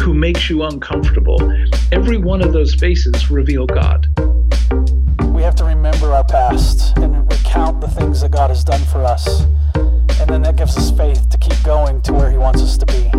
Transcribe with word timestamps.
who 0.00 0.14
makes 0.14 0.48
you 0.48 0.62
uncomfortable. 0.62 1.38
Every 1.92 2.16
one 2.16 2.40
of 2.40 2.54
those 2.54 2.74
faces 2.74 3.30
reveal 3.30 3.66
God. 3.66 4.06
We 5.34 5.42
have 5.42 5.54
to 5.56 5.64
remember 5.64 6.12
our 6.12 6.24
past 6.24 6.96
and 6.96 7.30
recount 7.30 7.82
the 7.82 7.88
things 7.88 8.22
that 8.22 8.30
God 8.30 8.48
has 8.48 8.64
done 8.64 8.80
for 8.86 9.04
us. 9.04 9.42
And 9.74 10.28
then 10.28 10.42
that 10.42 10.56
gives 10.56 10.76
us 10.78 10.90
faith 10.90 11.28
to 11.28 11.36
keep 11.36 11.62
going 11.62 12.00
to 12.02 12.14
where 12.14 12.30
He 12.30 12.38
wants 12.38 12.62
us 12.62 12.78
to 12.78 12.86
be. 12.86 13.10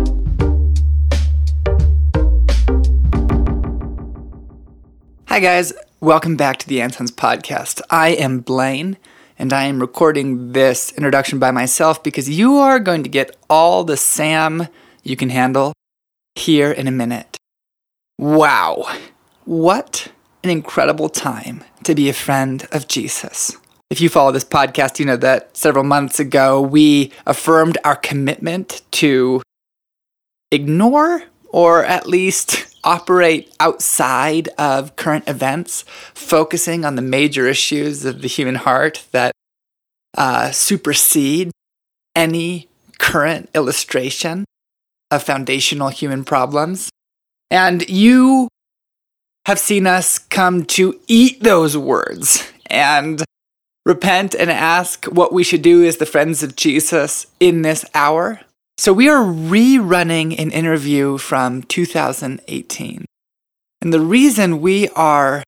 Hi, 5.28 5.38
guys. 5.38 5.72
Welcome 6.00 6.36
back 6.36 6.58
to 6.58 6.68
the 6.68 6.78
Ansons 6.78 7.12
podcast. 7.12 7.80
I 7.90 8.08
am 8.08 8.40
Blaine, 8.40 8.98
and 9.38 9.52
I 9.52 9.64
am 9.64 9.78
recording 9.78 10.50
this 10.50 10.90
introduction 10.92 11.38
by 11.38 11.52
myself 11.52 12.02
because 12.02 12.28
you 12.28 12.56
are 12.56 12.80
going 12.80 13.04
to 13.04 13.08
get 13.08 13.36
all 13.48 13.84
the 13.84 13.96
Sam 13.96 14.66
you 15.04 15.16
can 15.16 15.30
handle 15.30 15.72
here 16.34 16.70
in 16.70 16.86
a 16.88 16.92
minute. 16.92 17.36
Wow. 18.18 18.84
What 19.44 20.12
an 20.44 20.50
incredible 20.50 21.08
time 21.08 21.64
to 21.84 21.94
be 21.94 22.08
a 22.08 22.12
friend 22.12 22.66
of 22.72 22.88
Jesus. 22.88 23.56
If 23.90 24.00
you 24.00 24.08
follow 24.08 24.32
this 24.32 24.44
podcast, 24.44 24.98
you 24.98 25.04
know 25.04 25.16
that 25.18 25.56
several 25.56 25.84
months 25.84 26.18
ago 26.18 26.60
we 26.60 27.12
affirmed 27.26 27.78
our 27.84 27.96
commitment 27.96 28.82
to 28.92 29.42
ignore 30.50 31.24
or 31.48 31.84
at 31.84 32.06
least 32.06 32.74
operate 32.84 33.54
outside 33.60 34.48
of 34.58 34.96
current 34.96 35.28
events, 35.28 35.84
focusing 36.14 36.84
on 36.84 36.96
the 36.96 37.02
major 37.02 37.46
issues 37.46 38.04
of 38.04 38.22
the 38.22 38.28
human 38.28 38.56
heart 38.56 39.06
that 39.12 39.32
uh, 40.16 40.50
supersede 40.50 41.50
any 42.16 42.68
current 42.98 43.48
illustration 43.54 44.44
of 45.12 45.22
foundational 45.22 45.90
human 45.90 46.24
problems. 46.24 46.90
And 47.50 47.88
you 47.88 48.48
have 49.46 49.58
seen 49.58 49.86
us 49.86 50.18
come 50.18 50.64
to 50.64 50.98
eat 51.06 51.42
those 51.42 51.76
words 51.76 52.50
and 52.66 53.22
repent 53.84 54.34
and 54.34 54.50
ask 54.50 55.04
what 55.06 55.32
we 55.32 55.44
should 55.44 55.62
do 55.62 55.84
as 55.84 55.98
the 55.98 56.06
friends 56.06 56.42
of 56.42 56.56
Jesus 56.56 57.26
in 57.38 57.62
this 57.62 57.84
hour. 57.94 58.40
So 58.78 58.92
we 58.92 59.08
are 59.08 59.22
rerunning 59.22 60.38
an 60.38 60.50
interview 60.50 61.18
from 61.18 61.62
2018. 61.64 63.04
And 63.82 63.92
the 63.92 64.00
reason 64.00 64.60
we 64.62 64.88
are 64.90 65.42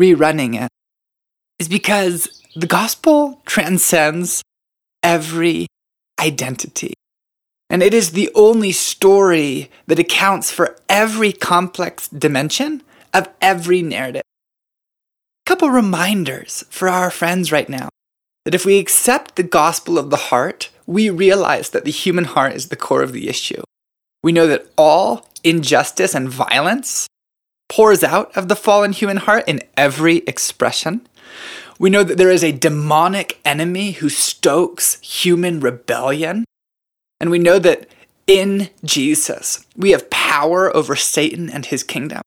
rerunning 0.00 0.60
it 0.60 0.70
is 1.58 1.68
because 1.68 2.40
the 2.56 2.66
gospel 2.66 3.42
transcends 3.44 4.42
every 5.02 5.66
identity. 6.18 6.94
And 7.72 7.82
it 7.82 7.94
is 7.94 8.10
the 8.10 8.30
only 8.34 8.70
story 8.70 9.70
that 9.86 9.98
accounts 9.98 10.50
for 10.50 10.76
every 10.90 11.32
complex 11.32 12.06
dimension 12.06 12.82
of 13.14 13.30
every 13.40 13.80
narrative. 13.80 14.22
A 15.46 15.48
couple 15.48 15.70
reminders 15.70 16.64
for 16.68 16.90
our 16.90 17.10
friends 17.10 17.50
right 17.50 17.70
now 17.70 17.88
that 18.44 18.54
if 18.54 18.66
we 18.66 18.78
accept 18.78 19.36
the 19.36 19.42
gospel 19.42 19.98
of 19.98 20.10
the 20.10 20.28
heart, 20.28 20.68
we 20.86 21.08
realize 21.08 21.70
that 21.70 21.86
the 21.86 21.90
human 21.90 22.24
heart 22.24 22.52
is 22.52 22.68
the 22.68 22.76
core 22.76 23.02
of 23.02 23.12
the 23.12 23.26
issue. 23.26 23.62
We 24.22 24.32
know 24.32 24.46
that 24.48 24.66
all 24.76 25.26
injustice 25.42 26.14
and 26.14 26.28
violence 26.28 27.06
pours 27.70 28.04
out 28.04 28.36
of 28.36 28.48
the 28.48 28.56
fallen 28.56 28.92
human 28.92 29.16
heart 29.16 29.44
in 29.48 29.62
every 29.78 30.18
expression. 30.26 31.08
We 31.78 31.88
know 31.88 32.04
that 32.04 32.18
there 32.18 32.30
is 32.30 32.44
a 32.44 32.52
demonic 32.52 33.40
enemy 33.46 33.92
who 33.92 34.10
stokes 34.10 35.00
human 35.00 35.58
rebellion. 35.60 36.44
And 37.22 37.30
we 37.30 37.38
know 37.38 37.60
that 37.60 37.86
in 38.26 38.68
Jesus, 38.84 39.64
we 39.76 39.92
have 39.92 40.10
power 40.10 40.76
over 40.76 40.96
Satan 40.96 41.48
and 41.48 41.64
his 41.64 41.84
kingdom. 41.84 42.20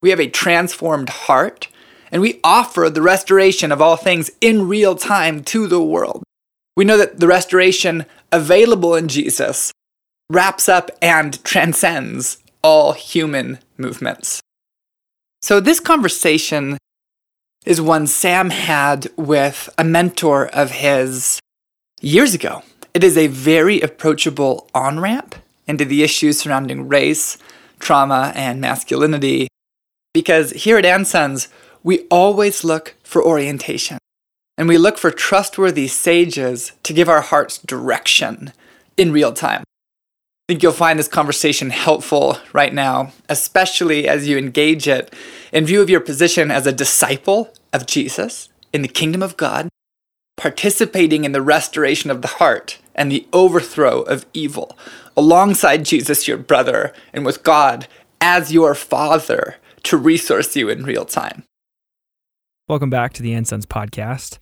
We 0.00 0.10
have 0.10 0.20
a 0.20 0.30
transformed 0.30 1.08
heart, 1.08 1.66
and 2.12 2.22
we 2.22 2.38
offer 2.44 2.88
the 2.88 3.02
restoration 3.02 3.72
of 3.72 3.82
all 3.82 3.96
things 3.96 4.30
in 4.40 4.68
real 4.68 4.94
time 4.94 5.42
to 5.44 5.66
the 5.66 5.82
world. 5.82 6.22
We 6.76 6.84
know 6.84 6.96
that 6.96 7.18
the 7.18 7.26
restoration 7.26 8.06
available 8.30 8.94
in 8.94 9.08
Jesus 9.08 9.72
wraps 10.30 10.68
up 10.68 10.92
and 11.02 11.42
transcends 11.42 12.38
all 12.62 12.92
human 12.92 13.58
movements. 13.76 14.40
So, 15.42 15.58
this 15.58 15.80
conversation 15.80 16.78
is 17.64 17.80
one 17.80 18.06
Sam 18.06 18.50
had 18.50 19.08
with 19.16 19.68
a 19.76 19.82
mentor 19.82 20.46
of 20.46 20.70
his 20.70 21.40
years 22.00 22.32
ago. 22.32 22.62
It 22.96 23.04
is 23.04 23.18
a 23.18 23.26
very 23.26 23.82
approachable 23.82 24.70
on 24.74 25.00
ramp 25.00 25.34
into 25.66 25.84
the 25.84 26.02
issues 26.02 26.38
surrounding 26.38 26.88
race, 26.88 27.36
trauma, 27.78 28.32
and 28.34 28.58
masculinity 28.58 29.48
because 30.14 30.52
here 30.52 30.78
at 30.78 30.86
Ansons, 30.86 31.48
we 31.82 32.06
always 32.10 32.64
look 32.64 32.94
for 33.02 33.22
orientation. 33.22 33.98
And 34.56 34.66
we 34.66 34.78
look 34.78 34.96
for 34.96 35.10
trustworthy 35.10 35.88
sages 35.88 36.72
to 36.84 36.94
give 36.94 37.10
our 37.10 37.20
hearts 37.20 37.58
direction 37.58 38.54
in 38.96 39.12
real 39.12 39.34
time. 39.34 39.60
I 39.60 40.52
think 40.52 40.62
you'll 40.62 40.72
find 40.72 40.98
this 40.98 41.06
conversation 41.06 41.68
helpful 41.68 42.38
right 42.54 42.72
now, 42.72 43.12
especially 43.28 44.08
as 44.08 44.26
you 44.26 44.38
engage 44.38 44.88
it 44.88 45.12
in 45.52 45.66
view 45.66 45.82
of 45.82 45.90
your 45.90 46.00
position 46.00 46.50
as 46.50 46.66
a 46.66 46.72
disciple 46.72 47.52
of 47.74 47.84
Jesus 47.84 48.48
in 48.72 48.80
the 48.80 48.88
kingdom 48.88 49.22
of 49.22 49.36
God, 49.36 49.68
participating 50.36 51.24
in 51.24 51.32
the 51.32 51.42
restoration 51.42 52.10
of 52.10 52.22
the 52.22 52.28
heart 52.28 52.78
and 52.94 53.10
the 53.10 53.26
overthrow 53.32 54.02
of 54.02 54.26
evil, 54.32 54.76
alongside 55.16 55.84
Jesus, 55.84 56.28
your 56.28 56.38
brother, 56.38 56.92
and 57.12 57.24
with 57.24 57.42
God 57.42 57.86
as 58.20 58.52
your 58.52 58.74
father 58.74 59.56
to 59.82 59.96
resource 59.96 60.54
you 60.56 60.68
in 60.68 60.84
real 60.84 61.04
time. 61.04 61.44
Welcome 62.68 62.90
back 62.90 63.12
to 63.14 63.22
the 63.22 63.32
Ansons 63.32 63.64
podcast. 63.64 64.38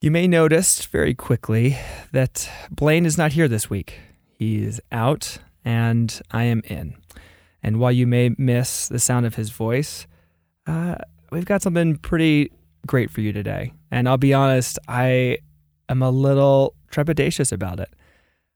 You 0.00 0.10
may 0.10 0.26
notice 0.26 0.84
very 0.86 1.14
quickly 1.14 1.76
that 2.10 2.50
Blaine 2.70 3.06
is 3.06 3.18
not 3.18 3.32
here 3.32 3.46
this 3.46 3.70
week. 3.70 4.00
He 4.38 4.62
is 4.64 4.80
out 4.90 5.38
and 5.64 6.20
I 6.30 6.44
am 6.44 6.62
in. 6.64 6.96
And 7.62 7.78
while 7.78 7.92
you 7.92 8.06
may 8.06 8.34
miss 8.38 8.88
the 8.88 8.98
sound 8.98 9.26
of 9.26 9.36
his 9.36 9.50
voice, 9.50 10.06
uh, 10.66 10.96
we've 11.30 11.44
got 11.44 11.62
something 11.62 11.96
pretty 11.96 12.50
great 12.86 13.10
for 13.10 13.20
you 13.20 13.32
today. 13.32 13.72
And 13.92 14.08
I'll 14.08 14.16
be 14.16 14.32
honest, 14.32 14.78
I 14.88 15.38
am 15.90 16.02
a 16.02 16.10
little 16.10 16.74
trepidatious 16.90 17.52
about 17.52 17.78
it. 17.78 17.90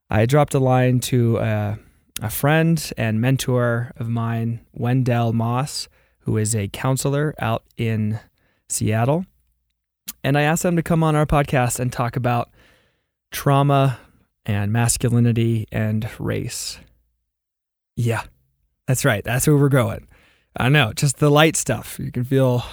I 0.09 0.25
dropped 0.25 0.55
a 0.55 0.59
line 0.59 0.99
to 1.01 1.37
a, 1.37 1.79
a 2.23 2.31
friend 2.31 2.93
and 2.97 3.21
mentor 3.21 3.93
of 3.99 4.09
mine, 4.09 4.61
Wendell 4.73 5.35
Moss, 5.35 5.89
who 6.21 6.39
is 6.39 6.57
a 6.57 6.69
counselor 6.69 7.35
out 7.39 7.65
in 7.77 8.19
Seattle. 8.71 9.27
And 10.25 10.39
I 10.39 10.43
asked 10.43 10.63
them 10.63 10.77
to 10.77 10.83
come 10.83 11.03
on 11.03 11.15
our 11.15 11.27
podcast 11.27 11.79
and 11.81 11.93
talk 11.93 12.17
about 12.17 12.51
trauma 13.31 13.99
and 14.47 14.73
masculinity 14.73 15.67
and 15.71 16.09
race. 16.19 16.79
Yeah, 17.95 18.23
that's 18.87 19.05
right. 19.05 19.23
That's 19.23 19.47
where 19.47 19.57
we're 19.57 19.69
going. 19.69 20.09
I 20.57 20.71
know, 20.71 20.95
just 20.95 21.19
the 21.19 21.31
light 21.31 21.57
stuff. 21.57 21.99
You 21.99 22.11
can 22.11 22.25
feel 22.25 22.65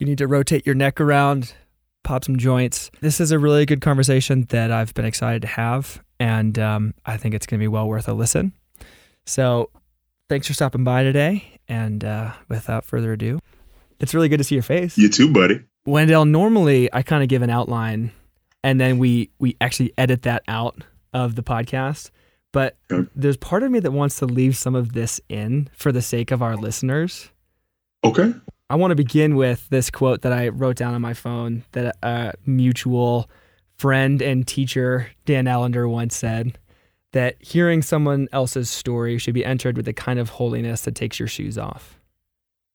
you 0.00 0.06
need 0.06 0.18
to 0.18 0.26
rotate 0.26 0.66
your 0.66 0.74
neck 0.74 1.00
around, 1.00 1.54
pop 2.04 2.24
some 2.24 2.36
joints. 2.36 2.90
This 3.00 3.20
is 3.20 3.32
a 3.32 3.38
really 3.38 3.66
good 3.66 3.80
conversation 3.80 4.46
that 4.50 4.70
I've 4.70 4.94
been 4.94 5.04
excited 5.04 5.42
to 5.42 5.48
have, 5.48 6.02
and 6.20 6.58
um, 6.58 6.94
I 7.04 7.16
think 7.16 7.34
it's 7.34 7.46
going 7.46 7.58
to 7.58 7.62
be 7.62 7.68
well 7.68 7.88
worth 7.88 8.08
a 8.08 8.12
listen. 8.12 8.52
So, 9.26 9.70
thanks 10.28 10.46
for 10.46 10.54
stopping 10.54 10.84
by 10.84 11.02
today. 11.02 11.58
And 11.66 12.04
uh, 12.04 12.32
without 12.48 12.84
further 12.84 13.12
ado, 13.12 13.40
it's 13.98 14.14
really 14.14 14.28
good 14.28 14.36
to 14.36 14.44
see 14.44 14.54
your 14.54 14.62
face. 14.62 14.96
You 14.98 15.08
too, 15.08 15.32
buddy. 15.32 15.62
Wendell, 15.86 16.26
normally 16.26 16.92
I 16.92 17.02
kind 17.02 17.22
of 17.22 17.28
give 17.28 17.42
an 17.42 17.50
outline 17.50 18.12
and 18.64 18.80
then 18.80 18.98
we 18.98 19.30
we 19.38 19.56
actually 19.60 19.92
edit 19.96 20.22
that 20.22 20.42
out 20.48 20.82
of 21.12 21.36
the 21.36 21.44
podcast. 21.44 22.10
But 22.50 22.76
okay. 22.90 23.08
there's 23.14 23.36
part 23.36 23.62
of 23.62 23.70
me 23.70 23.78
that 23.80 23.92
wants 23.92 24.18
to 24.20 24.26
leave 24.26 24.56
some 24.56 24.74
of 24.74 24.94
this 24.94 25.20
in 25.28 25.68
for 25.76 25.92
the 25.92 26.02
sake 26.02 26.30
of 26.30 26.42
our 26.42 26.56
listeners. 26.56 27.30
Okay. 28.02 28.32
I 28.74 28.76
want 28.76 28.90
to 28.90 28.96
begin 28.96 29.36
with 29.36 29.68
this 29.68 29.88
quote 29.88 30.22
that 30.22 30.32
I 30.32 30.48
wrote 30.48 30.74
down 30.74 30.94
on 30.94 31.00
my 31.00 31.14
phone 31.14 31.62
that 31.70 31.94
a 32.02 32.32
mutual 32.44 33.30
friend 33.76 34.20
and 34.20 34.44
teacher, 34.44 35.12
Dan 35.26 35.46
Allender, 35.46 35.88
once 35.88 36.16
said 36.16 36.58
that 37.12 37.36
hearing 37.38 37.82
someone 37.82 38.26
else's 38.32 38.68
story 38.68 39.16
should 39.18 39.32
be 39.32 39.44
entered 39.44 39.76
with 39.76 39.86
the 39.86 39.92
kind 39.92 40.18
of 40.18 40.28
holiness 40.28 40.80
that 40.80 40.96
takes 40.96 41.20
your 41.20 41.28
shoes 41.28 41.56
off. 41.56 42.00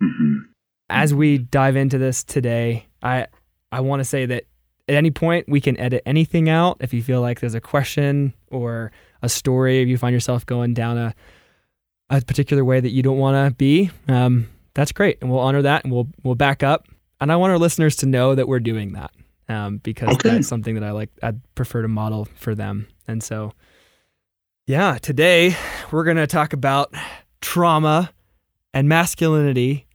Mm-hmm. 0.01 0.38
as 0.90 1.13
we 1.13 1.38
dive 1.38 1.75
into 1.75 1.98
this 1.98 2.24
today, 2.24 2.86
I 3.04 3.28
I 3.74 3.81
want 3.81 4.00
to 4.00 4.06
say 4.06 4.25
that 4.25 4.46
at 4.88 4.96
any 4.96 5.12
point 5.12 5.50
we 5.50 5.60
can 5.60 5.78
edit 5.78 6.01
anything 6.06 6.48
out 6.48 6.78
if 6.80 6.94
you 6.94 7.04
feel 7.04 7.19
like 7.19 7.42
there's 7.42 7.56
a 7.56 7.60
question 7.60 8.34
or 8.48 8.94
a 9.22 9.28
story 9.28 9.81
if 9.81 9.90
you 9.90 9.98
find 9.98 10.13
yourself 10.13 10.46
going 10.46 10.74
down 10.74 10.98
a 10.98 11.13
a 12.10 12.22
particular 12.22 12.63
way 12.63 12.80
that 12.80 12.92
you 12.92 13.04
don't 13.04 13.18
want 13.18 13.36
to 13.36 13.54
be 13.57 13.92
um, 14.07 14.48
that's 14.79 14.91
great 14.93 15.17
and 15.21 15.29
we'll 15.29 15.39
honor 15.41 15.61
that 15.61 15.83
and 15.83 15.91
we'll 15.93 16.07
we'll 16.23 16.35
back 16.35 16.63
up 16.63 16.87
and 17.19 17.31
i 17.31 17.35
want 17.35 17.51
our 17.51 17.57
listeners 17.57 17.95
to 17.97 18.05
know 18.05 18.33
that 18.35 18.47
we're 18.47 18.59
doing 18.61 18.93
that 18.93 19.11
um, 19.49 19.77
because 19.77 20.09
Okay. 20.15 20.29
that's 20.29 20.47
something 20.47 20.75
that 20.75 20.83
i 20.83 20.91
like 20.91 21.09
i'd 21.23 21.39
prefer 21.55 21.81
to 21.81 21.87
model 21.89 22.27
for 22.35 22.55
them 22.55 22.87
and 23.07 23.21
so 23.21 23.51
yeah 24.67 24.97
today 24.97 25.55
we're 25.91 26.03
going 26.05 26.17
to 26.17 26.27
talk 26.27 26.53
about 26.53 26.93
trauma 27.41 28.11
and 28.73 28.87
masculinity 28.87 29.85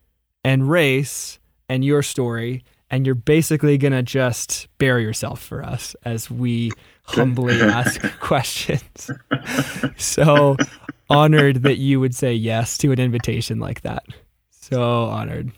and 0.44 0.68
race 0.68 1.38
and 1.68 1.84
your 1.84 2.02
story 2.02 2.62
and 2.90 3.06
you're 3.06 3.14
basically 3.14 3.78
going 3.78 3.92
to 3.92 4.02
just 4.02 4.68
bare 4.78 5.00
yourself 5.00 5.40
for 5.42 5.64
us 5.64 5.96
as 6.04 6.30
we 6.30 6.70
humbly 7.04 7.60
ask 7.62 8.00
questions. 8.20 9.10
so 9.96 10.56
honored 11.10 11.62
that 11.62 11.78
you 11.78 11.98
would 11.98 12.14
say 12.14 12.32
yes 12.32 12.78
to 12.78 12.92
an 12.92 13.00
invitation 13.00 13.58
like 13.58 13.80
that. 13.80 14.04
So 14.70 15.04
honored. 15.04 15.52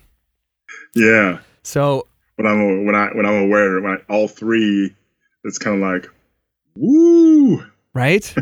Yeah. 0.93 1.39
So 1.63 2.07
When 2.35 2.45
I'm 2.45 2.85
when 2.85 2.93
I 2.93 3.07
when 3.15 3.25
I'm 3.25 3.43
aware 3.45 3.79
when 3.79 3.93
I, 3.93 4.13
all 4.13 4.27
three, 4.27 4.93
it's 5.45 5.57
kind 5.57 5.81
of 5.81 5.89
like, 5.89 6.09
woo. 6.75 7.63
right? 7.93 8.35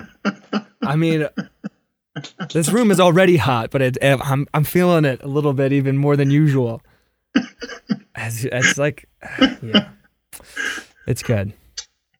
I 0.82 0.96
mean, 0.96 1.28
this 2.54 2.70
room 2.70 2.90
is 2.90 3.00
already 3.00 3.36
hot, 3.36 3.70
but 3.70 3.82
it, 3.82 3.98
eh, 4.00 4.16
I'm 4.22 4.46
I'm 4.54 4.64
feeling 4.64 5.04
it 5.04 5.22
a 5.22 5.28
little 5.28 5.52
bit 5.52 5.74
even 5.74 5.98
more 5.98 6.16
than 6.16 6.30
usual. 6.30 6.80
As 8.14 8.46
it's 8.46 8.78
like, 8.78 9.06
yeah, 9.62 9.90
it's 11.06 11.22
good. 11.22 11.52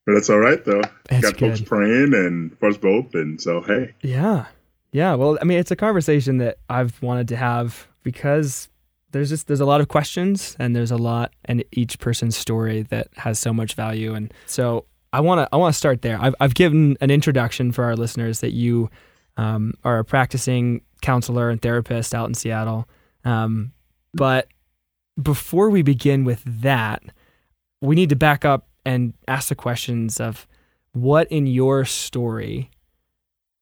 But 0.04 0.12
that's 0.12 0.28
all 0.28 0.40
right 0.40 0.62
though. 0.62 0.82
It's 1.10 1.30
Got 1.30 1.40
folks 1.40 1.60
good. 1.60 1.68
praying 1.68 2.12
and 2.12 2.58
for 2.58 2.68
us 2.68 2.76
both, 2.76 3.14
and 3.14 3.40
so 3.40 3.62
hey, 3.62 3.94
Yeah. 4.02 4.44
Yeah. 4.92 5.14
Well, 5.14 5.38
I 5.40 5.44
mean, 5.44 5.58
it's 5.58 5.70
a 5.70 5.76
conversation 5.76 6.38
that 6.38 6.58
I've 6.68 7.00
wanted 7.02 7.28
to 7.28 7.36
have 7.36 7.88
because 8.02 8.68
there's 9.12 9.30
just 9.30 9.46
there's 9.46 9.60
a 9.60 9.66
lot 9.66 9.80
of 9.80 9.88
questions 9.88 10.56
and 10.58 10.74
there's 10.76 10.90
a 10.90 10.96
lot 10.96 11.32
in 11.48 11.64
each 11.72 11.98
person's 11.98 12.36
story 12.36 12.82
that 12.84 13.08
has 13.16 13.38
so 13.38 13.52
much 13.52 13.74
value. 13.74 14.14
And 14.14 14.32
so 14.46 14.84
I 15.12 15.20
want 15.20 15.40
to 15.40 15.48
I 15.52 15.56
want 15.56 15.74
to 15.74 15.78
start 15.78 16.02
there. 16.02 16.18
I've 16.20 16.34
I've 16.40 16.54
given 16.54 16.96
an 17.00 17.10
introduction 17.10 17.72
for 17.72 17.84
our 17.84 17.96
listeners 17.96 18.40
that 18.40 18.52
you 18.52 18.90
um, 19.36 19.74
are 19.84 19.98
a 19.98 20.04
practicing 20.04 20.82
counselor 21.00 21.50
and 21.50 21.60
therapist 21.60 22.14
out 22.14 22.28
in 22.28 22.34
Seattle. 22.34 22.88
Um, 23.24 23.72
but 24.14 24.48
before 25.20 25.70
we 25.70 25.82
begin 25.82 26.24
with 26.24 26.42
that, 26.44 27.02
we 27.80 27.94
need 27.94 28.08
to 28.10 28.16
back 28.16 28.44
up 28.44 28.68
and 28.84 29.14
ask 29.28 29.48
the 29.48 29.54
questions 29.54 30.20
of 30.20 30.46
what 30.92 31.30
in 31.30 31.46
your 31.46 31.84
story 31.84 32.70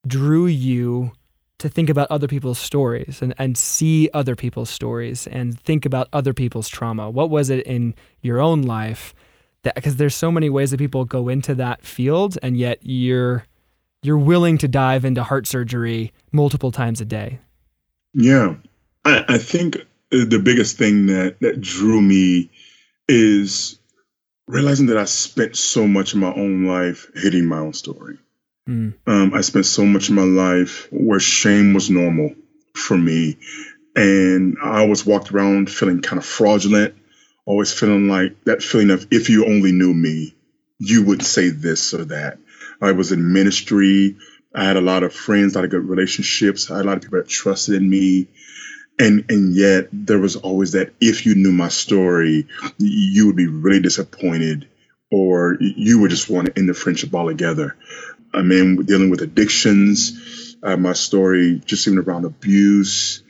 drew 0.06 0.46
you 0.46 1.12
to 1.60 1.68
think 1.68 1.88
about 1.88 2.10
other 2.10 2.26
people's 2.26 2.58
stories 2.58 3.22
and, 3.22 3.34
and 3.38 3.56
see 3.56 4.08
other 4.12 4.34
people's 4.34 4.70
stories 4.70 5.26
and 5.26 5.58
think 5.60 5.84
about 5.86 6.08
other 6.12 6.34
people's 6.34 6.68
trauma. 6.68 7.08
What 7.10 7.30
was 7.30 7.50
it 7.50 7.66
in 7.66 7.94
your 8.22 8.40
own 8.40 8.62
life 8.62 9.14
that 9.62 9.74
because 9.74 9.96
there's 9.96 10.14
so 10.14 10.32
many 10.32 10.48
ways 10.48 10.70
that 10.70 10.78
people 10.78 11.04
go 11.04 11.28
into 11.28 11.54
that 11.56 11.84
field 11.84 12.38
and 12.42 12.56
yet 12.56 12.78
you're 12.82 13.44
you're 14.02 14.18
willing 14.18 14.56
to 14.58 14.68
dive 14.68 15.04
into 15.04 15.22
heart 15.22 15.46
surgery 15.46 16.12
multiple 16.32 16.72
times 16.72 17.02
a 17.02 17.04
day. 17.04 17.38
yeah, 18.14 18.54
I, 19.04 19.24
I 19.28 19.38
think 19.38 19.76
uh, 19.76 20.24
the 20.26 20.40
biggest 20.42 20.78
thing 20.78 21.06
that 21.06 21.40
that 21.40 21.60
drew 21.60 22.00
me 22.00 22.50
is 23.06 23.78
realizing 24.48 24.86
that 24.86 24.96
I 24.96 25.04
spent 25.04 25.56
so 25.56 25.86
much 25.86 26.14
of 26.14 26.20
my 26.20 26.32
own 26.32 26.64
life 26.64 27.10
hitting 27.14 27.44
my 27.44 27.58
own 27.58 27.74
story. 27.74 28.18
Mm. 28.70 28.94
Um, 29.06 29.34
I 29.34 29.40
spent 29.40 29.66
so 29.66 29.84
much 29.84 30.08
of 30.08 30.14
my 30.14 30.22
life 30.22 30.86
where 30.92 31.18
shame 31.18 31.74
was 31.74 31.90
normal 31.90 32.34
for 32.74 32.96
me. 32.96 33.36
And 33.96 34.58
I 34.62 34.78
always 34.78 35.04
walked 35.04 35.32
around 35.32 35.68
feeling 35.68 36.02
kind 36.02 36.18
of 36.18 36.24
fraudulent, 36.24 36.94
always 37.44 37.72
feeling 37.72 38.08
like 38.08 38.44
that 38.44 38.62
feeling 38.62 38.90
of 38.90 39.08
if 39.10 39.28
you 39.28 39.46
only 39.46 39.72
knew 39.72 39.92
me, 39.92 40.36
you 40.78 41.04
would 41.04 41.22
say 41.24 41.48
this 41.48 41.92
or 41.94 42.04
that. 42.06 42.38
I 42.80 42.92
was 42.92 43.10
in 43.10 43.32
ministry. 43.32 44.16
I 44.54 44.64
had 44.64 44.76
a 44.76 44.80
lot 44.80 45.02
of 45.02 45.12
friends, 45.12 45.54
a 45.54 45.58
lot 45.58 45.64
of 45.64 45.70
good 45.72 45.84
relationships. 45.84 46.70
I 46.70 46.76
had 46.76 46.86
a 46.86 46.88
lot 46.88 46.96
of 46.98 47.02
people 47.02 47.18
that 47.18 47.28
trusted 47.28 47.74
in 47.74 47.90
me. 47.90 48.28
And, 49.00 49.24
and 49.30 49.54
yet 49.54 49.88
there 49.92 50.18
was 50.18 50.36
always 50.36 50.72
that 50.72 50.92
if 51.00 51.26
you 51.26 51.34
knew 51.34 51.52
my 51.52 51.68
story, 51.68 52.46
you 52.78 53.26
would 53.26 53.36
be 53.36 53.46
really 53.48 53.80
disappointed 53.80 54.68
or 55.10 55.56
you 55.60 56.00
would 56.00 56.10
just 56.10 56.30
want 56.30 56.46
to 56.46 56.58
end 56.58 56.68
the 56.68 56.74
friendship 56.74 57.14
altogether. 57.14 57.76
I 58.32 58.42
mean, 58.42 58.76
dealing 58.84 59.10
with 59.10 59.22
addictions, 59.22 60.56
uh, 60.62 60.76
my 60.76 60.92
story 60.92 61.60
just 61.64 61.86
even 61.86 61.98
around 61.98 62.24
abuse, 62.24 63.22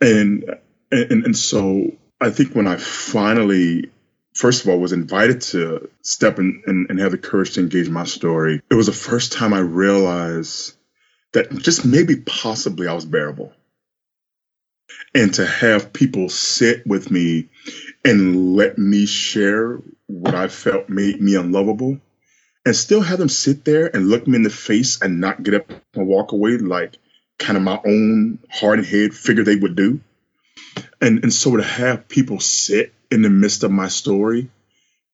and 0.00 0.44
and 0.90 1.24
and 1.24 1.36
so 1.36 1.92
I 2.20 2.30
think 2.30 2.54
when 2.54 2.66
I 2.66 2.76
finally, 2.76 3.90
first 4.34 4.62
of 4.62 4.70
all, 4.70 4.78
was 4.78 4.92
invited 4.92 5.40
to 5.42 5.90
step 6.02 6.38
in 6.38 6.62
and, 6.66 6.90
and 6.90 7.00
have 7.00 7.12
the 7.12 7.18
courage 7.18 7.54
to 7.54 7.60
engage 7.60 7.88
my 7.88 8.04
story, 8.04 8.62
it 8.70 8.74
was 8.74 8.86
the 8.86 8.92
first 8.92 9.32
time 9.32 9.52
I 9.54 9.60
realized 9.60 10.74
that 11.32 11.50
just 11.58 11.84
maybe 11.84 12.16
possibly 12.16 12.86
I 12.88 12.94
was 12.94 13.04
bearable, 13.04 13.52
and 15.14 15.32
to 15.34 15.46
have 15.46 15.92
people 15.92 16.28
sit 16.28 16.86
with 16.86 17.10
me 17.10 17.48
and 18.04 18.54
let 18.54 18.78
me 18.78 19.06
share 19.06 19.80
what 20.06 20.34
I 20.34 20.48
felt 20.48 20.88
made 20.88 21.20
me 21.20 21.34
unlovable 21.34 22.00
and 22.64 22.76
still 22.76 23.00
have 23.00 23.18
them 23.18 23.28
sit 23.28 23.64
there 23.64 23.94
and 23.94 24.08
look 24.08 24.26
me 24.26 24.36
in 24.36 24.42
the 24.42 24.50
face 24.50 25.00
and 25.00 25.20
not 25.20 25.42
get 25.42 25.54
up 25.54 25.70
and 25.94 26.06
walk 26.06 26.32
away 26.32 26.58
like 26.58 26.98
kind 27.38 27.56
of 27.56 27.62
my 27.62 27.80
own 27.86 28.38
hard 28.50 28.84
head 28.84 29.14
figure 29.14 29.44
they 29.44 29.56
would 29.56 29.76
do. 29.76 30.00
And 31.00 31.22
and 31.22 31.32
so 31.32 31.56
to 31.56 31.62
have 31.62 32.08
people 32.08 32.40
sit 32.40 32.92
in 33.10 33.22
the 33.22 33.30
midst 33.30 33.62
of 33.62 33.70
my 33.70 33.88
story 33.88 34.50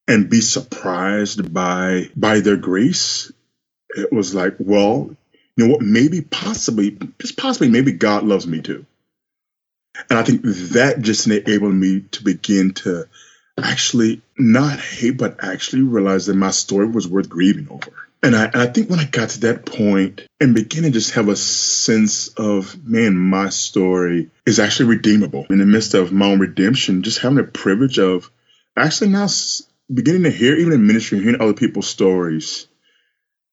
and 0.09 0.31
be 0.31 0.41
surprised 0.41 1.53
by 1.53 2.11
by 2.17 2.41
their 2.41 2.57
grace, 2.57 3.33
it 3.91 4.13
was 4.13 4.35
like, 4.35 4.57
well, 4.59 5.15
you 5.57 5.67
know 5.67 5.73
what, 5.73 5.83
maybe 5.83 6.21
possibly, 6.21 6.99
just 7.21 7.37
possibly 7.37 7.69
maybe 7.69 7.93
God 7.93 8.25
loves 8.25 8.47
me 8.47 8.61
too. 8.61 8.85
And 10.11 10.19
I 10.19 10.25
think 10.25 10.43
that 10.43 11.01
just 11.01 11.27
enabled 11.27 11.75
me 11.75 12.01
to 12.13 12.25
begin 12.25 12.75
to 12.75 13.09
actually 13.63 14.23
not 14.39 14.81
hate, 14.81 15.17
but 15.17 15.43
actually 15.43 15.83
realize 15.83 16.27
that 16.27 16.35
my 16.35 16.51
story 16.51 16.87
was 16.87 17.09
worth 17.09 17.29
grieving 17.29 17.69
over. 17.71 17.93
And 18.23 18.35
I, 18.35 18.45
and 18.47 18.57
I 18.57 18.67
think 18.67 18.89
when 18.89 19.01
I 19.01 19.05
got 19.05 19.31
to 19.31 19.41
that 19.41 19.67
point 19.67 20.27
and 20.41 20.55
began 20.55 20.85
to 20.85 20.91
just 20.91 21.13
have 21.13 21.29
a 21.29 21.37
sense 21.37 22.29
of, 22.29 22.83
man, 22.83 23.17
my 23.17 23.51
story 23.51 24.31
is 24.47 24.59
actually 24.59 24.97
redeemable 24.97 25.47
in 25.51 25.59
the 25.59 25.67
midst 25.67 25.93
of 25.95 26.11
my 26.11 26.27
own 26.27 26.39
redemption, 26.39 27.03
just 27.03 27.19
having 27.19 27.37
the 27.37 27.45
privilege 27.45 27.99
of 27.99 28.31
actually 28.77 29.11
now 29.11 29.27
beginning 29.93 30.23
to 30.23 30.31
hear, 30.31 30.57
even 30.57 30.73
in 30.73 30.87
ministry, 30.87 31.21
hearing 31.21 31.41
other 31.41 31.53
people's 31.53 31.87
stories 31.87 32.67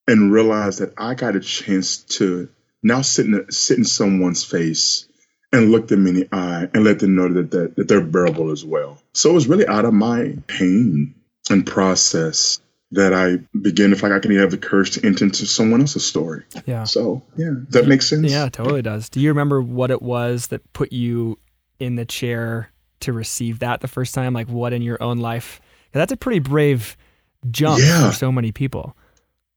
and 0.08 0.32
realize 0.32 0.78
that 0.78 0.94
I 0.98 1.16
got 1.16 1.36
a 1.36 1.42
chance 1.42 1.98
to 1.98 2.50
now 2.82 3.02
sit 3.02 3.26
in, 3.26 3.52
sit 3.52 3.78
in 3.78 3.84
someone's 3.84 4.46
face 4.46 5.06
and 5.54 5.72
look 5.72 5.88
them 5.88 6.08
in 6.08 6.16
the 6.16 6.28
eye 6.32 6.70
and 6.74 6.84
let 6.84 7.00
them 7.00 7.16
know 7.16 7.28
that, 7.28 7.52
that, 7.52 7.76
that 7.76 7.88
they're 7.88 8.02
bearable 8.02 8.52
as 8.52 8.64
well. 8.64 8.98
So 9.14 9.32
it 9.32 9.34
was 9.34 9.48
really 9.48 9.68
out 9.68 9.86
of 9.86 9.94
my 9.94 10.36
pain 10.48 11.14
and 11.50 11.66
process 11.68 12.60
that 12.94 13.14
I 13.14 13.38
begin 13.58 13.92
to 13.92 13.96
feel 13.96 14.10
like 14.10 14.18
I 14.18 14.20
can 14.22 14.36
have 14.38 14.52
the 14.52 14.58
courage 14.58 14.92
to 14.92 15.06
enter 15.06 15.24
into 15.26 15.46
someone 15.46 15.82
else's 15.82 16.06
story. 16.06 16.44
Yeah. 16.66 16.84
So 16.84 17.24
yeah, 17.38 17.52
that 17.70 17.88
makes 17.88 18.08
sense? 18.08 18.30
Yeah, 18.32 18.50
totally 18.50 18.82
does. 18.82 19.10
Do 19.10 19.20
you 19.20 19.30
remember 19.30 19.62
what 19.62 19.92
it 19.92 20.02
was 20.02 20.48
that 20.48 20.74
put 20.74 20.92
you 20.92 21.38
in 21.80 21.96
the 21.96 22.06
chair 22.06 22.70
to 23.02 23.14
receive 23.14 23.60
that 23.60 23.82
the 23.82 23.88
first 23.88 24.14
time? 24.14 24.34
Like 24.34 24.50
what 24.50 24.74
in 24.74 24.82
your 24.82 25.02
own 25.02 25.20
life? 25.20 25.62
That's 25.94 26.12
a 26.12 26.18
pretty 26.18 26.40
brave 26.40 26.96
jump 27.50 27.82
Yeah. 27.82 28.10
for 28.10 28.16
so 28.16 28.32
many 28.32 28.52
people. 28.52 28.96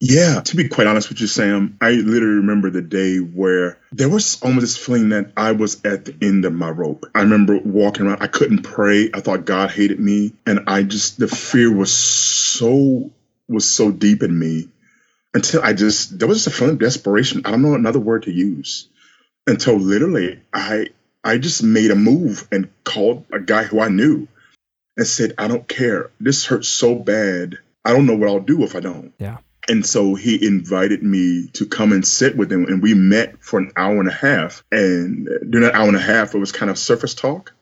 Yeah, 0.06 0.40
to 0.42 0.56
be 0.56 0.68
quite 0.68 0.86
honest 0.86 1.08
with 1.08 1.22
you, 1.22 1.26
Sam, 1.26 1.78
I 1.80 1.92
literally 1.92 2.36
remember 2.36 2.68
the 2.68 2.82
day 2.82 3.16
where 3.16 3.78
there 3.90 4.10
was 4.10 4.38
almost 4.42 4.60
this 4.60 4.76
feeling 4.76 5.08
that 5.08 5.32
I 5.34 5.52
was 5.52 5.82
at 5.82 6.04
the 6.04 6.14
end 6.20 6.44
of 6.44 6.52
my 6.52 6.68
rope. 6.68 7.06
I 7.14 7.22
remember 7.22 7.56
walking 7.56 8.06
around, 8.06 8.22
I 8.22 8.26
couldn't 8.26 8.64
pray. 8.64 9.08
I 9.14 9.20
thought 9.20 9.46
God 9.46 9.70
hated 9.70 9.98
me. 9.98 10.34
And 10.44 10.64
I 10.66 10.82
just, 10.82 11.18
the 11.18 11.26
fear 11.26 11.74
was 11.74 11.90
so, 11.90 13.12
was 13.48 13.64
so 13.64 13.90
deep 13.90 14.22
in 14.22 14.38
me 14.38 14.68
until 15.32 15.62
I 15.62 15.72
just, 15.72 16.18
there 16.18 16.28
was 16.28 16.44
just 16.44 16.54
a 16.54 16.58
feeling 16.58 16.74
of 16.74 16.80
desperation. 16.80 17.40
I 17.46 17.52
don't 17.52 17.62
know 17.62 17.72
another 17.72 17.98
word 17.98 18.24
to 18.24 18.30
use 18.30 18.90
until 19.46 19.78
literally 19.78 20.38
I, 20.52 20.88
I 21.24 21.38
just 21.38 21.62
made 21.62 21.90
a 21.90 21.96
move 21.96 22.46
and 22.52 22.68
called 22.84 23.24
a 23.32 23.40
guy 23.40 23.62
who 23.62 23.80
I 23.80 23.88
knew 23.88 24.28
and 24.98 25.06
said, 25.06 25.32
I 25.38 25.48
don't 25.48 25.66
care. 25.66 26.10
This 26.20 26.44
hurts 26.44 26.68
so 26.68 26.94
bad. 26.94 27.56
I 27.86 27.94
don't 27.94 28.04
know 28.04 28.16
what 28.16 28.28
I'll 28.28 28.40
do 28.40 28.64
if 28.64 28.76
I 28.76 28.80
don't. 28.80 29.14
Yeah. 29.18 29.38
And 29.68 29.84
so 29.84 30.14
he 30.14 30.44
invited 30.46 31.02
me 31.02 31.48
to 31.54 31.66
come 31.66 31.92
and 31.92 32.06
sit 32.06 32.36
with 32.36 32.52
him, 32.52 32.66
and 32.66 32.82
we 32.82 32.94
met 32.94 33.42
for 33.42 33.58
an 33.58 33.72
hour 33.76 33.98
and 33.98 34.08
a 34.08 34.12
half. 34.12 34.62
And 34.70 35.26
during 35.48 35.62
that 35.62 35.74
hour 35.74 35.88
and 35.88 35.96
a 35.96 36.00
half, 36.00 36.34
it 36.34 36.38
was 36.38 36.52
kind 36.52 36.70
of 36.70 36.78
surface 36.78 37.14
talk. 37.14 37.52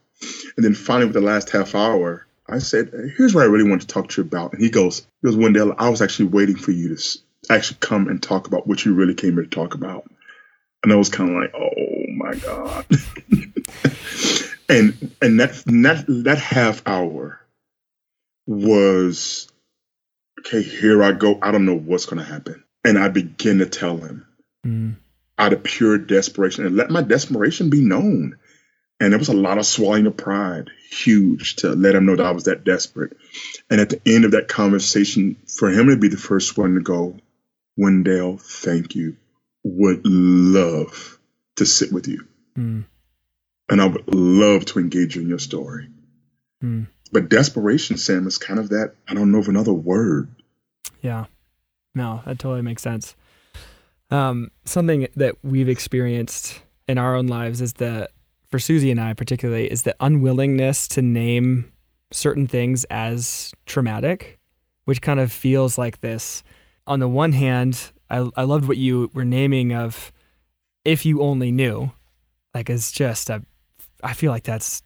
And 0.56 0.64
then 0.64 0.74
finally, 0.74 1.06
with 1.06 1.14
the 1.14 1.20
last 1.20 1.50
half 1.50 1.74
hour, 1.74 2.26
I 2.48 2.58
said, 2.58 3.12
"Here's 3.16 3.34
what 3.34 3.42
I 3.42 3.46
really 3.48 3.68
want 3.68 3.82
to 3.82 3.86
talk 3.86 4.08
to 4.10 4.22
you 4.22 4.26
about." 4.26 4.52
And 4.52 4.62
he 4.62 4.70
goes, 4.70 5.06
"He 5.20 5.28
goes, 5.28 5.36
Wendell, 5.36 5.74
I 5.78 5.88
was 5.88 6.02
actually 6.02 6.26
waiting 6.26 6.56
for 6.56 6.72
you 6.72 6.94
to 6.94 7.18
actually 7.50 7.78
come 7.80 8.08
and 8.08 8.22
talk 8.22 8.46
about 8.46 8.66
what 8.66 8.84
you 8.84 8.94
really 8.94 9.14
came 9.14 9.34
here 9.34 9.44
to 9.44 9.48
talk 9.48 9.74
about." 9.74 10.10
And 10.82 10.92
I 10.92 10.96
was 10.96 11.08
kind 11.08 11.30
of 11.30 11.36
like, 11.36 11.54
"Oh 11.54 12.06
my 12.16 12.34
god!" 12.34 12.86
and 14.68 15.14
and 15.22 15.40
that 15.40 15.62
that 15.66 16.04
that 16.24 16.38
half 16.38 16.82
hour 16.86 17.40
was 18.46 19.48
okay. 20.46 20.62
Here 20.62 21.02
I 21.02 21.12
go. 21.12 21.38
I 21.40 21.50
don't 21.50 21.66
know 21.66 21.78
what's 21.78 22.06
going 22.06 22.24
to 22.24 22.30
happen, 22.30 22.62
and 22.84 22.98
I 22.98 23.08
begin 23.08 23.58
to 23.58 23.66
tell 23.66 23.96
him 23.96 24.26
mm. 24.66 24.96
out 25.38 25.52
of 25.52 25.62
pure 25.62 25.98
desperation, 25.98 26.66
and 26.66 26.76
let 26.76 26.90
my 26.90 27.02
desperation 27.02 27.70
be 27.70 27.80
known. 27.80 28.38
And 29.00 29.12
there 29.12 29.18
was 29.18 29.30
a 29.30 29.34
lot 29.34 29.58
of 29.58 29.66
swallowing 29.66 30.06
of 30.06 30.16
pride, 30.16 30.70
huge, 30.88 31.56
to 31.56 31.70
let 31.70 31.96
him 31.96 32.06
know 32.06 32.14
that 32.14 32.24
I 32.24 32.30
was 32.30 32.44
that 32.44 32.62
desperate. 32.62 33.16
And 33.68 33.80
at 33.80 33.88
the 33.90 34.00
end 34.06 34.24
of 34.24 34.30
that 34.30 34.46
conversation, 34.46 35.38
for 35.48 35.70
him 35.70 35.88
to 35.88 35.96
be 35.96 36.06
the 36.06 36.16
first 36.16 36.56
one 36.56 36.76
to 36.76 36.80
go, 36.80 37.16
Wendell, 37.76 38.38
thank 38.38 38.94
you. 38.94 39.16
Would 39.64 40.02
love 40.04 41.18
to 41.56 41.66
sit 41.66 41.92
with 41.92 42.06
you. 42.06 42.28
Mm. 42.56 42.84
And 43.68 43.82
I 43.82 43.86
would 43.86 44.14
love 44.14 44.66
to 44.66 44.78
engage 44.78 45.16
you 45.16 45.22
in 45.22 45.28
your 45.28 45.40
story. 45.40 45.88
Mm. 46.62 46.86
But 47.12 47.28
desperation, 47.28 47.98
Sam, 47.98 48.26
is 48.26 48.38
kind 48.38 48.58
of 48.58 48.70
that, 48.70 48.94
I 49.06 49.14
don't 49.14 49.30
know 49.30 49.38
of 49.38 49.48
another 49.48 49.72
word. 49.72 50.28
Yeah. 51.02 51.26
No, 51.94 52.22
that 52.24 52.38
totally 52.38 52.62
makes 52.62 52.82
sense. 52.82 53.14
Um, 54.10 54.50
something 54.64 55.08
that 55.16 55.36
we've 55.42 55.68
experienced 55.68 56.62
in 56.88 56.98
our 56.98 57.14
own 57.14 57.26
lives 57.26 57.60
is 57.60 57.74
that 57.74 58.10
for 58.50 58.58
Susie 58.58 58.90
and 58.90 59.00
I 59.00 59.14
particularly 59.14 59.70
is 59.70 59.82
the 59.82 59.96
unwillingness 60.00 60.88
to 60.88 61.02
name 61.02 61.72
certain 62.10 62.46
things 62.46 62.84
as 62.84 63.52
traumatic, 63.66 64.38
which 64.84 65.00
kind 65.00 65.20
of 65.20 65.32
feels 65.32 65.78
like 65.78 66.00
this. 66.00 66.42
On 66.86 66.98
the 66.98 67.08
one 67.08 67.32
hand, 67.32 67.92
I, 68.10 68.28
I 68.36 68.42
loved 68.42 68.68
what 68.68 68.76
you 68.76 69.10
were 69.14 69.24
naming 69.24 69.72
of 69.72 70.12
if 70.84 71.06
you 71.06 71.22
only 71.22 71.50
knew, 71.50 71.92
like 72.54 72.68
it's 72.68 72.92
just 72.92 73.30
a, 73.30 73.42
I 74.02 74.12
feel 74.12 74.30
like 74.32 74.44
that's 74.44 74.82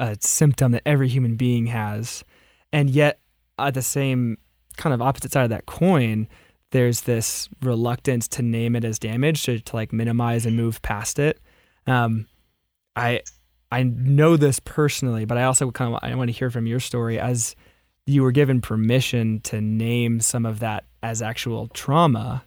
a 0.00 0.16
symptom 0.20 0.72
that 0.72 0.82
every 0.86 1.08
human 1.08 1.36
being 1.36 1.66
has. 1.66 2.24
And 2.72 2.90
yet, 2.90 3.20
at 3.58 3.74
the 3.74 3.82
same 3.82 4.38
kind 4.76 4.94
of 4.94 5.02
opposite 5.02 5.30
side 5.30 5.44
of 5.44 5.50
that 5.50 5.66
coin, 5.66 6.26
there's 6.70 7.02
this 7.02 7.48
reluctance 7.62 8.26
to 8.28 8.42
name 8.42 8.74
it 8.74 8.84
as 8.84 8.98
damage, 8.98 9.44
to, 9.44 9.60
to 9.60 9.76
like 9.76 9.92
minimize 9.92 10.46
and 10.46 10.56
move 10.56 10.80
past 10.82 11.18
it. 11.18 11.38
Um, 11.86 12.26
I 12.96 13.22
I 13.70 13.82
know 13.82 14.36
this 14.36 14.58
personally, 14.60 15.24
but 15.24 15.38
I 15.38 15.44
also 15.44 15.70
kind 15.70 15.94
of 15.94 16.00
I 16.02 16.14
want 16.14 16.28
to 16.28 16.36
hear 16.36 16.50
from 16.50 16.66
your 16.66 16.80
story 16.80 17.18
as 17.20 17.54
you 18.06 18.22
were 18.22 18.32
given 18.32 18.60
permission 18.60 19.40
to 19.40 19.60
name 19.60 20.20
some 20.20 20.46
of 20.46 20.60
that 20.60 20.84
as 21.02 21.22
actual 21.22 21.68
trauma. 21.68 22.42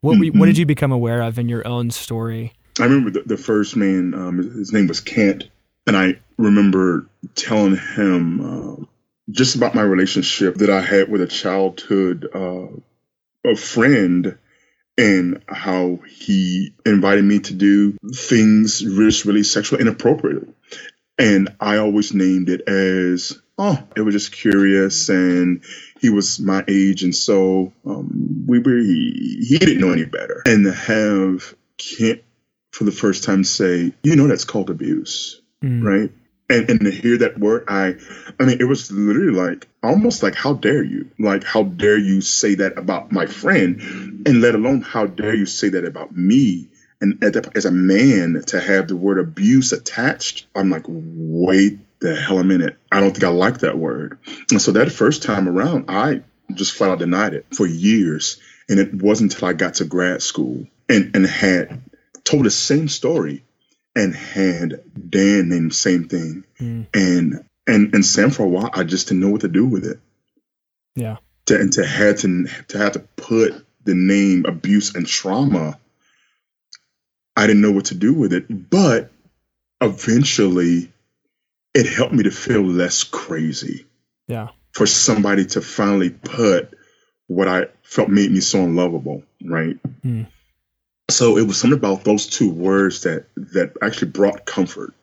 What 0.00 0.16
mm-hmm. 0.16 0.38
what 0.38 0.46
did 0.46 0.58
you 0.58 0.66
become 0.66 0.92
aware 0.92 1.22
of 1.22 1.38
in 1.38 1.48
your 1.48 1.66
own 1.66 1.90
story? 1.90 2.52
I 2.80 2.84
remember 2.84 3.10
the, 3.10 3.22
the 3.22 3.36
first 3.36 3.76
man. 3.76 4.14
Um, 4.14 4.38
his 4.38 4.72
name 4.72 4.86
was 4.86 5.00
Kent, 5.00 5.48
and 5.86 5.96
I 5.96 6.18
remember 6.36 7.06
telling 7.34 7.76
him 7.76 8.40
uh, 8.40 8.84
just 9.30 9.56
about 9.56 9.74
my 9.74 9.82
relationship 9.82 10.56
that 10.56 10.70
I 10.70 10.80
had 10.80 11.10
with 11.10 11.22
a 11.22 11.26
childhood 11.26 12.28
uh, 12.34 12.66
a 13.44 13.56
friend 13.56 14.38
and 14.96 15.42
how 15.48 16.00
he 16.08 16.74
invited 16.86 17.24
me 17.24 17.40
to 17.40 17.54
do 17.54 17.96
things 18.14 18.80
just 18.80 19.26
really 19.26 19.42
sexual 19.42 19.80
inappropriate. 19.80 20.48
And 21.18 21.54
I 21.60 21.78
always 21.78 22.14
named 22.14 22.48
it 22.48 22.62
as, 22.68 23.40
oh, 23.58 23.78
it 23.96 24.00
was 24.00 24.14
just 24.14 24.32
curious. 24.32 25.08
And 25.08 25.64
he 26.00 26.10
was 26.10 26.40
my 26.40 26.64
age. 26.66 27.02
And 27.02 27.14
so 27.14 27.72
um, 27.84 28.44
we 28.46 28.58
were, 28.58 28.78
he, 28.78 29.44
he 29.48 29.58
didn't 29.58 29.80
know 29.80 29.92
any 29.92 30.04
better. 30.04 30.42
And 30.46 30.64
to 30.64 30.72
have 30.72 31.54
Kent 31.76 32.22
for 32.72 32.84
the 32.84 32.92
first 32.92 33.24
time 33.24 33.44
say, 33.44 33.92
you 34.02 34.16
know, 34.16 34.26
that's 34.26 34.44
called 34.44 34.70
abuse, 34.70 35.40
mm. 35.62 35.82
right? 35.82 36.10
And 36.50 36.68
and 36.70 36.80
to 36.80 36.90
hear 36.90 37.18
that 37.18 37.38
word 37.38 37.64
i 37.68 37.94
i 38.40 38.44
mean 38.44 38.60
it 38.60 38.64
was 38.64 38.90
literally 38.92 39.32
like 39.32 39.68
almost 39.84 40.22
like 40.22 40.34
how 40.34 40.54
dare 40.54 40.82
you? 40.82 41.10
Like 41.18 41.44
how 41.44 41.62
dare 41.62 41.98
you 41.98 42.20
say 42.20 42.56
that 42.56 42.78
about 42.78 43.12
my 43.12 43.26
friend? 43.26 44.26
And 44.26 44.40
let 44.40 44.54
alone 44.54 44.80
how 44.80 45.06
dare 45.06 45.34
you 45.34 45.46
say 45.46 45.68
that 45.70 45.84
about 45.84 46.16
me? 46.16 46.68
And 47.00 47.22
as 47.54 47.66
a 47.66 47.70
man 47.70 48.42
to 48.46 48.60
have 48.60 48.88
the 48.88 48.96
word 48.96 49.18
abuse 49.18 49.72
attached 49.72 50.46
i'm 50.54 50.70
like 50.70 50.84
wait 50.88 51.78
the 52.00 52.14
hell 52.16 52.38
a 52.38 52.44
minute. 52.44 52.76
I 52.92 53.00
don't 53.00 53.12
think 53.12 53.24
i 53.24 53.28
like 53.28 53.58
that 53.58 53.78
word. 53.78 54.18
And 54.50 54.60
so 54.60 54.72
that 54.72 54.90
first 54.92 55.22
time 55.22 55.48
around 55.48 55.86
i 55.88 56.22
just 56.54 56.72
flat 56.72 56.90
out 56.90 56.98
denied 56.98 57.34
it 57.34 57.46
for 57.54 57.66
years. 57.66 58.40
And 58.68 58.78
it 58.78 58.94
wasn't 58.94 59.34
until 59.34 59.48
i 59.48 59.52
got 59.52 59.74
to 59.74 59.84
grad 59.84 60.22
school 60.22 60.66
and 60.88 61.14
and 61.14 61.26
had 61.26 61.82
told 62.24 62.46
the 62.46 62.50
same 62.50 62.88
story 62.88 63.44
and 63.96 64.14
had 64.14 64.82
Dan 65.10 65.48
name 65.48 65.68
the 65.68 65.74
same 65.74 66.08
thing. 66.08 66.44
Mm. 66.60 66.86
And 66.94 67.44
and 67.66 67.94
and 67.94 68.04
Sam 68.04 68.30
for 68.30 68.44
a 68.44 68.48
while, 68.48 68.70
I 68.72 68.84
just 68.84 69.08
didn't 69.08 69.20
know 69.20 69.30
what 69.30 69.42
to 69.42 69.48
do 69.48 69.66
with 69.66 69.84
it. 69.84 70.00
Yeah. 70.94 71.16
To, 71.46 71.60
and 71.60 71.72
to 71.74 71.86
have 71.86 72.18
to 72.20 72.46
to 72.68 72.78
have 72.78 72.92
to 72.92 73.00
put 73.00 73.54
the 73.84 73.94
name 73.94 74.46
abuse 74.46 74.94
and 74.94 75.06
trauma, 75.06 75.78
I 77.36 77.46
didn't 77.46 77.62
know 77.62 77.72
what 77.72 77.86
to 77.86 77.94
do 77.94 78.14
with 78.14 78.32
it. 78.32 78.70
But 78.70 79.10
eventually, 79.80 80.92
it 81.74 81.86
helped 81.86 82.14
me 82.14 82.24
to 82.24 82.30
feel 82.30 82.62
less 82.62 83.04
crazy. 83.04 83.86
Yeah. 84.26 84.48
For 84.72 84.86
somebody 84.86 85.46
to 85.46 85.60
finally 85.60 86.10
put 86.10 86.76
what 87.26 87.46
I 87.46 87.66
felt 87.82 88.08
made 88.08 88.30
me 88.30 88.40
so 88.40 88.64
unlovable, 88.64 89.22
right? 89.44 89.78
Mm 90.02 90.26
so 91.10 91.36
it 91.36 91.46
was 91.46 91.58
something 91.58 91.78
about 91.78 92.04
those 92.04 92.26
two 92.26 92.50
words 92.50 93.02
that 93.02 93.26
that 93.36 93.72
actually 93.82 94.10
brought 94.10 94.46
comfort. 94.46 94.94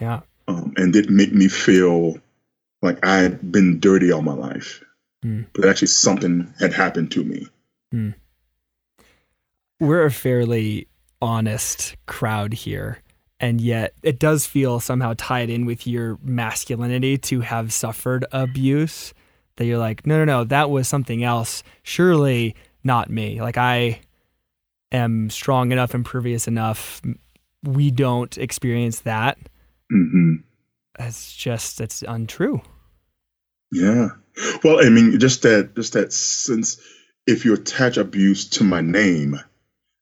Yeah. 0.00 0.20
Um, 0.48 0.72
and 0.76 0.92
didn't 0.92 1.16
make 1.16 1.32
me 1.32 1.48
feel 1.48 2.18
like 2.82 3.04
I 3.04 3.18
had 3.18 3.52
been 3.52 3.78
dirty 3.78 4.10
all 4.10 4.22
my 4.22 4.32
life, 4.32 4.82
mm. 5.24 5.46
but 5.52 5.68
actually 5.68 5.88
something 5.88 6.52
had 6.58 6.72
happened 6.72 7.10
to 7.12 7.22
me. 7.22 7.46
Mm. 7.94 8.14
We're 9.78 10.04
a 10.04 10.10
fairly 10.10 10.88
honest 11.22 11.96
crowd 12.06 12.52
here, 12.52 13.02
and 13.38 13.60
yet 13.60 13.94
it 14.02 14.18
does 14.18 14.46
feel 14.46 14.80
somehow 14.80 15.14
tied 15.16 15.50
in 15.50 15.66
with 15.66 15.86
your 15.86 16.18
masculinity 16.22 17.18
to 17.18 17.40
have 17.40 17.72
suffered 17.72 18.24
abuse. 18.32 19.12
That 19.56 19.66
you're 19.66 19.78
like, 19.78 20.06
no, 20.06 20.18
no, 20.18 20.24
no, 20.24 20.44
that 20.44 20.70
was 20.70 20.88
something 20.88 21.22
else. 21.22 21.62
Surely 21.82 22.54
not 22.82 23.10
me. 23.10 23.42
Like 23.42 23.58
I 23.58 24.00
am 24.92 25.30
strong 25.30 25.72
enough 25.72 25.94
impervious 25.94 26.48
enough, 26.48 27.00
we 27.62 27.90
don't 27.90 28.36
experience 28.38 29.00
that. 29.00 29.38
Mm-hmm. 29.92 30.34
It's 30.98 31.34
just 31.34 31.80
it's 31.80 32.02
untrue. 32.02 32.60
Yeah. 33.72 34.08
Well, 34.64 34.84
I 34.84 34.88
mean, 34.88 35.18
just 35.18 35.42
that 35.42 35.74
just 35.74 35.94
that 35.94 36.12
since 36.12 36.80
if 37.26 37.44
you 37.44 37.54
attach 37.54 37.96
abuse 37.96 38.48
to 38.50 38.64
my 38.64 38.80
name, 38.80 39.40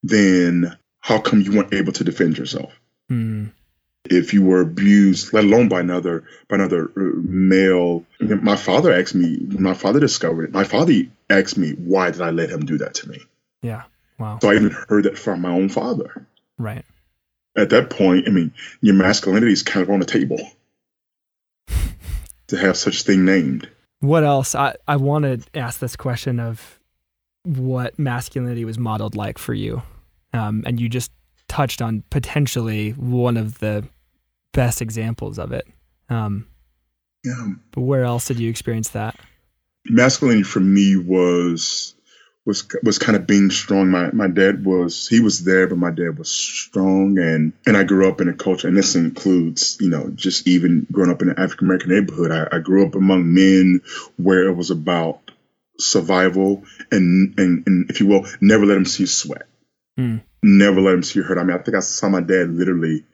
then 0.03 0.77
how 1.01 1.21
come 1.21 1.41
you 1.41 1.53
weren't 1.53 1.75
able 1.75 1.93
to 1.93 2.05
defend 2.05 2.39
yourself? 2.39 2.73
Mm. 3.11 3.53
If 4.05 4.33
you 4.33 4.43
were 4.43 4.61
abused, 4.61 5.33
let 5.33 5.45
alone 5.45 5.69
by 5.69 5.81
another 5.81 6.25
by 6.49 6.57
another 6.57 6.91
uh, 6.97 7.11
male, 7.23 8.05
my 8.21 8.57
father 8.57 8.93
asked 8.93 9.15
me. 9.15 9.39
My 9.51 9.75
father 9.75 10.01
discovered 10.01 10.45
it. 10.45 10.53
My 10.53 10.65
father 10.65 10.95
asked 11.29 11.59
me, 11.59 11.73
"Why 11.73 12.11
did 12.11 12.23
I 12.23 12.31
let 12.31 12.51
him 12.51 12.65
do 12.65 12.79
that 12.79 12.95
to 12.95 13.09
me?" 13.09 13.21
Yeah. 13.61 13.83
Wow. 14.19 14.39
So 14.41 14.51
I 14.51 14.55
even 14.55 14.71
heard 14.71 15.05
that 15.05 15.19
from 15.19 15.41
my 15.41 15.51
own 15.51 15.69
father. 15.69 16.27
Right. 16.59 16.85
At 17.57 17.71
that 17.71 17.91
point, 17.91 18.27
I 18.27 18.31
mean, 18.31 18.53
your 18.81 18.95
masculinity 18.95 19.53
is 19.53 19.63
kind 19.63 19.83
of 19.83 19.91
on 19.91 20.01
the 20.01 20.07
table 20.07 20.39
to 22.49 22.57
have 22.57 22.77
such 22.77 23.01
a 23.01 23.05
thing 23.05 23.25
named. 23.25 23.69
What 24.01 24.25
else? 24.25 24.55
I, 24.55 24.77
I 24.87 24.97
want 24.97 25.25
to 25.25 25.59
ask 25.59 25.81
this 25.81 25.97
question 25.97 26.41
of 26.41 26.79
what 27.45 27.99
masculinity 27.99 28.65
was 28.65 28.79
modeled 28.79 29.17
like 29.17 29.39
for 29.39 29.55
you. 29.55 29.83
Um, 30.33 30.63
and 30.67 30.81
you 30.81 30.89
just 30.89 31.11
touched 31.49 31.81
on 31.81 32.05
potentially 32.11 32.91
one 32.91 33.37
of 33.37 33.59
the 33.59 33.85
best 34.53 34.83
examples 34.83 35.39
of 35.39 35.53
it. 35.53 35.67
Um, 36.11 36.47
yeah. 37.25 37.53
But 37.73 37.83
where 37.83 38.05
else 38.05 38.27
did 38.27 38.39
you 38.39 38.51
experience 38.51 38.91
that? 38.91 39.19
Masculinity 39.87 40.43
for 40.43 40.61
me 40.61 40.97
was 40.97 41.95
was 42.45 42.67
was 42.83 42.99
kind 42.99 43.17
of 43.17 43.27
being 43.27 43.51
strong. 43.51 43.91
My 43.91 44.11
my 44.11 44.29
dad 44.29 44.65
was 44.65 45.07
he 45.07 45.21
was 45.21 45.45
there, 45.45 45.67
but 45.67 45.77
my 45.77 45.91
dad 45.91 46.19
was 46.19 46.31
strong, 46.31 47.19
and 47.19 47.53
and 47.67 47.77
I 47.77 47.85
grew 47.85 48.09
up 48.09 48.21
in 48.21 48.29
a 48.29 48.35
culture, 48.35 48.69
and 48.69 48.77
this 48.77 48.95
includes 48.95 49.77
you 49.81 49.91
know 49.91 50.11
just 50.15 50.49
even 50.49 50.87
growing 50.91 51.11
up 51.11 51.21
in 51.21 51.29
an 51.29 51.39
African 51.39 51.67
American 51.67 51.91
neighborhood. 51.91 52.31
I, 52.31 52.57
I, 52.57 52.59
grew 52.61 52.87
up 52.87 52.95
among 52.95 53.35
men 53.35 53.83
where 54.17 54.49
it 54.49 54.55
was 54.55 54.71
about 54.71 55.21
survival 55.79 56.65
and 56.91 57.39
and, 57.39 57.67
and 57.67 57.91
if 57.91 58.01
you 58.01 58.07
will, 58.07 58.27
never 58.41 58.65
let 58.65 58.75
them 58.75 58.87
see 58.87 59.07
sweat, 59.07 59.47
mm. 59.99 60.23
never 60.43 60.81
let 60.81 60.93
them 60.93 61.03
see 61.03 61.21
hurt. 61.21 61.39
I 61.39 61.45
mean, 61.45 61.57
I 61.57 61.63
think 61.63 61.77
I 61.77 61.81
saw 61.81 62.09
my 62.09 62.23
dad 62.23 62.49
literally 62.49 63.05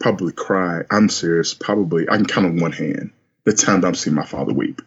probably 0.00 0.32
cry. 0.32 0.82
I'm 0.90 1.08
serious. 1.08 1.54
Probably 1.54 2.10
I 2.10 2.16
can 2.16 2.26
count 2.26 2.46
on 2.46 2.60
one 2.60 2.72
hand 2.72 3.12
the 3.44 3.52
time 3.52 3.80
that 3.80 3.88
I've 3.88 3.98
seen 3.98 4.14
my 4.14 4.26
father 4.26 4.52
weep, 4.52 4.82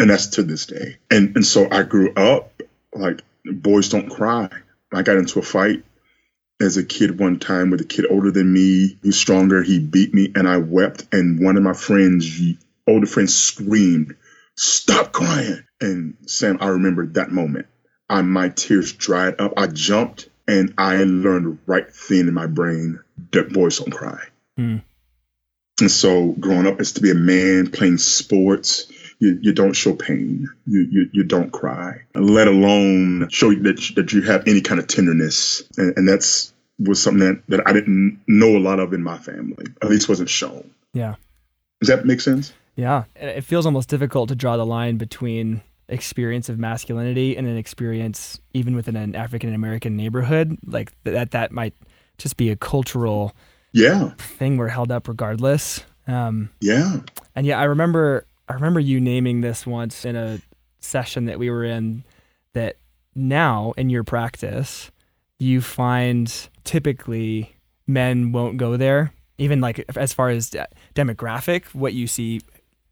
and 0.00 0.10
that's 0.10 0.26
to 0.28 0.42
this 0.42 0.66
day. 0.66 0.96
And 1.08 1.36
and 1.36 1.46
so 1.46 1.68
I 1.70 1.84
grew 1.84 2.12
up 2.14 2.50
like 2.92 3.22
boys 3.44 3.88
don't 3.88 4.10
cry. 4.10 4.48
I 4.92 5.02
got 5.02 5.16
into 5.16 5.38
a 5.38 5.42
fight 5.42 5.84
as 6.60 6.76
a 6.76 6.84
kid 6.84 7.18
one 7.18 7.38
time 7.38 7.70
with 7.70 7.80
a 7.80 7.84
kid 7.84 8.06
older 8.08 8.30
than 8.30 8.52
me 8.52 8.98
who's 9.02 9.18
stronger. 9.18 9.62
He 9.62 9.78
beat 9.78 10.14
me, 10.14 10.32
and 10.34 10.48
I 10.48 10.58
wept. 10.58 11.06
And 11.12 11.42
one 11.42 11.56
of 11.56 11.62
my 11.62 11.72
friends, 11.72 12.40
older 12.86 13.06
friends, 13.06 13.34
screamed, 13.34 14.14
"Stop 14.56 15.12
crying!" 15.12 15.64
And 15.80 16.16
Sam, 16.26 16.58
I 16.60 16.68
remember 16.68 17.06
that 17.06 17.32
moment. 17.32 17.66
I, 18.08 18.22
my 18.22 18.50
tears 18.50 18.92
dried 18.92 19.40
up. 19.40 19.54
I 19.56 19.66
jumped, 19.66 20.28
and 20.46 20.74
I 20.78 21.04
learned 21.04 21.58
right 21.66 21.86
then 22.08 22.28
in 22.28 22.34
my 22.34 22.46
brain 22.46 23.00
that 23.32 23.52
boys 23.52 23.78
don't 23.78 23.90
cry. 23.90 24.20
Mm. 24.58 24.82
And 25.80 25.90
so 25.90 26.32
growing 26.32 26.66
up 26.66 26.80
is 26.80 26.92
to 26.92 27.02
be 27.02 27.10
a 27.10 27.16
man 27.16 27.70
playing 27.70 27.98
sports. 27.98 28.86
You, 29.24 29.38
you 29.40 29.52
don't 29.54 29.72
show 29.72 29.94
pain. 29.94 30.48
You, 30.66 30.86
you, 30.90 31.10
you 31.12 31.24
don't 31.24 31.50
cry, 31.50 32.02
let 32.14 32.46
alone 32.46 33.28
show 33.30 33.54
that, 33.54 33.92
that 33.96 34.12
you 34.12 34.20
have 34.20 34.46
any 34.46 34.60
kind 34.60 34.78
of 34.78 34.86
tenderness. 34.86 35.62
And, 35.78 35.96
and 35.96 36.06
that's 36.06 36.52
was 36.78 37.00
something 37.00 37.20
that, 37.20 37.42
that 37.48 37.66
I 37.66 37.72
didn't 37.72 38.20
know 38.26 38.56
a 38.56 38.58
lot 38.58 38.80
of 38.80 38.92
in 38.92 39.02
my 39.02 39.16
family, 39.16 39.64
at 39.80 39.88
least 39.88 40.08
wasn't 40.08 40.28
shown. 40.28 40.70
Yeah. 40.92 41.14
Does 41.80 41.88
that 41.88 42.04
make 42.04 42.20
sense? 42.20 42.52
Yeah. 42.76 43.04
It 43.16 43.44
feels 43.44 43.64
almost 43.64 43.88
difficult 43.88 44.28
to 44.28 44.34
draw 44.34 44.56
the 44.56 44.66
line 44.66 44.98
between 44.98 45.62
experience 45.88 46.48
of 46.48 46.58
masculinity 46.58 47.36
and 47.36 47.46
an 47.46 47.56
experience 47.56 48.40
even 48.52 48.74
within 48.74 48.96
an 48.96 49.14
African 49.14 49.54
American 49.54 49.96
neighborhood. 49.96 50.58
Like 50.66 50.92
that, 51.04 51.30
that 51.30 51.52
might 51.52 51.74
just 52.18 52.36
be 52.36 52.50
a 52.50 52.56
cultural 52.56 53.34
yeah 53.72 54.10
thing 54.18 54.56
we're 54.56 54.68
held 54.68 54.92
up 54.92 55.08
regardless. 55.08 55.84
Um, 56.06 56.50
yeah. 56.60 57.00
And 57.34 57.46
yeah, 57.46 57.58
I 57.58 57.64
remember 57.64 58.26
I 58.48 58.54
remember 58.54 58.80
you 58.80 59.00
naming 59.00 59.40
this 59.40 59.66
once 59.66 60.04
in 60.04 60.16
a 60.16 60.40
session 60.80 61.26
that 61.26 61.38
we 61.38 61.50
were 61.50 61.64
in 61.64 62.04
that 62.52 62.76
now 63.14 63.72
in 63.76 63.90
your 63.90 64.04
practice 64.04 64.90
you 65.38 65.60
find 65.60 66.48
typically 66.64 67.54
men 67.86 68.32
won't 68.32 68.56
go 68.56 68.76
there 68.76 69.12
even 69.38 69.60
like 69.60 69.84
as 69.96 70.12
far 70.12 70.28
as 70.28 70.50
demographic 70.94 71.64
what 71.74 71.92
you 71.94 72.06
see 72.06 72.40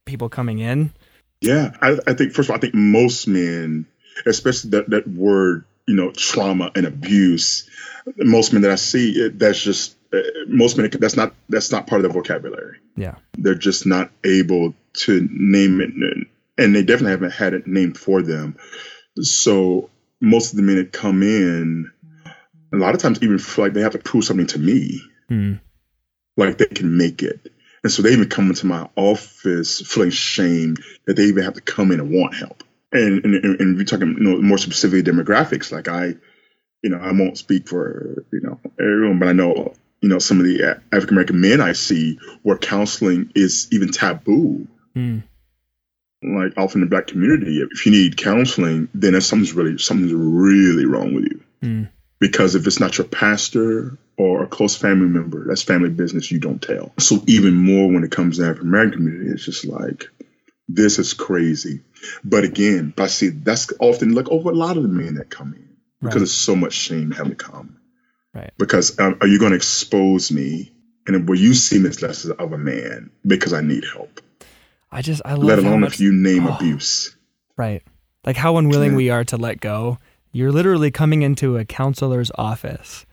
people 0.05 0.29
coming 0.29 0.59
in 0.59 0.93
yeah 1.41 1.71
I, 1.81 1.99
I 2.07 2.15
think 2.15 2.33
first 2.33 2.49
of 2.49 2.51
all 2.51 2.57
i 2.57 2.61
think 2.61 2.75
most 2.75 3.29
men 3.29 3.87
especially 4.27 4.71
that, 4.71 4.91
that 4.91 5.07
word 5.09 5.65
you 5.87 5.95
know 5.95 6.11
trauma 6.13 6.71
and 6.75 6.87
abuse 6.87 7.69
most 8.17 8.53
men 8.53 8.63
that 8.63 8.71
i 8.71 8.77
see 8.77 9.29
that's 9.29 9.63
just 9.63 9.97
uh, 10.13 10.21
most 10.47 10.77
men 10.77 10.91
that's 11.01 11.17
not 11.17 11.35
that's 11.49 11.73
not 11.73 11.87
part 11.87 12.01
of 12.01 12.03
their 12.03 12.13
vocabulary. 12.13 12.79
Yeah, 12.97 13.15
they're 13.39 13.55
just 13.55 13.87
not 13.87 14.11
able 14.25 14.75
to 14.95 15.29
name 15.31 15.81
it, 15.81 15.91
and 16.59 16.75
they 16.75 16.83
definitely 16.83 17.13
haven't 17.13 17.33
had 17.33 17.55
it 17.55 17.67
named 17.67 17.99
for 17.99 18.23
them. 18.23 18.57
So 19.21 19.91
most 20.21 20.53
of 20.53 20.57
the 20.57 20.63
men 20.63 20.77
that 20.77 20.93
come 20.93 21.23
in, 21.23 21.91
a 22.73 22.77
lot 22.77 22.95
of 22.95 23.01
times 23.01 23.23
even 23.23 23.39
feel 23.39 23.65
like 23.65 23.75
they 23.75 23.83
have 23.83 23.93
to 23.93 23.99
prove 23.99 24.25
something 24.25 24.47
to 24.49 24.59
me, 24.59 25.01
mm. 25.31 25.61
like 26.37 26.59
they 26.59 26.67
can 26.67 26.97
make 26.97 27.23
it. 27.23 27.53
And 27.83 27.93
so 27.93 28.03
they 28.03 28.13
even 28.13 28.29
come 28.29 28.49
into 28.49 28.67
my 28.67 28.89
office 28.95 29.81
feeling 29.81 30.11
shame 30.11 30.77
that 31.07 31.17
they 31.17 31.25
even 31.25 31.43
have 31.43 31.55
to 31.55 31.61
come 31.61 31.91
in 31.91 32.01
and 32.01 32.11
want 32.11 32.37
help. 32.37 32.63
And 32.93 33.25
and, 33.25 33.35
and 33.35 33.77
we're 33.77 33.85
talking 33.85 34.17
you 34.19 34.23
know, 34.23 34.41
more 34.41 34.59
specifically 34.59 35.03
demographics, 35.03 35.73
like 35.73 35.89
I, 35.89 36.15
you 36.83 36.91
know, 36.91 36.99
I 36.99 37.13
won't 37.13 37.39
speak 37.39 37.69
for 37.69 38.25
you 38.33 38.41
know 38.43 38.61
everyone, 38.79 39.19
but 39.19 39.29
I 39.29 39.33
know 39.33 39.75
you 40.03 40.09
know, 40.09 40.19
some 40.19 40.41
of 40.41 40.45
the 40.45 40.81
African 40.93 41.15
American 41.15 41.41
men 41.41 41.61
I 41.61 41.73
see 41.73 42.19
where 42.43 42.59
counseling 42.59 43.31
is 43.35 43.69
even 43.71 43.93
taboo. 43.93 44.67
Mm. 44.95 45.23
Like 46.23 46.53
often 46.57 46.83
in 46.83 46.89
the 46.89 46.91
black 46.91 47.09
community, 47.09 47.59
if 47.59 47.85
you 47.85 47.93
need 47.93 48.17
counseling, 48.17 48.89
then 48.95 49.21
something's 49.21 49.53
really 49.55 49.79
something's 49.79 50.13
really 50.13 50.87
wrong 50.87 51.15
with 51.15 51.25
you. 51.25 51.43
Mm. 51.63 51.91
Because 52.21 52.55
if 52.55 52.67
it's 52.67 52.79
not 52.79 52.99
your 52.99 53.07
pastor 53.07 53.99
or 54.17 54.45
a 54.45 54.47
close 54.47 54.77
family 54.77 55.09
member, 55.09 55.45
that's 55.49 55.63
family 55.63 55.91
business 55.91 56.31
you 56.31 56.39
don't 56.39 56.63
tell. 56.63 56.93
So 57.01 57.25
even 57.27 57.55
more 57.55 57.91
when 57.91 58.05
it 58.05 58.13
comes 58.13 58.39
to 58.39 58.45
African 58.45 58.69
American 58.69 58.99
community, 58.99 59.31
it's 59.33 59.45
just 59.45 59.65
like 59.65 60.09
this 60.69 60.99
is 60.99 61.15
crazy. 61.15 61.81
But 62.25 62.45
again, 62.45 62.95
I 62.99 63.07
see 63.09 63.31
that's 63.31 63.73
often 63.81 64.15
like 64.15 64.29
over 64.29 64.51
a 64.51 64.55
lot 64.55 64.77
of 64.77 64.83
the 64.85 64.89
men 64.89 65.17
that 65.17 65.31
come 65.31 65.55
in 65.55 65.77
because 66.01 66.15
right. 66.15 66.21
there's 66.21 66.33
so 66.33 66.57
much 66.57 66.73
shame 66.73 67.11
having 67.11 67.37
to 67.37 67.37
come. 67.37 67.79
Right. 68.35 68.53
Because 68.59 68.99
um, 68.99 69.19
are 69.21 69.27
you 69.27 69.39
going 69.39 69.51
to 69.51 69.57
expose 69.57 70.33
me? 70.33 70.73
And 71.07 71.29
will 71.29 71.39
you 71.39 71.55
see 71.55 71.79
me 71.79 71.89
as 71.89 72.01
less 72.01 72.25
of 72.25 72.53
a 72.53 72.59
man 72.59 73.11
because 73.27 73.53
I 73.53 73.61
need 73.61 73.85
help? 73.93 74.21
I 74.93 75.03
just, 75.03 75.23
I 75.25 75.35
love 75.35 75.45
Let 75.45 75.59
alone 75.59 75.81
much, 75.81 75.95
if 75.95 76.01
you 76.01 76.13
name 76.13 76.47
oh, 76.47 76.55
abuse. 76.55 77.17
Right. 77.57 77.83
Like 78.25 78.37
how 78.37 78.57
unwilling 78.59 78.93
yeah. 78.93 78.97
we 78.97 79.11
are 79.11 79.25
to 79.25 79.37
let 79.37 79.61
go. 79.61 79.99
You're 80.33 80.53
literally 80.53 80.91
coming 80.91 81.23
into 81.23 81.57
a 81.57 81.65
counselor's 81.65 82.31
office 82.37 83.05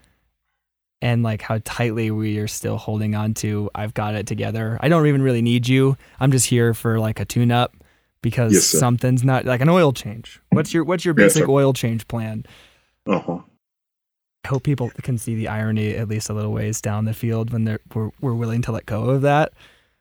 and 1.02 1.24
like 1.24 1.42
how 1.42 1.60
tightly 1.64 2.12
we 2.12 2.38
are 2.40 2.48
still 2.48 2.78
holding 2.78 3.16
on 3.16 3.34
to 3.36 3.70
I've 3.74 3.94
got 3.94 4.16
it 4.16 4.28
together. 4.28 4.78
I 4.82 4.90
don't 4.90 5.08
even 5.08 5.22
really 5.22 5.42
need 5.42 5.68
you. 5.68 5.98
I'm 6.20 6.32
just 6.32 6.48
here 6.48 6.74
for 6.74 7.00
like 7.00 7.20
a 7.20 7.26
tune 7.26 7.52
up 7.52 7.76
because 8.22 8.54
yes, 8.54 8.66
something's 8.66 9.24
not 9.24 9.46
like 9.46 9.62
an 9.62 9.70
oil 9.70 9.94
change. 9.94 10.42
What's 10.50 10.74
your 10.74 10.84
what's 10.84 11.06
your 11.06 11.14
basic 11.14 11.42
yes, 11.42 11.50
oil 11.50 11.74
change 11.74 12.08
plan? 12.08 12.46
Uh-huh. 13.08 13.40
I 14.46 14.48
hope 14.48 14.64
people 14.64 14.90
can 15.02 15.18
see 15.18 15.36
the 15.36 15.48
irony 15.48 15.96
at 15.96 16.08
least 16.08 16.30
a 16.30 16.34
little 16.34 16.52
ways 16.52 16.82
down 16.82 17.06
the 17.06 17.14
field 17.14 17.52
when 17.52 17.66
they're 17.66 17.80
we're, 17.94 18.12
we're 18.22 18.34
willing 18.34 18.62
to 18.64 18.72
let 18.72 18.86
go 18.86 19.10
of 19.10 19.22
that. 19.22 19.54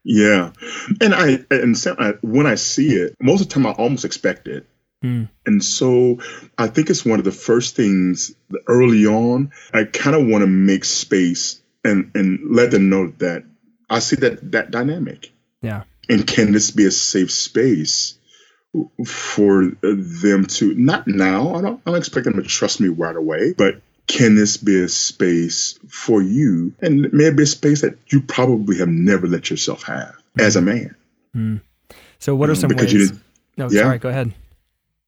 Yeah, 0.05 0.53
and 1.01 1.15
I 1.15 1.45
and 1.51 1.77
I, 1.99 2.13
when 2.23 2.47
I 2.47 2.55
see 2.55 2.95
it, 2.95 3.17
most 3.21 3.43
of 3.43 3.49
the 3.49 3.55
time 3.55 3.67
I 3.67 3.73
almost 3.73 4.05
expect 4.05 4.49
it. 4.49 4.67
Hmm. 5.03 5.25
And 5.47 5.63
so 5.63 6.19
I 6.57 6.67
think 6.67 6.91
it's 6.91 7.05
one 7.05 7.19
of 7.19 7.25
the 7.25 7.33
first 7.33 7.77
things 7.77 8.35
early 8.67 9.07
on. 9.07 9.53
I 9.73 9.85
kind 9.85 10.17
of 10.17 10.27
want 10.27 10.43
to 10.43 10.47
make 10.47 10.85
space 10.85 11.61
and 11.85 12.11
and 12.15 12.55
let 12.55 12.71
them 12.71 12.91
know 12.91 13.09
that 13.19 13.45
I 13.89 14.01
see 14.01 14.17
that 14.17 14.53
that 14.53 14.71
dynamic. 14.71 15.31
Yeah. 15.63 15.85
And 16.09 16.27
can 16.27 16.53
this 16.53 16.71
be 16.71 16.87
a 16.87 16.91
safe 16.91 17.31
space 17.31 18.19
for 19.07 19.67
them 19.83 20.47
to 20.47 20.75
not 20.75 21.07
now? 21.07 21.55
I 21.55 21.61
don't 21.61 21.83
I 21.87 21.91
don't 21.91 21.99
expect 21.99 22.25
them 22.25 22.35
to 22.35 22.43
trust 22.43 22.81
me 22.81 22.89
right 22.89 23.17
away, 23.17 23.55
but 23.57 23.83
can 24.09 24.35
this 24.35 24.57
be 24.57 24.81
a 24.81 24.89
space 24.89 25.79
for 25.89 26.21
you? 26.21 26.75
And 26.81 27.13
maybe 27.13 27.45
a 27.45 27.47
space 27.47 27.83
that 27.83 27.97
you 28.09 28.21
probably 28.21 28.79
have 28.79 28.89
never 28.89 29.29
let 29.29 29.51
yourself 29.51 29.85
have 29.85 30.17
mm. 30.37 30.43
as 30.43 30.57
a 30.57 30.63
man. 30.63 30.97
Mm. 31.37 31.61
So, 32.19 32.35
what 32.35 32.51
are 32.51 32.55
some 32.57 32.69
because 32.69 32.93
ways? 32.93 33.13
no, 33.57 33.71
yeah? 33.71 33.83
sorry, 33.83 33.99
go 33.99 34.09
ahead. 34.09 34.35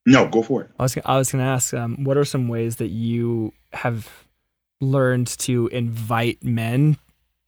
No, 0.06 0.28
go 0.28 0.42
for 0.42 0.62
it. 0.62 0.70
I 0.78 0.82
was 0.84 0.96
I 1.04 1.16
was 1.16 1.32
going 1.32 1.44
to 1.44 1.50
ask, 1.50 1.74
um, 1.74 2.04
what 2.04 2.16
are 2.16 2.24
some 2.24 2.48
ways 2.48 2.76
that 2.76 2.88
you 2.88 3.52
have 3.72 4.08
learned 4.80 5.26
to 5.38 5.66
invite 5.68 6.42
men 6.44 6.96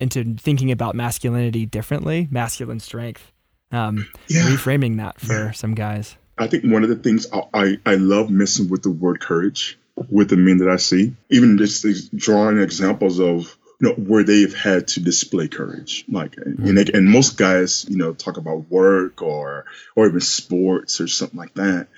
into 0.00 0.34
thinking 0.34 0.70
about 0.70 0.94
masculinity 0.94 1.64
differently, 1.64 2.28
masculine 2.30 2.80
strength, 2.80 3.32
um, 3.70 4.08
yeah. 4.28 4.42
reframing 4.42 4.96
that 4.96 5.20
for 5.20 5.32
yeah. 5.32 5.50
some 5.52 5.74
guys? 5.74 6.16
I 6.38 6.46
think 6.46 6.64
one 6.64 6.82
of 6.82 6.88
the 6.88 6.96
things 6.96 7.26
I, 7.32 7.42
I, 7.54 7.78
I 7.86 7.94
love 7.94 8.30
messing 8.30 8.68
with 8.68 8.82
the 8.82 8.90
word 8.90 9.20
courage 9.20 9.78
with 9.96 10.30
the 10.30 10.36
men 10.36 10.58
that 10.58 10.68
I 10.68 10.76
see, 10.76 11.14
even 11.30 11.58
just 11.58 12.14
drawing 12.16 12.58
examples 12.58 13.20
of 13.20 13.56
you 13.80 13.88
know 13.88 13.94
where 13.94 14.22
they've 14.22 14.54
had 14.54 14.88
to 14.88 15.00
display 15.00 15.48
courage. 15.48 16.04
Like 16.08 16.36
mm-hmm. 16.36 16.66
and, 16.66 16.78
they, 16.78 16.92
and 16.92 17.08
most 17.08 17.36
guys 17.36 17.84
you 17.88 17.96
know 17.96 18.12
talk 18.12 18.36
about 18.36 18.70
work 18.70 19.22
or 19.22 19.64
or 19.96 20.06
even 20.06 20.20
sports 20.20 21.00
or 21.00 21.08
something 21.08 21.38
like 21.38 21.54
that. 21.54 21.88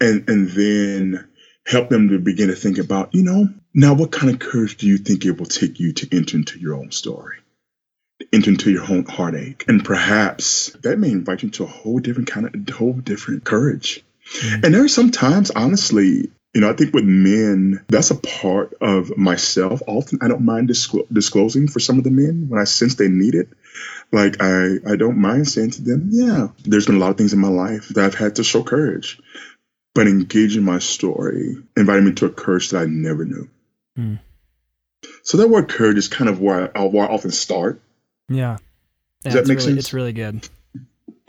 And 0.00 0.28
and 0.28 0.50
then 0.50 1.28
help 1.66 1.88
them 1.88 2.10
to 2.10 2.18
begin 2.18 2.48
to 2.48 2.54
think 2.54 2.78
about 2.78 3.14
you 3.14 3.22
know 3.22 3.48
now 3.72 3.94
what 3.94 4.12
kind 4.12 4.32
of 4.32 4.38
courage 4.38 4.76
do 4.76 4.86
you 4.86 4.98
think 4.98 5.24
it 5.24 5.38
will 5.38 5.46
take 5.46 5.80
you 5.80 5.92
to 5.94 6.16
enter 6.16 6.36
into 6.36 6.58
your 6.58 6.74
own 6.74 6.92
story? 6.92 7.38
Enter 8.32 8.50
into 8.50 8.70
your 8.70 8.84
own 8.84 9.04
heartache. 9.04 9.64
And 9.66 9.84
perhaps 9.84 10.70
that 10.82 10.98
may 10.98 11.10
invite 11.10 11.42
you 11.42 11.50
to 11.50 11.64
a 11.64 11.68
whole 11.68 11.98
different 11.98 12.30
kind 12.30 12.46
of 12.46 12.54
a 12.54 12.72
whole 12.72 12.92
different 12.92 13.44
courage. 13.44 14.04
Mm-hmm. 14.24 14.64
and 14.64 14.74
there 14.74 14.82
are 14.82 14.88
sometimes 14.88 15.50
honestly 15.50 16.30
you 16.54 16.60
know, 16.60 16.70
I 16.70 16.72
think 16.74 16.94
with 16.94 17.04
men, 17.04 17.84
that's 17.88 18.12
a 18.12 18.14
part 18.14 18.74
of 18.80 19.16
myself. 19.16 19.82
Often 19.88 20.20
I 20.22 20.28
don't 20.28 20.44
mind 20.44 20.68
disclo- 20.68 21.06
disclosing 21.12 21.66
for 21.66 21.80
some 21.80 21.98
of 21.98 22.04
the 22.04 22.12
men 22.12 22.48
when 22.48 22.60
I 22.60 22.64
sense 22.64 22.94
they 22.94 23.08
need 23.08 23.34
it. 23.34 23.48
Like 24.12 24.36
I, 24.40 24.76
I 24.86 24.94
don't 24.94 25.18
mind 25.18 25.48
saying 25.48 25.72
to 25.72 25.82
them, 25.82 26.08
yeah, 26.12 26.48
there's 26.64 26.86
been 26.86 26.94
a 26.94 26.98
lot 26.98 27.10
of 27.10 27.16
things 27.16 27.32
in 27.32 27.40
my 27.40 27.48
life 27.48 27.88
that 27.88 28.04
I've 28.04 28.14
had 28.14 28.36
to 28.36 28.44
show 28.44 28.62
courage. 28.62 29.20
But 29.94 30.06
engaging 30.06 30.62
my 30.62 30.78
story 30.78 31.56
invited 31.76 32.04
me 32.04 32.12
to 32.14 32.26
a 32.26 32.30
courage 32.30 32.70
that 32.70 32.82
I 32.82 32.86
never 32.86 33.24
knew. 33.24 33.48
Mm. 33.98 34.20
So 35.22 35.38
that 35.38 35.48
word 35.48 35.68
courage 35.68 35.98
is 35.98 36.08
kind 36.08 36.30
of 36.30 36.40
where 36.40 36.76
I, 36.76 36.84
where 36.84 37.08
I 37.08 37.12
often 37.12 37.32
start. 37.32 37.80
Yeah. 38.28 38.58
Does 39.22 39.34
that 39.34 39.46
make 39.46 39.58
really, 39.58 39.70
sense? 39.70 39.78
It's 39.78 39.92
really 39.92 40.12
good. 40.12 40.48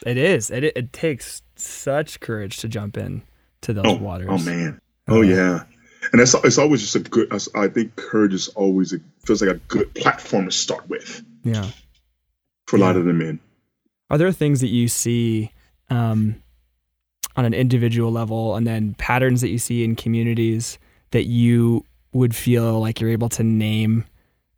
It 0.05 0.17
is. 0.17 0.51
It, 0.51 0.63
it 0.63 0.93
takes 0.93 1.41
such 1.55 2.19
courage 2.19 2.57
to 2.57 2.67
jump 2.67 2.97
in 2.97 3.23
to 3.61 3.73
those 3.73 3.85
oh, 3.87 3.95
waters. 3.95 4.27
Oh 4.29 4.37
man. 4.37 4.81
Oh 5.07 5.21
yeah, 5.21 5.63
and 6.11 6.21
it's 6.21 6.33
it's 6.33 6.57
always 6.57 6.81
just 6.81 6.95
a 6.95 6.99
good. 6.99 7.31
I 7.55 7.67
think 7.67 7.95
courage 7.95 8.33
is 8.33 8.47
always 8.49 8.93
a, 8.93 8.99
feels 9.25 9.41
like 9.41 9.55
a 9.55 9.59
good 9.67 9.93
platform 9.93 10.45
to 10.45 10.51
start 10.51 10.87
with. 10.89 11.23
Yeah. 11.43 11.69
for 12.65 12.77
a 12.77 12.79
lot 12.79 12.95
of 12.97 13.05
the 13.05 13.13
men. 13.13 13.39
Are 14.09 14.17
there 14.17 14.31
things 14.31 14.61
that 14.61 14.69
you 14.69 14.87
see 14.87 15.51
um, 15.89 16.41
on 17.35 17.45
an 17.45 17.53
individual 17.53 18.11
level 18.11 18.55
and 18.55 18.65
then 18.65 18.95
patterns 18.95 19.41
that 19.41 19.49
you 19.49 19.59
see 19.59 19.83
in 19.83 19.95
communities 19.95 20.79
that 21.11 21.25
you 21.25 21.85
would 22.13 22.35
feel 22.35 22.79
like 22.79 22.99
you're 22.99 23.09
able 23.09 23.29
to 23.29 23.43
name 23.43 24.05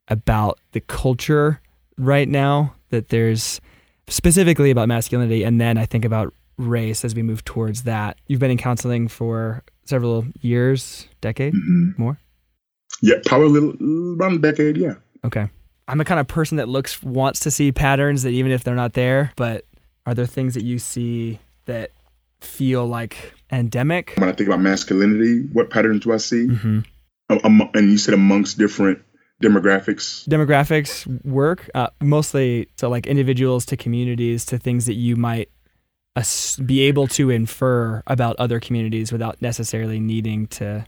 about 0.08 0.60
the 0.72 0.80
culture 0.80 1.60
right 1.98 2.30
now 2.30 2.74
that 2.90 3.10
there's 3.10 3.60
specifically 4.08 4.72
about 4.72 4.88
masculinity 4.88 5.44
and 5.44 5.60
then 5.60 5.78
I 5.78 5.86
think 5.86 6.06
about 6.06 6.34
race 6.58 7.04
as 7.04 7.14
we 7.14 7.22
move 7.24 7.44
towards 7.44 7.84
that. 7.84 8.18
You've 8.28 8.40
been 8.40 8.52
in 8.52 8.58
counseling 8.58 9.08
for 9.08 9.64
several 9.89 10.26
years, 10.41 11.08
decade, 11.21 11.54
Mhm. 11.54 11.97
more? 11.97 12.19
Yeah, 13.02 13.15
probably 13.26 13.47
a 13.47 13.50
little, 13.52 14.17
around 14.19 14.36
a 14.36 14.39
decade. 14.39 14.78
Yeah. 14.78 14.95
Okay. 15.23 15.50
I'm 15.88 15.97
the 15.97 16.06
kind 16.06 16.19
of 16.19 16.28
person 16.28 16.58
that 16.58 16.67
looks 16.67 17.02
wants 17.04 17.39
to 17.41 17.52
see 17.52 17.71
patterns 17.71 18.23
that 18.23 18.32
even 18.32 18.52
if 18.52 18.63
they're 18.63 18.76
not 18.76 18.93
there, 18.93 19.32
but 19.36 19.65
are 20.06 20.13
there 20.13 20.26
things 20.26 20.54
that 20.56 20.63
you 20.63 20.80
see 20.80 21.39
that 21.65 21.91
feel 22.41 22.86
like 22.86 23.34
endemic? 23.52 24.13
When 24.17 24.30
I 24.30 24.32
think 24.34 24.47
about 24.47 24.62
masculinity, 24.62 25.47
what 25.54 25.69
patterns 25.69 26.04
do 26.04 26.13
I 26.13 26.17
see? 26.17 26.47
Mm-hmm. 26.47 26.80
Um, 27.43 27.69
and 27.73 27.89
you 27.91 27.97
said 27.97 28.13
amongst 28.13 28.58
different 28.58 29.00
demographics. 29.43 30.28
Demographics 30.28 31.06
work 31.26 31.69
uh, 31.76 31.89
mostly 32.02 32.67
so 32.78 32.89
like 32.89 33.06
individuals 33.08 33.65
to 33.67 33.78
communities 33.78 34.45
to 34.45 34.58
things 34.58 34.86
that 34.86 34.95
you 34.95 35.15
might 35.15 35.50
be 36.66 36.82
able 36.82 37.08
to 37.08 37.30
infer 37.30 38.04
about 38.08 38.36
other 38.38 38.60
communities 38.60 39.12
without 39.12 39.42
necessarily 39.42 40.00
needing 40.00 40.48
to 40.48 40.86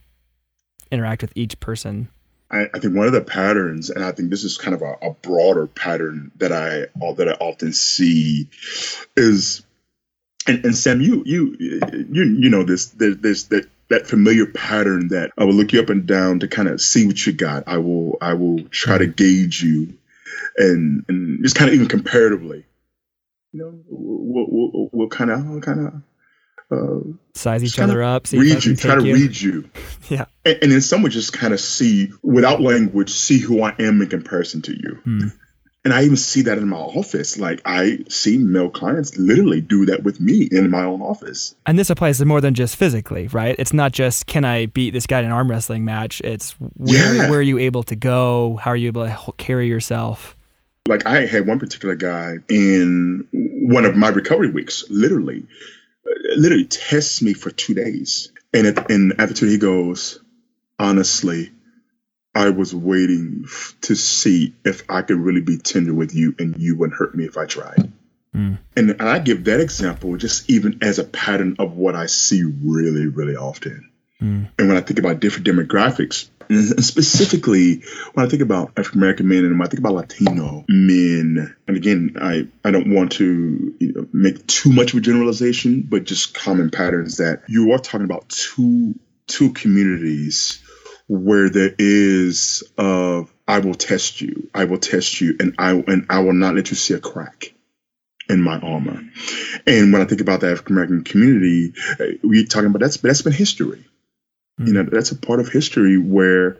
interact 0.91 1.21
with 1.21 1.33
each 1.35 1.59
person. 1.59 2.09
I, 2.51 2.67
I 2.73 2.79
think 2.79 2.95
one 2.95 3.05
of 3.05 3.13
the 3.13 3.21
patterns, 3.21 3.89
and 3.89 4.03
I 4.03 4.11
think 4.11 4.29
this 4.29 4.43
is 4.43 4.57
kind 4.57 4.73
of 4.73 4.81
a, 4.81 4.93
a 5.01 5.11
broader 5.11 5.67
pattern 5.67 6.31
that 6.37 6.51
I 6.51 6.87
that 7.15 7.29
I 7.29 7.43
often 7.43 7.73
see, 7.73 8.49
is, 9.15 9.63
and, 10.47 10.65
and 10.65 10.75
Sam, 10.75 10.99
you 10.99 11.23
you 11.25 11.55
you 11.59 12.23
you 12.23 12.49
know 12.49 12.63
this. 12.63 12.87
There's 12.87 13.45
that 13.49 13.67
that 13.89 14.07
familiar 14.07 14.47
pattern 14.47 15.09
that 15.09 15.31
I 15.37 15.43
will 15.43 15.53
look 15.53 15.73
you 15.73 15.81
up 15.81 15.89
and 15.89 16.07
down 16.07 16.39
to 16.39 16.47
kind 16.47 16.67
of 16.67 16.81
see 16.81 17.05
what 17.05 17.23
you 17.25 17.33
got. 17.33 17.67
I 17.67 17.77
will 17.77 18.17
I 18.19 18.33
will 18.33 18.63
try 18.69 18.97
to 18.97 19.05
gauge 19.05 19.61
you, 19.61 19.93
and 20.57 21.05
and 21.07 21.43
just 21.43 21.55
kind 21.55 21.69
of 21.69 21.75
even 21.75 21.87
comparatively, 21.87 22.65
you 23.51 23.59
know, 23.59 23.79
we'll 23.87 24.45
we'll, 24.49 24.89
we'll 24.91 25.09
kind 25.09 25.31
of 25.31 25.61
kind 25.61 25.87
of. 25.87 25.93
Uh, 26.71 26.99
Size 27.33 27.63
each 27.63 27.79
other 27.79 28.03
up, 28.03 28.27
see 28.27 28.37
read 28.37 28.63
you, 28.63 28.75
try 28.75 28.93
to 28.93 29.03
you. 29.03 29.15
read 29.15 29.41
you, 29.41 29.67
Yeah. 30.09 30.25
and, 30.45 30.57
and 30.61 30.71
then 30.71 31.01
would 31.01 31.11
just 31.11 31.33
kind 31.33 31.51
of 31.51 31.59
see 31.59 32.11
without 32.21 32.61
language, 32.61 33.09
see 33.09 33.39
who 33.39 33.63
I 33.63 33.73
am 33.79 33.99
in 34.03 34.07
comparison 34.09 34.61
to 34.63 34.73
you. 34.73 34.99
Hmm. 35.03 35.27
And 35.83 35.93
I 35.93 36.03
even 36.03 36.17
see 36.17 36.43
that 36.43 36.59
in 36.59 36.67
my 36.67 36.77
office. 36.77 37.39
Like 37.39 37.61
I 37.65 37.99
see 38.09 38.37
male 38.37 38.69
clients 38.69 39.17
literally 39.17 39.61
do 39.61 39.87
that 39.87 40.03
with 40.03 40.19
me 40.19 40.47
in 40.51 40.69
my 40.69 40.83
own 40.83 41.01
office. 41.01 41.55
And 41.65 41.79
this 41.79 41.89
applies 41.89 42.19
to 42.19 42.25
more 42.25 42.41
than 42.41 42.53
just 42.53 42.75
physically, 42.75 43.27
right? 43.29 43.55
It's 43.57 43.73
not 43.73 43.91
just 43.93 44.27
can 44.27 44.45
I 44.45 44.67
beat 44.67 44.91
this 44.91 45.07
guy 45.07 45.19
in 45.19 45.25
an 45.25 45.31
arm 45.31 45.49
wrestling 45.49 45.85
match. 45.85 46.21
It's 46.21 46.51
where, 46.75 47.15
Yeah. 47.15 47.29
where 47.31 47.39
are 47.39 47.41
you 47.41 47.57
able 47.57 47.81
to 47.83 47.95
go? 47.95 48.57
How 48.57 48.71
are 48.71 48.75
you 48.77 48.87
able 48.89 49.07
to 49.07 49.17
carry 49.37 49.67
yourself? 49.67 50.35
Like 50.89 51.05
I 51.05 51.27
had 51.27 51.45
one 51.45 51.59
particular 51.59 51.95
guy 51.95 52.39
in 52.49 53.27
one 53.31 53.85
of 53.85 53.95
my 53.95 54.09
recovery 54.09 54.49
weeks, 54.49 54.85
literally, 54.89 55.45
literally 56.35 56.65
tests 56.65 57.21
me 57.21 57.33
for 57.33 57.51
two 57.51 57.75
days, 57.75 58.31
and 58.53 58.65
at 58.65 58.89
and 58.89 59.13
after 59.19 59.35
two, 59.35 59.45
he 59.45 59.57
goes, 59.57 60.19
honestly. 60.77 61.51
I 62.35 62.51
was 62.51 62.73
waiting 62.75 63.41
f- 63.45 63.75
to 63.81 63.95
see 63.95 64.53
if 64.63 64.83
I 64.87 65.01
could 65.01 65.17
really 65.17 65.41
be 65.41 65.57
tender 65.57 65.95
with 65.95 66.13
you 66.13 66.35
and 66.37 66.55
you 66.59 66.77
wouldn't 66.77 66.97
hurt 66.97 67.15
me 67.15 67.25
if 67.25 67.37
I 67.37 67.45
tried. 67.45 67.91
Hmm. 68.33 68.53
And, 68.77 68.91
and 68.91 69.01
I 69.01 69.17
give 69.17 69.45
that 69.45 69.59
example 69.59 70.15
just 70.15 70.47
even 70.47 70.77
as 70.83 70.99
a 70.99 71.03
pattern 71.03 71.55
of 71.57 71.73
what 71.73 71.95
I 71.95 72.05
see 72.05 72.43
really, 72.43 73.07
really 73.07 73.35
often. 73.35 73.89
Hmm. 74.19 74.43
And 74.57 74.67
when 74.67 74.77
I 74.77 74.81
think 74.81 74.99
about 74.99 75.19
different 75.19 75.47
demographics, 75.47 76.29
and 76.49 76.83
specifically 76.83 77.83
when 78.13 78.25
I 78.25 78.29
think 78.29 78.41
about 78.41 78.71
African 78.77 78.99
American 78.99 79.27
men 79.27 79.45
and 79.45 79.59
when 79.59 79.67
I 79.67 79.69
think 79.69 79.79
about 79.79 79.93
Latino 79.93 80.65
men, 80.67 81.55
and 81.67 81.77
again, 81.77 82.17
I, 82.19 82.47
I 82.63 82.71
don't 82.71 82.93
want 82.93 83.13
to 83.13 83.75
you 83.79 83.93
know, 83.93 84.07
make 84.11 84.45
too 84.47 84.71
much 84.71 84.93
of 84.93 84.99
a 84.99 85.01
generalization, 85.01 85.85
but 85.87 86.05
just 86.05 86.33
common 86.33 86.71
patterns 86.71 87.17
that 87.17 87.43
you 87.47 87.71
are 87.71 87.77
talking 87.77 88.05
about 88.05 88.29
two 88.29 88.95
two 89.27 89.53
communities 89.53 90.63
where 91.07 91.49
there 91.49 91.73
is 91.77 92.63
uh, 92.77 93.23
I 93.47 93.59
will 93.59 93.75
test 93.75 94.21
you, 94.21 94.49
I 94.53 94.65
will 94.65 94.79
test 94.79 95.21
you, 95.21 95.35
and 95.39 95.55
I 95.59 95.71
and 95.71 96.07
I 96.09 96.19
will 96.19 96.33
not 96.33 96.55
let 96.55 96.71
you 96.71 96.75
see 96.75 96.95
a 96.95 96.99
crack 96.99 97.53
in 98.27 98.41
my 98.41 98.59
armor. 98.59 99.01
And 99.67 99.91
when 99.93 100.01
I 100.01 100.05
think 100.05 100.21
about 100.21 100.41
the 100.41 100.51
African 100.51 100.75
American 100.75 101.03
community, 101.03 101.73
uh, 101.99 102.05
we're 102.23 102.45
talking 102.45 102.69
about 102.69 102.81
that's 102.81 102.97
that's 102.97 103.21
been 103.21 103.33
history. 103.33 103.85
You 104.67 104.73
know, 104.73 104.83
that's 104.83 105.11
a 105.11 105.15
part 105.15 105.39
of 105.39 105.49
history 105.49 105.97
where 105.97 106.57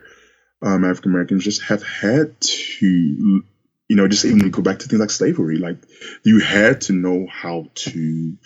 um, 0.62 0.86
African 0.86 1.12
Americans 1.12 1.44
just 1.44 1.64
have 1.64 1.84
had 1.84 2.40
to, 2.40 2.86
you 2.86 3.96
know, 3.96 4.08
just 4.08 4.26
even 4.26 4.52
go 4.52 4.62
back 4.62 4.80
to 4.80 4.88
things 4.88 5.00
like 5.00 5.10
slavery. 5.10 5.58
Like 5.58 5.78
you 6.24 6.40
had 6.40 6.82
to 6.82 6.94
know 6.94 7.28
how 7.30 7.68
to 7.76 8.38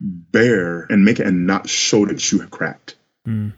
bear 0.00 0.86
and 0.88 1.04
make 1.04 1.20
it 1.20 1.26
and 1.26 1.46
not 1.46 1.68
show 1.68 2.06
that 2.06 2.32
you 2.32 2.40
had 2.40 2.50
cracked. 2.50 2.96
Mm. 3.26 3.52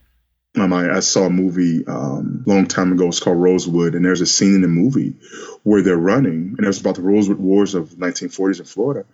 Um, 0.54 0.72
I, 0.74 0.96
I 0.96 1.00
saw 1.00 1.24
a 1.24 1.30
movie 1.30 1.86
um, 1.86 2.44
a 2.46 2.50
long 2.50 2.66
time 2.66 2.92
ago. 2.92 3.08
It's 3.08 3.20
called 3.20 3.40
Rosewood, 3.40 3.94
and 3.94 4.04
there's 4.04 4.20
a 4.20 4.26
scene 4.26 4.54
in 4.56 4.60
the 4.60 4.68
movie 4.68 5.14
where 5.62 5.80
they're 5.80 5.96
running, 5.96 6.54
and 6.56 6.60
it 6.60 6.66
was 6.66 6.80
about 6.80 6.96
the 6.96 7.02
Rosewood 7.02 7.38
Wars 7.38 7.74
of 7.74 7.90
1940s 7.90 8.58
in 8.58 8.66
Florida, 8.66 9.06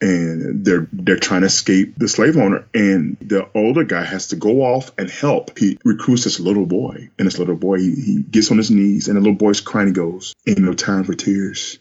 and 0.00 0.64
they're 0.64 0.88
they're 0.92 1.18
trying 1.18 1.42
to 1.42 1.46
escape 1.46 1.94
the 1.96 2.08
slave 2.08 2.36
owner, 2.36 2.66
and 2.74 3.16
the 3.20 3.48
older 3.54 3.84
guy 3.84 4.02
has 4.02 4.28
to 4.28 4.36
go 4.36 4.62
off 4.62 4.90
and 4.98 5.08
help. 5.08 5.56
He 5.56 5.78
recruits 5.84 6.24
this 6.24 6.40
little 6.40 6.66
boy, 6.66 7.10
and 7.16 7.26
this 7.26 7.38
little 7.38 7.54
boy 7.54 7.78
he, 7.78 7.94
he 7.94 8.22
gets 8.22 8.50
on 8.50 8.58
his 8.58 8.72
knees, 8.72 9.06
and 9.06 9.16
the 9.16 9.20
little 9.20 9.38
boy's 9.38 9.60
crying. 9.60 9.88
He 9.88 9.94
goes, 9.94 10.34
"Ain't 10.48 10.58
no 10.58 10.72
time 10.72 11.04
for 11.04 11.14
tears. 11.14 11.78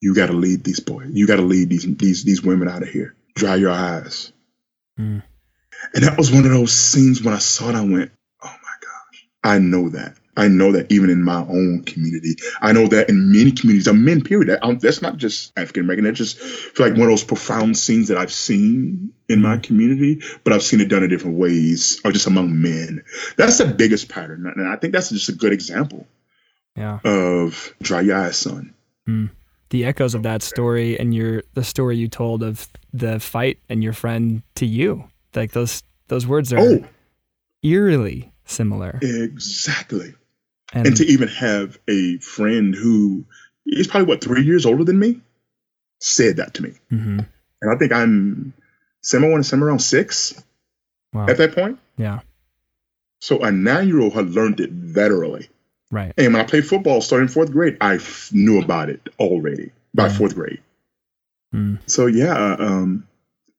You 0.00 0.14
got 0.14 0.26
to 0.26 0.34
lead 0.34 0.62
these 0.62 0.78
boys. 0.80 1.10
You 1.10 1.26
got 1.26 1.36
to 1.36 1.42
lead 1.42 1.68
these 1.68 1.96
these 1.96 2.22
these 2.22 2.42
women 2.44 2.68
out 2.68 2.82
of 2.82 2.88
here. 2.88 3.16
Dry 3.34 3.56
your 3.56 3.72
eyes." 3.72 4.32
Mm. 5.00 5.24
And 5.94 6.04
that 6.04 6.16
was 6.16 6.30
one 6.30 6.44
of 6.44 6.50
those 6.50 6.72
scenes 6.72 7.22
when 7.22 7.34
I 7.34 7.38
saw 7.38 7.68
it, 7.68 7.74
I 7.74 7.82
went, 7.82 8.10
I 9.46 9.58
know 9.58 9.88
that. 9.90 10.16
I 10.38 10.48
know 10.48 10.72
that 10.72 10.92
even 10.92 11.08
in 11.08 11.22
my 11.22 11.40
own 11.40 11.82
community. 11.84 12.36
I 12.60 12.72
know 12.72 12.86
that 12.88 13.08
in 13.08 13.32
many 13.32 13.52
communities, 13.52 13.86
of 13.86 13.96
men, 13.96 14.20
period. 14.22 14.58
Um, 14.60 14.78
that's 14.78 15.00
not 15.00 15.16
just 15.16 15.50
African 15.56 15.84
American. 15.84 16.04
That's 16.04 16.18
just 16.18 16.38
feel 16.38 16.86
like 16.88 16.94
one 16.98 17.04
of 17.08 17.12
those 17.12 17.24
profound 17.24 17.78
scenes 17.78 18.08
that 18.08 18.18
I've 18.18 18.32
seen 18.32 19.12
in 19.30 19.40
my 19.40 19.56
community, 19.56 20.20
but 20.44 20.52
I've 20.52 20.62
seen 20.62 20.80
it 20.82 20.88
done 20.90 21.02
in 21.02 21.08
different 21.08 21.38
ways, 21.38 22.00
or 22.04 22.12
just 22.12 22.26
among 22.26 22.60
men. 22.60 23.02
That's 23.38 23.56
the 23.56 23.66
biggest 23.66 24.10
pattern. 24.10 24.52
And 24.54 24.68
I 24.68 24.76
think 24.76 24.92
that's 24.92 25.08
just 25.08 25.30
a 25.30 25.32
good 25.32 25.54
example 25.54 26.06
Yeah. 26.76 26.98
of 27.04 27.72
dry 27.80 28.02
your 28.02 28.16
eyes, 28.18 28.36
son. 28.36 28.74
The 29.70 29.84
echoes 29.86 30.14
of 30.14 30.22
that 30.24 30.42
story 30.42 30.98
and 30.98 31.14
your 31.14 31.44
the 31.54 31.64
story 31.64 31.96
you 31.96 32.08
told 32.08 32.42
of 32.42 32.68
the 32.92 33.20
fight 33.20 33.58
and 33.70 33.82
your 33.82 33.92
friend 33.94 34.42
to 34.56 34.66
you. 34.66 35.04
Like 35.34 35.52
those 35.52 35.82
those 36.08 36.26
words 36.26 36.52
are 36.52 36.58
Oh, 36.60 36.84
eerily 37.62 38.30
similar. 38.46 38.98
exactly. 39.02 40.14
And, 40.72 40.86
and 40.88 40.96
to 40.96 41.04
even 41.06 41.28
have 41.28 41.78
a 41.88 42.18
friend 42.18 42.74
who 42.74 43.24
is 43.66 43.86
probably 43.86 44.08
what 44.08 44.22
three 44.24 44.42
years 44.42 44.66
older 44.66 44.82
than 44.84 44.98
me 44.98 45.20
said 46.00 46.36
that 46.38 46.54
to 46.54 46.62
me 46.62 46.72
Mhm. 46.92 47.26
and 47.62 47.70
i 47.70 47.76
think 47.76 47.92
i'm 47.92 48.52
somewhere, 49.00 49.36
to 49.38 49.44
somewhere 49.44 49.68
around 49.70 49.78
six 49.78 50.34
Wow. 51.12 51.26
at 51.28 51.36
that 51.38 51.54
point 51.54 51.78
Yeah. 51.96 52.20
so 53.20 53.42
a 53.42 53.50
nine-year-old 53.52 54.12
had 54.12 54.30
learned 54.30 54.60
it 54.60 54.70
that 54.94 55.10
early 55.10 55.48
Right. 55.90 56.12
and 56.18 56.34
when 56.34 56.42
i 56.42 56.44
played 56.44 56.66
football 56.66 57.00
starting 57.00 57.28
fourth 57.28 57.50
grade 57.52 57.76
i 57.80 57.94
f- 57.94 58.30
knew 58.32 58.60
about 58.60 58.90
it 58.90 59.08
already 59.20 59.70
by 59.94 60.08
fourth 60.08 60.34
grade 60.34 60.60
Mm. 61.54 61.78
so 61.86 62.06
yeah 62.06 62.54
um 62.58 63.06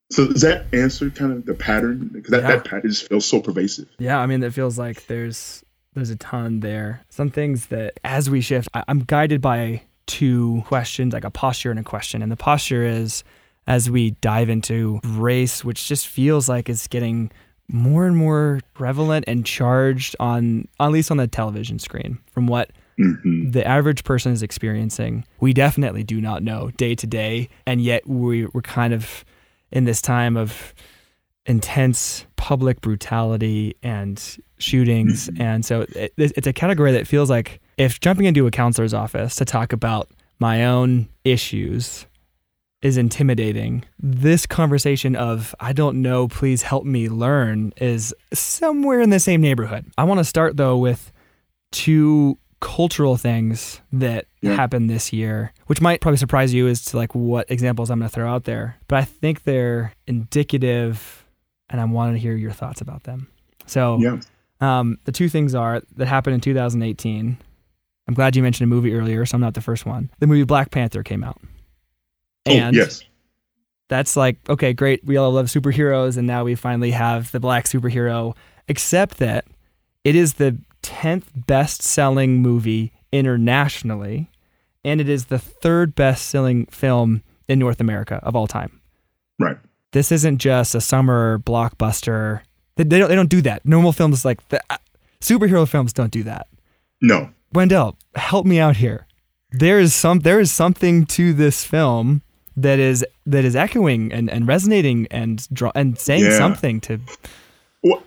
so 0.10 0.28
does 0.28 0.41
that 0.41 0.65
answer 0.74 1.10
kind 1.10 1.32
of 1.34 1.46
the 1.46 1.54
pattern 1.54 2.10
because 2.13 2.32
that, 2.32 2.41
Yeah. 2.43 2.48
that 2.56 2.65
pattern 2.65 2.89
just 2.89 3.08
feels 3.08 3.26
so 3.26 3.41
pervasive 3.41 3.88
Yeah, 4.00 4.20
I 4.20 4.26
mean, 4.26 4.41
it 4.43 4.54
feels 4.54 4.78
like 4.78 5.08
there's 5.08 5.63
there's 5.93 6.10
a 6.12 6.15
ton 6.15 6.60
there. 6.60 7.02
Some 7.10 7.30
things 7.32 7.67
that 7.67 8.00
as 8.04 8.30
we 8.30 8.39
shift, 8.41 8.70
I, 8.76 8.84
I'm 8.88 9.00
guided 9.00 9.41
by 9.41 9.82
two 10.06 10.62
questions, 10.67 11.12
like 11.13 11.24
a 11.24 11.32
posture 11.32 11.72
and 11.72 11.80
a 11.80 11.84
question. 11.84 12.22
And 12.22 12.32
the 12.32 12.38
posture 12.38 12.84
is 12.84 13.24
as 13.65 13.89
we 13.89 14.12
dive 14.22 14.48
into 14.50 15.00
race, 15.04 15.65
which 15.65 15.88
just 15.88 16.08
feels 16.08 16.48
like 16.48 16.70
it's 16.70 16.88
getting 16.88 17.32
more 17.67 18.06
and 18.06 18.15
more 18.15 18.60
prevalent 18.76 19.26
and 19.28 19.43
charged 19.46 20.15
on 20.20 20.67
at 20.80 20.91
least 20.91 21.10
on 21.12 21.17
the 21.17 21.28
television 21.28 21.80
screen 21.80 22.20
from 22.32 22.48
what 22.48 22.70
hmm 22.98 23.50
the 23.52 23.65
average 23.67 24.04
person 24.04 24.32
is 24.32 24.41
experiencing. 24.43 25.26
We 25.39 25.52
definitely 25.54 26.04
do 26.04 26.22
not 26.22 26.43
know 26.43 26.72
day 26.78 26.93
to 26.96 27.08
day, 27.08 27.50
and 27.65 27.82
yet 27.82 28.08
we, 28.08 28.46
we're 28.48 28.62
kind 28.62 28.93
of 28.93 29.26
in 29.71 29.86
this 29.86 30.01
time 30.01 30.38
of 30.38 30.73
intense 31.45 32.25
public 32.36 32.82
brutality 32.82 33.75
and 33.82 34.38
shootings. 34.58 35.30
Mm-hmm. 35.30 35.41
And 35.41 35.65
so 35.65 35.86
it, 35.95 36.13
it's 36.17 36.47
a 36.47 36.53
category 36.53 36.91
that 36.91 37.08
feels 37.08 37.30
like 37.30 37.62
if 37.77 37.99
jumping 37.99 38.25
into 38.25 38.47
a 38.47 38.51
counselor's 38.51 38.93
office 38.93 39.36
to 39.36 39.45
talk 39.45 39.73
about 39.73 40.10
my 40.39 40.65
own 40.65 41.08
issues 41.23 42.06
is 42.82 42.97
intimidating. 42.97 43.84
This 43.99 44.45
conversation 44.45 45.15
of, 45.15 45.56
I 45.60 45.73
don't 45.73 46.01
know, 46.01 46.27
please 46.27 46.62
help 46.62 46.86
me 46.86 47.10
learn, 47.10 47.73
is 47.77 48.13
somewhere 48.34 49.01
in 49.01 49.10
the 49.10 49.19
same 49.19 49.41
neighborhood. 49.41 49.86
I 49.97 50.03
want 50.03 50.19
to 50.19 50.23
start 50.23 50.58
though 50.58 50.77
with 50.77 51.12
two 51.71 52.38
cultural 52.60 53.17
things 53.17 53.82
that 53.93 54.26
Yeah. 54.41 54.56
happened 54.56 54.89
this 54.89 55.13
year, 55.13 55.54
which 55.67 55.80
might 55.82 56.02
probably 56.02 56.17
surprise 56.17 56.54
you 56.54 56.67
as 56.67 56.84
to 56.86 56.98
like 56.98 57.13
what 57.13 57.50
examples 57.52 57.89
I'm 57.89 58.00
going 58.00 58.10
to 58.10 58.13
throw 58.15 58.30
out 58.32 58.46
there. 58.46 58.78
But 58.88 58.98
I 58.98 59.04
think 59.04 59.43
they're 59.43 59.93
indicative, 60.08 61.26
and 61.70 61.80
I 61.82 61.86
want 61.86 62.13
to 62.15 62.20
hear 62.20 62.36
your 62.36 62.52
thoughts 62.52 62.82
about 62.82 63.04
them. 63.04 63.28
So, 63.65 64.00
Yeah. 64.00 64.20
um, 64.62 64.98
the 65.06 65.12
two 65.12 65.30
things 65.30 65.54
are 65.54 65.82
that 65.98 66.08
happened 66.08 66.36
in 66.36 66.41
2018. 66.41 67.38
I'm 68.08 68.13
glad 68.13 68.36
you 68.36 68.41
mentioned 68.43 68.72
a 68.72 68.74
movie 68.74 68.93
earlier, 68.93 69.26
so 69.26 69.36
I'm 69.36 69.41
not 69.41 69.54
the 69.54 69.62
first 69.62 69.86
one. 69.86 70.10
The 70.20 70.28
movie 70.28 70.43
Black 70.43 70.72
Panther 70.72 71.04
came 71.04 71.24
out. 71.24 71.39
And 72.46 72.76
oh, 72.76 72.80
yes. 72.80 73.04
that's 73.89 74.15
like, 74.15 74.38
okay, 74.50 74.72
great. 74.74 75.04
We 75.04 75.17
all 75.17 75.32
love 75.32 75.48
superheroes, 75.48 76.15
and 76.17 76.26
now 76.26 76.46
we 76.46 76.56
finally 76.56 76.91
have 76.91 77.32
the 77.32 77.39
black 77.41 77.65
superhero, 77.65 78.36
except 78.70 79.17
that 79.17 79.46
it 80.06 80.15
is 80.15 80.36
the 80.36 80.58
10th 80.84 81.24
best 81.48 81.82
selling 81.82 82.42
movie 82.42 82.92
internationally, 83.12 84.30
and 84.84 85.00
it 85.02 85.10
is 85.10 85.26
the 85.26 85.40
third 85.40 85.96
best 85.96 86.28
selling 86.28 86.66
film 86.68 87.24
in 87.48 87.60
North 87.60 87.80
America 87.80 88.20
of 88.24 88.36
all 88.36 88.48
time. 88.48 88.82
Right. 89.40 89.58
This 89.94 90.12
isn't 90.12 90.40
just 90.40 90.76
a 90.76 90.82
summer 90.82 91.40
blockbuster. 91.40 92.42
They, 92.76 92.84
they, 92.84 93.00
don't, 93.00 93.10
they 93.10 93.16
don't 93.16 93.30
do 93.30 93.42
that. 93.44 93.66
Normal 93.66 93.92
films 93.94 94.26
like 94.26 94.48
the, 94.50 94.62
uh, 94.70 94.78
superhero 95.22 95.68
films 95.68 95.94
don't 95.94 96.12
do 96.12 96.24
that. 96.24 96.48
No. 97.02 97.30
Wendell, 97.54 97.98
help 98.16 98.46
me 98.46 98.60
out 98.60 98.78
here. 98.78 99.08
There 99.52 99.80
is 99.80 99.96
some 99.96 100.20
there 100.20 100.42
is 100.42 100.52
something 100.52 101.06
to 101.08 101.32
this 101.32 101.63
film 101.63 102.22
that 102.58 102.80
is 102.80 103.06
that 103.26 103.46
is 103.46 103.56
echoing 103.56 104.12
and, 104.12 104.30
and 104.30 104.46
resonating 104.46 105.08
and 105.10 105.48
draw 105.54 105.72
and 105.74 105.98
saying 105.98 106.26
Yeah. 106.26 106.38
something 106.38 106.82
to 106.82 107.00
Well, 107.89 108.04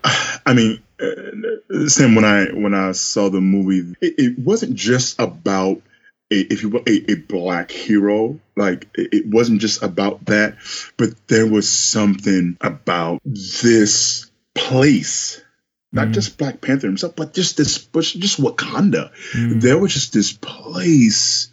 I 0.46 0.54
mean, 0.54 0.82
uh, 1.00 1.88
Sam, 1.88 2.14
when 2.14 2.24
I 2.24 2.46
when 2.52 2.74
I 2.74 2.92
saw 2.92 3.28
the 3.30 3.40
movie, 3.40 3.94
it, 4.00 4.14
it 4.18 4.38
wasn't 4.38 4.74
just 4.74 5.18
about 5.20 5.80
a, 6.30 6.36
if 6.36 6.62
you 6.62 6.68
will, 6.70 6.82
a, 6.86 7.12
a 7.12 7.14
black 7.16 7.70
hero. 7.70 8.38
Like 8.56 8.88
it, 8.94 9.14
it 9.14 9.26
wasn't 9.26 9.60
just 9.60 9.82
about 9.82 10.24
that, 10.26 10.56
but 10.96 11.10
there 11.28 11.46
was 11.46 11.68
something 11.68 12.56
about 12.60 13.20
this 13.24 14.30
place. 14.54 15.40
Not 15.92 16.08
Mhm. 16.08 16.12
just 16.12 16.38
Black 16.38 16.60
Panther 16.60 16.86
himself, 16.86 17.16
but 17.16 17.34
just 17.34 17.56
this, 17.56 17.78
but 17.78 18.04
just 18.04 18.40
Wakanda. 18.40 19.10
Mm. 19.32 19.60
There 19.60 19.76
was 19.78 19.92
just 19.92 20.12
this 20.12 20.32
place 20.32 21.50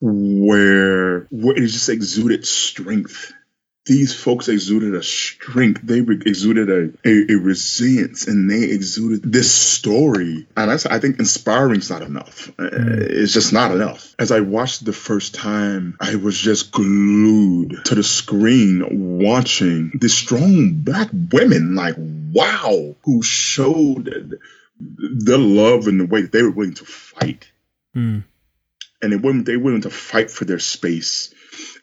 where 0.00 1.26
where 1.30 1.56
it 1.56 1.66
just 1.66 1.88
exuded 1.88 2.46
strength. 2.46 3.32
These 3.84 4.14
folks 4.14 4.46
exuded 4.48 4.94
a 4.94 5.02
strength. 5.02 5.80
They 5.82 5.98
exuded 5.98 6.70
a, 6.70 6.92
a, 7.04 7.32
a 7.32 7.36
resilience, 7.36 8.28
and 8.28 8.48
they 8.48 8.62
exuded 8.70 9.22
this 9.24 9.52
story. 9.52 10.46
And 10.56 10.70
that's, 10.70 10.86
I 10.86 11.00
think 11.00 11.18
inspiring 11.18 11.80
is 11.80 11.90
not 11.90 12.02
enough. 12.02 12.48
Uh, 12.60 12.68
It's 12.72 13.32
just 13.32 13.52
not 13.52 13.72
enough. 13.72 14.14
As 14.20 14.30
I 14.30 14.38
watched 14.38 14.84
the 14.84 14.92
first 14.92 15.34
time, 15.34 15.96
I 16.00 16.14
was 16.14 16.38
just 16.38 16.70
glued 16.70 17.84
to 17.86 17.94
the 17.96 18.04
screen 18.04 19.18
watching 19.18 19.90
these 20.00 20.14
strong 20.14 20.74
black 20.74 21.08
women. 21.12 21.74
Like, 21.74 21.96
wow, 21.98 22.94
who 23.02 23.22
showed 23.24 24.38
the 24.78 25.38
love 25.38 25.88
and 25.88 25.98
the 26.00 26.06
way 26.06 26.22
that 26.22 26.30
they 26.32 26.42
were 26.42 26.50
willing 26.50 26.74
to 26.74 26.84
fight 26.84 27.50
Mm. 27.96 28.24
and 29.02 29.12
they 29.12 29.16
were 29.16 29.32
they 29.42 29.56
were 29.56 29.64
willing 29.64 29.82
to 29.82 29.90
fight 29.90 30.30
for 30.30 30.44
their 30.46 30.58
space. 30.58 31.34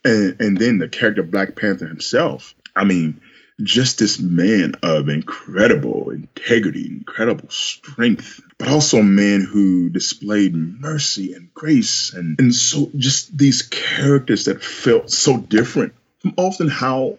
And 0.04 0.40
and 0.40 0.58
then 0.58 0.78
the 0.78 0.88
character 0.88 1.24
Black 1.24 1.56
Panther 1.56 1.88
himself. 1.88 2.56
I 2.76 2.84
mean, 2.86 3.22
just 3.62 4.00
this 4.00 4.20
man 4.20 4.76
of 4.84 5.10
incredible 5.10 6.12
integrity, 6.12 6.88
incredible 6.88 7.50
strength, 7.50 8.40
but 8.58 8.70
also 8.70 9.00
a 9.00 9.04
man 9.04 9.42
who 9.42 9.90
displayed 9.90 10.56
mercy 10.56 11.34
and 11.34 11.54
grace 11.54 12.14
and, 12.14 12.40
and 12.40 12.56
so 12.56 12.90
just 12.96 13.38
these 13.38 13.64
characters 13.64 14.46
that 14.46 14.64
felt 14.64 15.10
so 15.10 15.38
different 15.38 15.94
from 16.20 16.34
often 16.38 16.70
how 16.70 17.18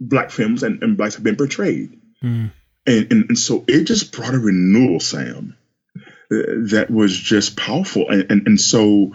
black 0.00 0.30
films 0.30 0.62
and, 0.62 0.82
and 0.82 0.96
blacks 0.96 1.14
have 1.14 1.24
been 1.24 1.36
portrayed. 1.36 1.98
Mm. 2.22 2.52
And, 2.86 3.12
and 3.12 3.24
and 3.28 3.38
so 3.38 3.64
it 3.66 3.84
just 3.84 4.12
brought 4.12 4.34
a 4.34 4.38
renewal, 4.38 5.00
Sam, 5.00 5.56
that 6.30 6.86
was 6.88 7.16
just 7.16 7.56
powerful. 7.56 8.08
And, 8.08 8.30
and 8.30 8.46
and 8.46 8.60
so 8.60 9.12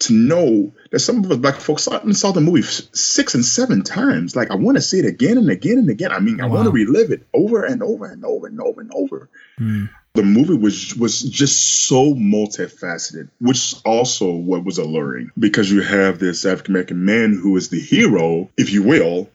to 0.00 0.12
know 0.12 0.72
that 0.90 0.98
some 0.98 1.24
of 1.24 1.30
us 1.30 1.38
black 1.38 1.56
folks 1.56 1.84
saw, 1.84 2.00
saw 2.12 2.32
the 2.32 2.40
movie 2.40 2.62
six 2.62 3.34
and 3.34 3.44
seven 3.44 3.82
times, 3.82 4.36
like 4.36 4.50
I 4.50 4.56
want 4.56 4.76
to 4.76 4.82
see 4.82 4.98
it 4.98 5.06
again 5.06 5.38
and 5.38 5.50
again 5.50 5.78
and 5.78 5.88
again. 5.88 6.12
I 6.12 6.20
mean, 6.20 6.40
I 6.40 6.46
want 6.46 6.64
to 6.64 6.70
relive 6.70 7.10
it 7.10 7.26
over 7.32 7.64
and 7.64 7.82
over 7.82 8.06
and 8.06 8.24
over 8.24 8.46
and 8.46 8.60
over 8.60 8.80
and 8.80 8.92
over. 8.94 9.28
Mm. 9.60 9.90
The 10.14 10.22
movie 10.22 10.56
was 10.56 10.94
was 10.96 11.20
just 11.22 11.86
so 11.86 12.14
multifaceted, 12.14 13.28
which 13.40 13.58
is 13.58 13.82
also 13.84 14.32
what 14.32 14.64
was 14.64 14.78
alluring 14.78 15.30
because 15.38 15.70
you 15.70 15.82
have 15.82 16.18
this 16.18 16.46
African 16.46 16.72
American 16.72 17.04
man 17.04 17.38
who 17.40 17.56
is 17.56 17.68
the 17.68 17.80
hero, 17.80 18.50
if 18.56 18.72
you 18.72 18.82
will, 18.82 19.28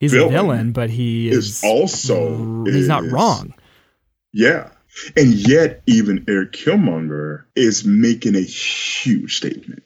He's 0.00 0.12
a 0.12 0.16
Villain 0.16 0.32
villain, 0.32 0.72
but 0.72 0.90
he 0.90 1.30
is, 1.30 1.46
is 1.46 1.64
also 1.64 2.64
he's 2.64 2.88
not 2.88 3.04
wrong. 3.04 3.54
Yeah. 4.32 4.68
And 5.16 5.32
yet, 5.34 5.82
even 5.86 6.24
Eric 6.28 6.52
Killmonger 6.52 7.44
is 7.56 7.84
making 7.84 8.36
a 8.36 8.40
huge 8.40 9.36
statement. 9.36 9.82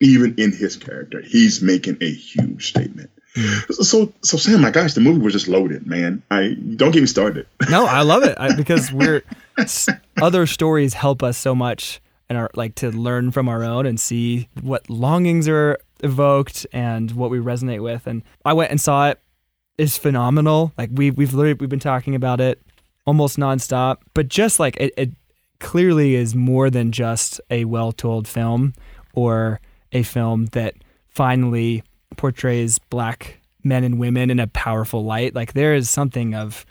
Even 0.00 0.34
in 0.36 0.52
his 0.52 0.76
character, 0.76 1.20
he's 1.20 1.62
making 1.62 1.98
a 2.00 2.10
huge 2.10 2.68
statement. 2.68 3.10
Mm. 3.36 3.72
So, 3.84 4.12
so 4.22 4.36
Sam, 4.36 4.60
my 4.60 4.70
gosh, 4.70 4.94
the 4.94 5.00
movie 5.00 5.20
was 5.20 5.32
just 5.32 5.48
loaded, 5.48 5.86
man. 5.86 6.22
I 6.30 6.54
don't 6.76 6.90
get 6.90 7.00
me 7.00 7.06
started. 7.06 7.46
No, 7.70 7.86
I 7.86 8.02
love 8.02 8.24
it 8.24 8.36
I, 8.38 8.54
because 8.54 8.92
we're 8.92 9.22
s- 9.56 9.88
other 10.20 10.46
stories 10.46 10.94
help 10.94 11.22
us 11.22 11.38
so 11.38 11.54
much 11.54 12.00
and 12.28 12.36
are 12.36 12.50
like 12.54 12.74
to 12.76 12.90
learn 12.90 13.30
from 13.30 13.48
our 13.48 13.62
own 13.62 13.86
and 13.86 13.98
see 13.98 14.48
what 14.60 14.90
longings 14.90 15.48
are 15.48 15.78
evoked 16.02 16.66
and 16.72 17.12
what 17.12 17.30
we 17.30 17.38
resonate 17.38 17.82
with. 17.82 18.06
And 18.06 18.22
I 18.44 18.52
went 18.52 18.70
and 18.70 18.80
saw 18.80 19.08
it. 19.10 19.20
It's 19.78 19.96
phenomenal. 19.96 20.72
Like 20.76 20.90
we 20.92 21.10
we've 21.10 21.32
literally 21.32 21.54
we've 21.54 21.70
been 21.70 21.78
talking 21.78 22.14
about 22.14 22.40
it 22.40 22.60
almost 23.06 23.38
nonstop. 23.38 23.98
But 24.14 24.28
just 24.28 24.60
like 24.60 24.76
it, 24.76 24.92
it 24.96 25.10
clearly 25.60 26.14
is 26.14 26.34
more 26.34 26.70
than 26.70 26.92
just 26.92 27.40
a 27.50 27.64
well 27.64 27.92
told 27.92 28.26
film 28.26 28.74
or 29.14 29.60
a 29.92 30.02
film 30.02 30.46
that 30.46 30.74
finally 31.08 31.82
portrays 32.16 32.78
black 32.78 33.40
men 33.64 33.84
and 33.84 33.98
women 33.98 34.30
in 34.30 34.40
a 34.40 34.46
powerful 34.48 35.04
light. 35.04 35.34
Like 35.34 35.52
there 35.52 35.74
is 35.74 35.88
something 35.88 36.34
of 36.34 36.66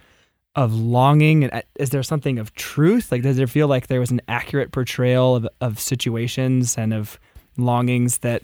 of 0.53 0.73
longing 0.73 1.45
and 1.45 1.53
uh, 1.53 1.61
is 1.79 1.91
there 1.91 2.03
something 2.03 2.37
of 2.37 2.53
truth? 2.55 3.11
Like 3.11 3.21
does 3.21 3.39
it 3.39 3.49
feel 3.49 3.67
like 3.67 3.87
there 3.87 4.01
was 4.01 4.11
an 4.11 4.21
accurate 4.27 4.71
portrayal 4.71 5.37
of, 5.37 5.47
of 5.61 5.79
situations 5.79 6.77
and 6.77 6.93
of 6.93 7.17
longings 7.57 8.17
that 8.19 8.43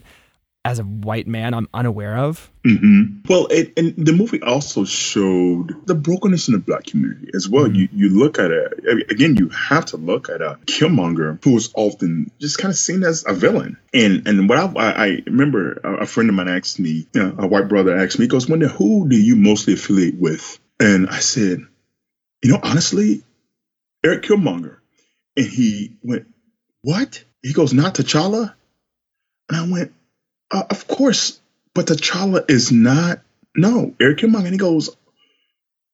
as 0.68 0.78
a 0.78 0.82
white 0.82 1.26
man 1.26 1.54
I'm 1.54 1.66
unaware 1.72 2.18
of? 2.18 2.50
hmm 2.62 3.20
Well, 3.26 3.46
it, 3.46 3.72
and 3.78 3.94
the 3.96 4.12
movie 4.12 4.42
also 4.42 4.84
showed 4.84 5.74
the 5.86 5.94
brokenness 5.94 6.48
in 6.48 6.52
the 6.52 6.60
black 6.60 6.84
community 6.84 7.30
as 7.34 7.48
well. 7.48 7.64
Mhm. 7.64 7.76
You 7.76 7.88
you 7.94 8.08
look 8.10 8.38
at 8.38 8.50
it 8.50 9.10
again. 9.10 9.36
You 9.36 9.48
have 9.48 9.86
to 9.86 9.96
look 9.96 10.28
at 10.28 10.42
a 10.42 10.58
Killmonger 10.66 11.42
who 11.42 11.56
is 11.56 11.70
often 11.74 12.30
just 12.38 12.58
kind 12.58 12.70
of 12.70 12.76
seen 12.76 13.02
as 13.02 13.24
a 13.26 13.32
villain. 13.32 13.78
And 13.94 14.28
and 14.28 14.46
what 14.46 14.58
I, 14.58 14.90
I 15.06 15.22
remember 15.24 15.80
a, 15.82 16.02
a 16.02 16.06
friend 16.06 16.28
of 16.28 16.34
mine 16.34 16.48
asked 16.48 16.78
me, 16.78 17.06
you 17.14 17.22
know, 17.22 17.34
a 17.38 17.46
white 17.46 17.68
brother 17.68 17.96
asked 17.96 18.18
me, 18.18 18.26
he 18.26 18.28
goes, 18.28 18.46
"Wendell 18.46 18.68
who 18.68 19.08
do 19.08 19.16
you 19.16 19.36
mostly 19.36 19.72
affiliate 19.72 20.16
with?" 20.20 20.58
And 20.78 21.08
I 21.08 21.20
said, 21.20 21.60
"You 22.42 22.52
know, 22.52 22.60
honestly, 22.62 23.22
Eric 24.04 24.24
Killmonger." 24.24 24.76
And 25.34 25.46
he 25.46 25.96
went, 26.02 26.26
"What?" 26.82 27.24
He 27.42 27.54
goes, 27.54 27.72
"Not 27.72 27.94
T'Challa." 27.94 28.52
And 29.48 29.56
I 29.56 29.72
went, 29.72 29.92
uh, 30.50 30.64
"Of 30.70 30.86
course." 30.86 31.40
But 31.74 31.86
T'Challa 31.86 32.50
is 32.50 32.72
not. 32.72 33.20
No, 33.56 33.94
Eric 34.00 34.18
Killmonger. 34.18 34.44
And 34.44 34.52
he 34.52 34.58
goes, 34.58 34.90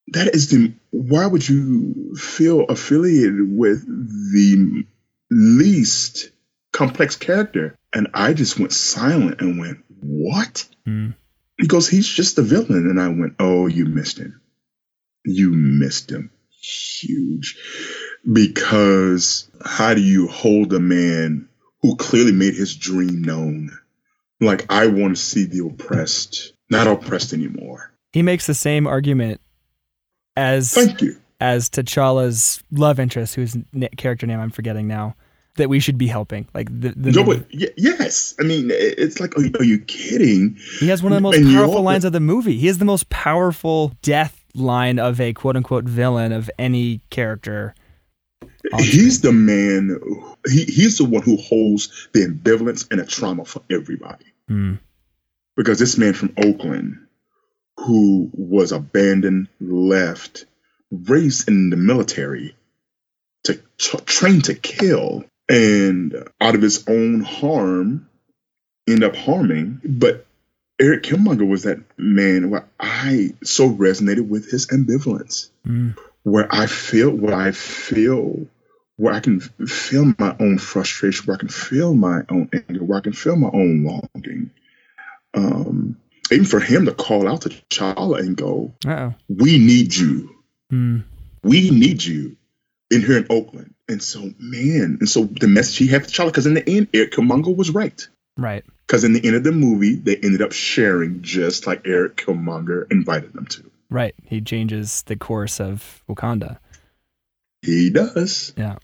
that 0.09 0.35
is 0.35 0.51
the. 0.51 0.73
Why 0.90 1.27
would 1.27 1.47
you 1.49 2.14
feel 2.17 2.64
affiliated 2.64 3.57
with 3.57 3.85
the 3.87 4.87
least 5.31 6.31
complex 6.73 7.17
character? 7.17 7.77
And 7.93 8.09
I 8.14 8.33
just 8.33 8.59
went 8.59 8.73
silent 8.73 9.40
and 9.40 9.59
went, 9.59 9.79
what? 10.01 10.67
Mm. 10.87 11.14
He 11.59 11.67
goes, 11.67 11.88
he's 11.88 12.09
just 12.09 12.37
the 12.37 12.43
villain. 12.43 12.88
And 12.88 13.01
I 13.01 13.09
went, 13.09 13.35
oh, 13.38 13.67
you 13.67 13.87
missed 13.87 14.19
him. 14.19 14.40
You 15.25 15.51
missed 15.51 16.11
him. 16.11 16.31
Huge. 16.61 17.59
Because 18.31 19.51
how 19.64 19.95
do 19.95 20.01
you 20.01 20.29
hold 20.29 20.73
a 20.73 20.81
man 20.81 21.49
who 21.83 21.97
clearly 21.97 22.33
made 22.33 22.55
his 22.55 22.75
dream 22.77 23.23
known? 23.23 23.71
Like, 24.40 24.66
I 24.70 24.87
want 24.87 25.16
to 25.16 25.23
see 25.23 25.44
the 25.44 25.66
oppressed, 25.66 26.53
not 26.70 26.87
oppressed 26.87 27.33
anymore. 27.33 27.92
He 28.12 28.23
makes 28.23 28.47
the 28.47 28.55
same 28.55 28.87
argument 28.87 29.40
as 30.37 30.73
Thank 30.73 31.01
you. 31.03 31.16
as 31.40 31.68
T'Challa's 31.70 32.62
love 32.73 32.99
interest, 33.01 33.35
whose 33.35 33.57
character 33.97 34.27
name 34.27 34.40
I'm 34.40 34.51
forgetting 34.51 34.87
now. 34.88 35.14
that 35.57 35.68
we 35.68 35.79
should 35.79 35.97
be 35.97 36.09
helping. 36.09 36.49
Like 36.53 36.68
the, 36.68 36.92
the 36.97 37.12
no, 37.12 37.23
but 37.23 37.47
y- 37.55 37.68
yes, 37.77 38.35
I 38.40 38.42
mean 38.42 38.70
it's 38.73 39.20
like, 39.20 39.38
are 39.38 39.42
you, 39.42 39.53
are 39.61 39.64
you 39.64 39.79
kidding? 39.79 40.57
he 40.81 40.88
has 40.88 41.01
one 41.01 41.12
of 41.12 41.16
the 41.16 41.20
most 41.23 41.37
And 41.37 41.47
powerful 41.47 41.83
lines 41.83 42.05
of 42.05 42.12
the 42.12 42.18
movie. 42.18 42.57
He 42.59 42.66
has 42.66 42.79
the 42.79 42.85
most 42.85 43.09
powerful 43.09 43.92
death 44.03 44.44
line 44.57 44.99
of 44.99 45.20
a 45.20 45.33
quote 45.33 45.57
unquote 45.57 45.85
villain 45.85 46.33
of 46.33 46.51
any 46.59 47.01
character. 47.11 47.73
He's 48.79 49.20
the 49.20 49.33
man. 49.33 49.98
He 50.46 50.64
he's 50.64 50.98
the 50.98 51.05
one 51.05 51.22
who 51.22 51.37
holds 51.37 52.09
the 52.12 52.27
ambivalence 52.27 52.90
and 52.90 53.00
the 53.00 53.07
trauma 53.07 53.44
for 53.44 53.62
everybody. 53.70 54.27
Hmm. 54.48 54.74
Because 55.57 55.79
this 55.79 55.98
man 55.98 56.14
from 56.14 56.35
Oakland, 56.37 57.07
who 57.79 58.31
was 58.33 58.72
abandoned, 58.72 59.48
left, 59.61 60.46
raised 60.90 61.48
in 61.48 61.70
the 61.70 61.77
military, 61.77 62.57
to 63.44 63.61
tra- 63.79 64.00
trained 64.00 64.44
to 64.46 64.55
kill, 64.55 65.24
and 65.48 66.14
out 66.40 66.55
of 66.55 66.62
his 66.62 66.88
own 66.88 67.20
harm, 67.20 68.09
end 68.88 69.05
up 69.05 69.14
harming. 69.14 69.81
But 69.85 70.27
Erik 70.81 71.05
Killmonger 71.05 71.46
was 71.48 71.64
that 71.64 71.81
man 71.96 72.50
where 72.50 72.66
I 72.81 73.35
so 73.44 73.70
resonated 73.70 74.29
with 74.29 74.50
his 74.50 74.66
ambivalence 74.68 75.50
Hmm. 75.64 75.90
Where 76.25 76.53
I 76.53 76.67
feel 76.67 77.11
where 77.11 77.35
I 77.35 77.53
feel 77.53 78.47
where 78.97 79.15
I 79.15 79.21
can 79.21 79.41
feel 79.41 80.15
my 80.19 80.37
own 80.39 80.59
frustration, 80.59 81.27
where 81.27 81.37
I 81.37 81.41
can 81.41 81.49
feel 81.49 81.95
my 81.95 82.23
own 82.29 82.49
anger, 82.53 82.85
where 82.85 82.99
I 82.99 83.03
can 83.03 83.13
feel 83.13 83.37
my 83.37 83.51
own 83.53 83.85
longing. 83.85 84.51
Um, 85.35 85.97
even 86.31 86.45
for 86.45 86.61
him 86.61 86.87
to 86.87 86.95
call 86.95 87.29
out 87.29 87.43
to 87.43 87.49
T'Challa 87.49 88.21
and 88.21 88.37
go, 88.37 88.75
Uh-oh. 88.87 89.15
"We 89.29 89.59
need 89.59 89.95
you. 89.95 90.35
Hmm. 90.71 90.99
We 91.43 91.71
need 91.71 92.03
you 92.05 92.37
in 92.91 93.03
here 93.03 93.19
in 93.19 93.27
Oakland." 93.31 93.75
And 93.89 94.03
so, 94.03 94.33
man, 94.39 94.99
and 95.01 95.09
so 95.09 95.25
the 95.25 95.49
message 95.49 95.77
he 95.77 95.87
had 95.89 96.05
for 96.05 96.11
T'Challa, 96.11 96.27
because 96.27 96.47
in 96.47 96.55
the 96.55 96.69
end, 96.69 96.89
Erik 96.95 97.13
Killmonger 97.13 97.55
was 97.55 97.71
right. 97.71 98.07
Right. 98.37 98.65
Because 98.87 99.05
in 99.05 99.13
the 99.13 99.25
end 99.25 99.37
of 99.37 99.45
the 99.45 99.53
movie, 99.53 99.95
they 99.95 100.17
ended 100.17 100.43
up 100.43 100.53
sharing 100.53 101.23
just 101.23 101.67
like 101.67 101.87
Erik 101.87 102.17
Killmonger 102.17 102.91
invited 102.91 103.33
them 103.33 103.47
to. 103.47 103.71
Right. 103.94 104.12
He 104.24 104.40
changes 104.40 105.04
the 105.04 105.14
course 105.14 105.61
of 105.61 106.02
Wakanda. 106.09 106.59
He 107.62 107.90
does. 107.90 108.52
Yeah. 108.57 108.78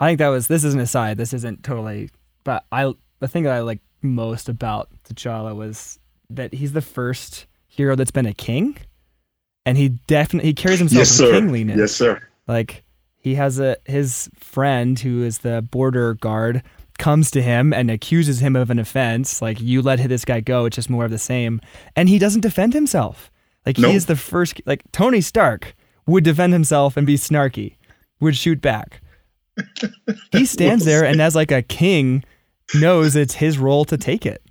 I 0.00 0.08
think 0.08 0.18
that 0.18 0.28
was 0.28 0.48
this 0.48 0.64
is 0.64 0.72
an 0.72 0.80
aside. 0.80 1.18
This 1.18 1.34
isn't 1.34 1.62
totally 1.62 2.08
but 2.42 2.64
I 2.72 2.90
the 3.18 3.28
thing 3.28 3.42
that 3.42 3.52
I 3.52 3.60
like 3.60 3.80
most 4.00 4.48
about 4.48 4.88
T'Challa 5.04 5.54
was 5.54 5.98
that 6.30 6.54
he's 6.54 6.72
the 6.72 6.80
first 6.80 7.48
hero 7.66 7.94
that's 7.96 8.10
been 8.10 8.24
a 8.24 8.32
king. 8.32 8.78
And 9.66 9.76
he 9.76 9.90
definitely 9.90 10.48
he 10.48 10.54
carries 10.54 10.78
himself 10.78 11.00
Yes, 11.00 11.20
with 11.20 11.32
kingliness. 11.32 11.76
Yes, 11.76 11.92
sir. 11.92 12.22
Like 12.48 12.82
he 13.18 13.34
has 13.34 13.60
a 13.60 13.76
his 13.84 14.30
friend 14.36 14.98
who 14.98 15.22
is 15.22 15.40
the 15.40 15.60
border 15.60 16.14
guard 16.14 16.62
comes 16.96 17.30
to 17.32 17.42
him 17.42 17.74
and 17.74 17.90
accuses 17.90 18.40
him 18.40 18.56
of 18.56 18.70
an 18.70 18.78
offense. 18.78 19.42
Like 19.42 19.60
you 19.60 19.82
let 19.82 19.98
this 20.08 20.24
guy 20.24 20.40
go. 20.40 20.64
It's 20.64 20.76
just 20.76 20.88
more 20.88 21.04
of 21.04 21.10
the 21.10 21.18
same. 21.18 21.60
And 21.94 22.08
he 22.08 22.18
doesn't 22.18 22.40
defend 22.40 22.72
himself. 22.72 23.30
Like 23.66 23.78
No. 23.78 23.90
he 23.90 23.96
is 23.96 24.06
the 24.06 24.16
first. 24.16 24.60
Like 24.66 24.82
Tony 24.92 25.20
Stark 25.20 25.74
would 26.06 26.24
defend 26.24 26.52
himself 26.52 26.96
and 26.96 27.06
be 27.06 27.16
snarky, 27.16 27.76
would 28.20 28.36
shoot 28.36 28.60
back. 28.60 29.00
He 30.32 30.46
stands 30.46 30.84
there 30.84 31.04
and 31.04 31.20
as 31.20 31.34
like 31.34 31.50
a 31.50 31.60
king 31.62 32.24
knows 32.74 33.16
it's 33.16 33.34
his 33.34 33.58
role 33.58 33.84
to 33.86 33.98
take 33.98 34.24
it. 34.24 34.42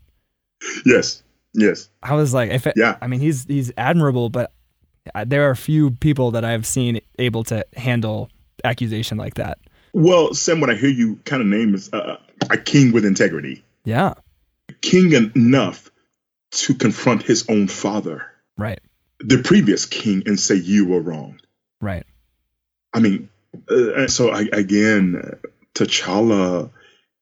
Yes. 0.85 1.23
Yes. 1.53 1.89
I 2.03 2.13
was 2.15 2.33
like, 2.33 2.51
if 2.51 2.67
it, 2.67 2.73
Yeah. 2.75 2.97
I 3.01 3.07
mean, 3.07 3.19
he's 3.19 3.45
he's 3.45 3.71
admirable, 3.77 4.29
but 4.29 4.51
uh, 5.15 5.25
there 5.25 5.49
are 5.49 5.55
few 5.55 5.91
people 5.91 6.31
that 6.31 6.43
I've 6.45 6.65
seen 6.67 6.99
able 7.17 7.43
to 7.45 7.65
handle 7.75 8.29
accusation 8.63 9.17
like 9.17 9.35
that. 9.35 9.57
Well, 9.93 10.33
Sam, 10.35 10.59
what 10.59 10.69
I 10.69 10.75
hear 10.75 10.89
you 10.89 11.15
kind 11.25 11.41
of 11.41 11.47
name 11.47 11.73
is 11.73 11.91
uh, 11.91 12.17
a 12.51 12.57
king 12.57 12.91
with 12.91 13.05
integrity, 13.05 13.63
Yeah, 13.85 14.13
king 14.81 15.13
enough 15.13 15.89
to 16.51 16.75
confront 16.75 17.23
his 17.23 17.45
own 17.49 17.67
father, 17.67 18.25
right, 18.57 18.79
the 19.19 19.41
previous 19.43 19.85
king, 19.85 20.23
and 20.25 20.39
say 20.39 20.55
you 20.55 20.85
were 20.85 21.01
wrong. 21.01 21.39
right. 21.81 22.05
I 22.91 22.99
mean, 22.99 23.29
uh, 23.69 24.07
so 24.07 24.29
I, 24.29 24.47
again, 24.51 25.39
T'Challa, 25.75 26.71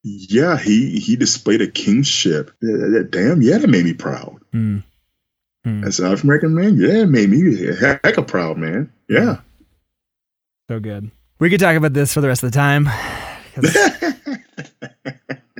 yeah, 0.03 0.57
he 0.57 0.99
he 0.99 1.15
displayed 1.17 1.61
a 1.61 1.67
kingship. 1.67 2.51
Uh, 2.63 3.03
damn, 3.09 3.41
yeah, 3.41 3.57
that 3.57 3.67
made 3.67 3.83
me 3.83 3.93
proud. 3.93 4.37
Hmm. 4.53 4.77
Hmm. 5.65 5.83
As 5.83 5.99
an 5.99 6.05
African 6.05 6.29
American 6.29 6.55
man, 6.55 6.77
yeah, 6.77 7.01
it 7.03 7.07
made 7.07 7.29
me 7.29 7.75
heck 7.75 8.17
of 8.17 8.27
proud, 8.27 8.57
man. 8.57 8.91
Yeah. 9.09 9.41
So 10.69 10.79
good. 10.79 11.11
We 11.39 11.49
could 11.49 11.59
talk 11.59 11.75
about 11.75 11.93
this 11.93 12.13
for 12.13 12.21
the 12.21 12.27
rest 12.27 12.43
of 12.43 12.51
the 12.51 12.55
time. 12.55 12.85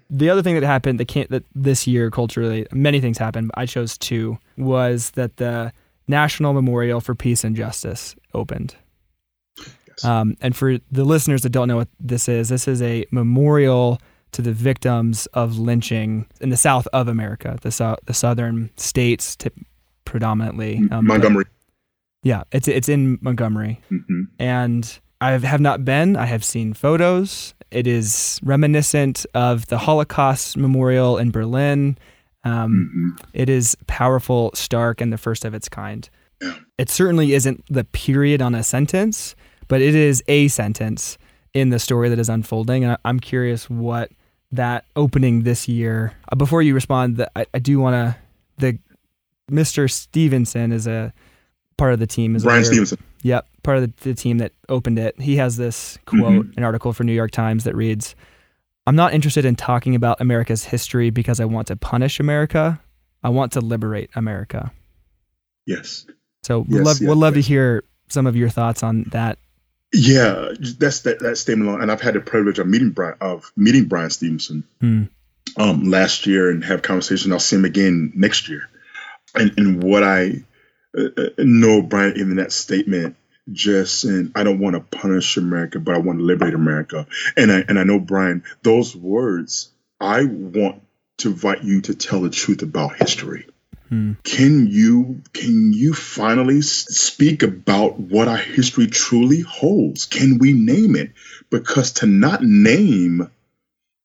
the 0.09 0.29
other 0.29 0.41
thing 0.41 0.55
that 0.55 0.63
happened 0.63 0.99
that 0.99 1.07
can't 1.07 1.29
that 1.29 1.43
this 1.53 1.85
year 1.87 2.09
culturally, 2.09 2.65
many 2.71 3.01
things 3.01 3.17
happened. 3.17 3.51
But 3.53 3.59
I 3.61 3.65
chose 3.65 3.97
two. 3.97 4.37
Was 4.57 5.11
that 5.11 5.37
the 5.37 5.73
National 6.07 6.53
Memorial 6.53 7.01
for 7.01 7.15
Peace 7.15 7.43
and 7.43 7.55
Justice 7.55 8.15
opened? 8.33 8.75
Yes. 9.57 10.05
Um, 10.05 10.37
and 10.41 10.55
for 10.55 10.77
the 10.91 11.03
listeners 11.03 11.41
that 11.41 11.49
don't 11.49 11.67
know 11.67 11.77
what 11.77 11.89
this 11.99 12.29
is, 12.29 12.49
this 12.49 12.67
is 12.67 12.81
a 12.81 13.05
memorial 13.11 13.99
to 14.33 14.41
the 14.41 14.51
victims 14.51 15.25
of 15.27 15.57
lynching 15.57 16.27
in 16.41 16.49
the 16.49 16.57
South 16.57 16.87
of 16.93 17.07
America, 17.07 17.57
the 17.61 17.71
so- 17.71 17.97
the 18.05 18.13
southern 18.13 18.69
states, 18.77 19.35
tip 19.35 19.53
predominantly. 20.05 20.81
um, 20.91 21.05
Montgomery. 21.07 21.45
yeah, 22.23 22.43
it's 22.51 22.67
it's 22.67 22.89
in 22.89 23.17
Montgomery 23.21 23.81
hmm 23.89 24.23
and 24.39 24.99
I 25.19 25.31
have 25.31 25.61
not 25.61 25.83
been. 25.83 26.15
I 26.15 26.25
have 26.25 26.43
seen 26.43 26.73
photos. 26.73 27.55
It 27.71 27.87
is 27.87 28.39
reminiscent 28.43 29.25
of 29.33 29.65
the 29.67 29.79
Holocaust 29.79 30.55
Memorial 30.57 31.17
in 31.17 31.31
Berlin. 31.31 31.97
Um, 32.47 32.89
hmm 32.93 33.27
It 33.33 33.49
is 33.49 33.75
powerful, 33.87 34.51
stark, 34.53 35.01
and 35.01 35.11
the 35.11 35.17
first 35.17 35.45
of 35.45 35.53
its 35.53 35.69
kind. 35.69 36.09
Yeah. 36.41 36.55
It 36.77 36.89
certainly 36.89 37.33
isn't 37.33 37.63
the 37.69 37.83
period 37.83 38.41
on 38.41 38.53
a 38.55 38.63
sentence, 38.63 39.35
but 39.67 39.81
it 39.81 39.95
is 39.95 40.23
a 40.27 40.47
sentence 40.49 41.17
in 41.53 41.69
the 41.69 41.79
story 41.79 42.09
that 42.09 42.19
is 42.19 42.29
unfolding. 42.29 42.83
And 42.83 42.97
I'm 43.05 43.19
curious 43.19 43.69
what 43.69 44.11
that 44.51 44.85
opening 44.95 45.43
this 45.43 45.67
year. 45.67 46.13
uh, 46.31 46.35
Before 46.35 46.61
you 46.61 46.73
respond, 46.75 47.17
that 47.17 47.31
I, 47.35 47.45
I 47.53 47.59
do 47.59 47.79
want 47.79 47.93
to. 47.95 48.15
The 48.59 48.77
Mr. 49.51 49.89
Stevenson 49.91 50.71
is 50.71 50.87
a 50.87 51.13
part 51.77 51.93
of 51.93 51.99
the 51.99 52.07
team. 52.07 52.35
Is 52.35 52.43
Bryan. 52.43 52.65
Stevenson. 52.65 52.97
Yep, 53.23 53.47
part 53.63 53.77
of 53.77 53.83
the, 53.83 54.09
the 54.09 54.13
team 54.13 54.37
that 54.37 54.51
opened 54.69 54.99
it. 54.99 55.19
He 55.19 55.37
has 55.37 55.57
this 55.57 55.97
quote, 56.05 56.45
an 56.55 56.63
article 56.63 56.93
for 56.93 57.03
New 57.03 57.13
York 57.13 57.31
Times 57.31 57.63
that 57.63 57.75
reads, 57.75 58.15
"I'm 58.87 58.95
not 58.95 59.13
interested 59.13 59.45
in 59.45 59.55
talking 59.55 59.93
about 59.93 60.19
America's 60.19 60.63
history 60.63 61.11
because 61.11 61.39
I 61.39 61.45
want 61.45 61.67
to 61.67 61.75
punish 61.75 62.19
America. 62.19 62.81
I 63.23 63.29
want 63.29 63.51
to 63.51 63.61
liberate 63.61 64.09
America." 64.15 64.71
Yes. 65.67 66.05
So 66.43 66.59
we'd 66.59 66.81
love 66.81 67.01
yes, 67.01 67.07
would 67.07 67.17
love 67.17 67.35
yes. 67.35 67.45
to 67.45 67.49
hear 67.49 67.83
some 68.09 68.25
of 68.25 68.35
your 68.35 68.49
thoughts 68.49 68.81
on 68.81 69.03
that. 69.11 69.37
Yeah, 69.93 70.53
that's 70.79 71.01
that, 71.01 71.19
that 71.19 71.37
statement 71.37 71.69
alone. 71.69 71.81
And 71.81 71.91
I've 71.91 72.01
had 72.01 72.15
the 72.15 72.21
privilege 72.21 72.59
of 72.59 72.67
meeting 72.67 72.91
Bryan 72.91 73.17
of 73.21 73.51
meeting 73.55 73.85
Bryan 73.85 74.09
Stevenson 74.09 74.63
Hmm. 74.81 75.03
um, 75.57 75.89
last 75.91 76.25
year 76.25 76.49
and 76.49 76.63
have 76.63 76.81
conversation. 76.81 77.31
I'll 77.31 77.39
see 77.39 77.57
him 77.57 77.65
again 77.65 78.13
next 78.15 78.49
year. 78.49 78.69
And 79.35 79.53
and 79.57 79.83
what 79.83 80.03
I 80.03 80.43
uh, 80.97 81.09
uh, 81.17 81.29
know, 81.37 81.81
Bryan, 81.81 82.19
in 82.19 82.35
that 82.37 82.51
statement, 82.51 83.15
just 83.51 84.03
and 84.03 84.31
I 84.35 84.43
don't 84.43 84.59
want 84.59 84.75
to 84.75 84.97
punish 84.97 85.37
America, 85.37 85.79
but 85.79 85.95
I 85.95 85.99
want 85.99 86.19
to 86.19 86.25
liberate 86.25 86.53
America. 86.53 87.07
And 87.35 87.51
I 87.51 87.63
and 87.67 87.79
I 87.79 87.83
know, 87.83 87.99
Bryan, 87.99 88.43
those 88.63 88.95
words. 88.95 89.69
I 89.99 90.25
want 90.25 90.81
to 91.19 91.29
invite 91.29 91.63
you 91.63 91.81
to 91.81 91.95
tell 91.95 92.21
the 92.21 92.29
truth 92.29 92.61
about 92.61 92.97
history. 92.97 93.47
Hmm. 93.89 94.13
Can 94.23 94.67
you 94.67 95.21
can 95.33 95.73
you 95.73 95.93
finally 95.93 96.61
speak 96.61 97.43
about 97.43 97.99
what 97.99 98.27
our 98.27 98.37
history 98.37 98.87
truly 98.87 99.41
holds? 99.41 100.05
Can 100.05 100.39
we 100.39 100.53
name 100.53 100.95
it? 100.95 101.11
Because 101.49 101.93
to 101.93 102.05
not 102.05 102.43
name 102.43 103.31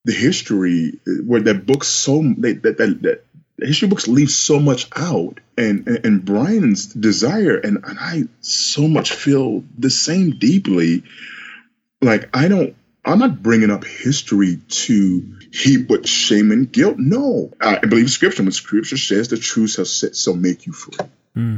the 0.05 0.13
history, 0.13 1.01
uh, 1.07 1.23
where 1.25 1.41
that 1.43 1.67
books 1.67 1.89
so 1.89 2.23
that, 2.39 2.63
that 2.63 2.77
that 2.79 3.25
history 3.67 3.89
books 3.89 4.09
leave 4.09 4.31
so 4.31 4.59
much 4.59 4.89
out, 4.97 5.41
and 5.57 5.87
and, 5.87 6.05
and 6.07 6.25
Bryan's 6.25 6.87
desire, 6.87 7.57
and, 7.57 7.85
and 7.85 7.99
I 7.99 8.23
so 8.41 8.89
much 8.89 9.13
feel 9.13 9.65
the 9.79 9.91
same 9.91 10.39
deeply. 10.39 11.05
Like 12.01 12.29
I 12.35 12.49
don't. 12.49 12.77
I'm 13.05 13.19
not 13.19 13.43
bringing 13.43 13.71
up 13.71 13.85
history 13.85 14.61
to 14.69 15.39
heap 15.53 15.91
with 15.91 16.07
shame 16.07 16.53
and 16.53 16.71
guilt. 16.71 16.99
No, 16.99 17.53
I 17.61 17.79
believe 17.79 18.11
Scripture. 18.11 18.45
When 18.45 18.53
Scripture 18.53 18.97
says 18.97 19.29
the 19.29 19.37
truth 19.37 19.71
shall 19.73 19.85
set, 19.85 20.17
shall 20.17 20.37
make 20.37 20.67
you 20.67 20.73
free, 20.73 20.99
Hmm. 21.35 21.57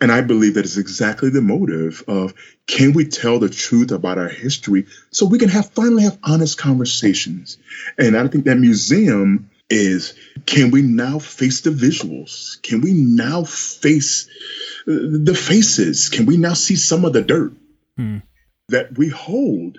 and 0.00 0.12
I 0.12 0.20
believe 0.20 0.54
that 0.54 0.64
is 0.64 0.78
exactly 0.78 1.30
the 1.30 1.40
motive 1.40 2.04
of 2.08 2.34
can 2.66 2.92
we 2.92 3.06
tell 3.06 3.38
the 3.38 3.48
truth 3.48 3.90
about 3.90 4.18
our 4.18 4.28
history 4.28 4.86
so 5.10 5.26
we 5.26 5.38
can 5.38 5.48
have 5.48 5.70
finally 5.70 6.02
have 6.02 6.18
honest 6.22 6.58
conversations. 6.58 7.56
And 7.96 8.16
I 8.16 8.26
think 8.28 8.44
that 8.44 8.56
museum 8.58 9.50
is 9.68 10.14
can 10.46 10.70
we 10.70 10.82
now 10.82 11.18
face 11.18 11.62
the 11.62 11.70
visuals? 11.70 12.60
Can 12.62 12.80
we 12.80 12.92
now 12.92 13.44
face 13.44 14.28
the 14.86 15.34
faces? 15.34 16.08
Can 16.08 16.26
we 16.26 16.36
now 16.36 16.54
see 16.54 16.76
some 16.76 17.04
of 17.04 17.12
the 17.12 17.22
dirt 17.22 17.52
Hmm. 17.96 18.18
that 18.68 18.96
we 18.96 19.08
hold? 19.08 19.78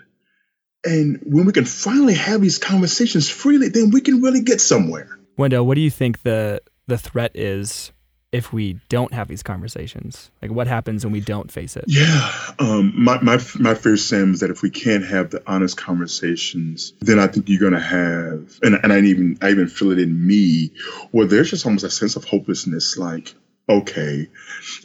And 0.85 1.19
when 1.25 1.45
we 1.45 1.53
can 1.53 1.65
finally 1.65 2.13
have 2.13 2.41
these 2.41 2.57
conversations 2.57 3.29
freely, 3.29 3.69
then 3.69 3.91
we 3.91 4.01
can 4.01 4.21
really 4.21 4.41
get 4.41 4.61
somewhere. 4.61 5.19
Wendell, 5.37 5.65
what 5.65 5.75
do 5.75 5.81
you 5.81 5.91
think 5.91 6.23
the 6.23 6.61
the 6.87 6.97
threat 6.97 7.31
is 7.35 7.91
if 8.31 8.51
we 8.51 8.79
don't 8.89 9.13
have 9.13 9.27
these 9.27 9.43
conversations? 9.43 10.31
Like, 10.41 10.51
what 10.51 10.67
happens 10.67 11.05
when 11.05 11.13
we 11.13 11.21
don't 11.21 11.51
face 11.51 11.77
it? 11.77 11.85
Yeah, 11.87 12.31
um, 12.59 12.93
my 12.95 13.21
my 13.21 13.39
my 13.59 13.73
fear, 13.73 13.97
Sam, 13.97 14.33
is 14.33 14.41
that 14.41 14.49
if 14.49 14.61
we 14.61 14.69
can't 14.69 15.05
have 15.05 15.29
the 15.29 15.43
honest 15.47 15.77
conversations, 15.77 16.93
then 16.99 17.19
I 17.19 17.27
think 17.27 17.49
you're 17.49 17.59
going 17.59 17.73
to 17.73 17.79
have, 17.79 18.59
and 18.61 18.75
and 18.81 18.93
I 18.93 18.99
even 18.99 19.37
I 19.41 19.51
even 19.51 19.67
feel 19.67 19.91
it 19.91 19.99
in 19.99 20.25
me, 20.25 20.71
where 21.11 21.25
there's 21.25 21.51
just 21.51 21.65
almost 21.65 21.85
a 21.85 21.89
sense 21.89 22.15
of 22.15 22.25
hopelessness, 22.25 22.97
like. 22.97 23.33
Okay, 23.69 24.29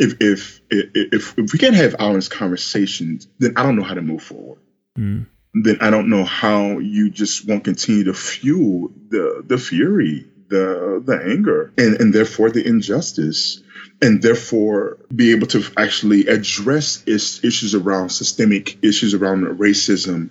if 0.01 0.21
if 0.21 0.61
if 0.69 1.39
if 1.39 1.53
we 1.53 1.59
can't 1.61 1.77
have 1.77 1.95
honest 2.01 2.33
conversations, 2.33 3.29
then 3.39 3.53
I 3.57 3.63
don't 3.63 3.77
know 3.77 3.85
how 3.85 3.95
to 3.95 4.03
move 4.03 4.25
forward. 4.25 4.59
Mm 4.99 5.27
then 5.55 5.79
I 5.81 5.91
don't 5.91 6.09
know 6.09 6.25
how 6.25 6.79
you 6.79 7.11
just 7.11 7.47
won't 7.47 7.65
continue 7.65 8.05
to 8.05 8.15
fuel 8.15 8.91
the 9.09 9.43
the 9.47 9.59
fury, 9.59 10.27
the 10.53 11.03
the 11.05 11.17
anger, 11.33 11.73
and 11.77 12.01
and 12.01 12.15
therefore 12.15 12.51
the 12.51 12.67
injustice, 12.67 13.61
and 14.01 14.23
therefore 14.23 14.99
be 15.15 15.33
able 15.33 15.47
to 15.49 15.63
actually 15.77 16.27
address 16.27 17.03
is, 17.07 17.41
issues 17.43 17.75
around 17.75 18.11
systemic 18.11 18.85
issues 18.85 19.15
around 19.15 19.45
racism 19.59 20.31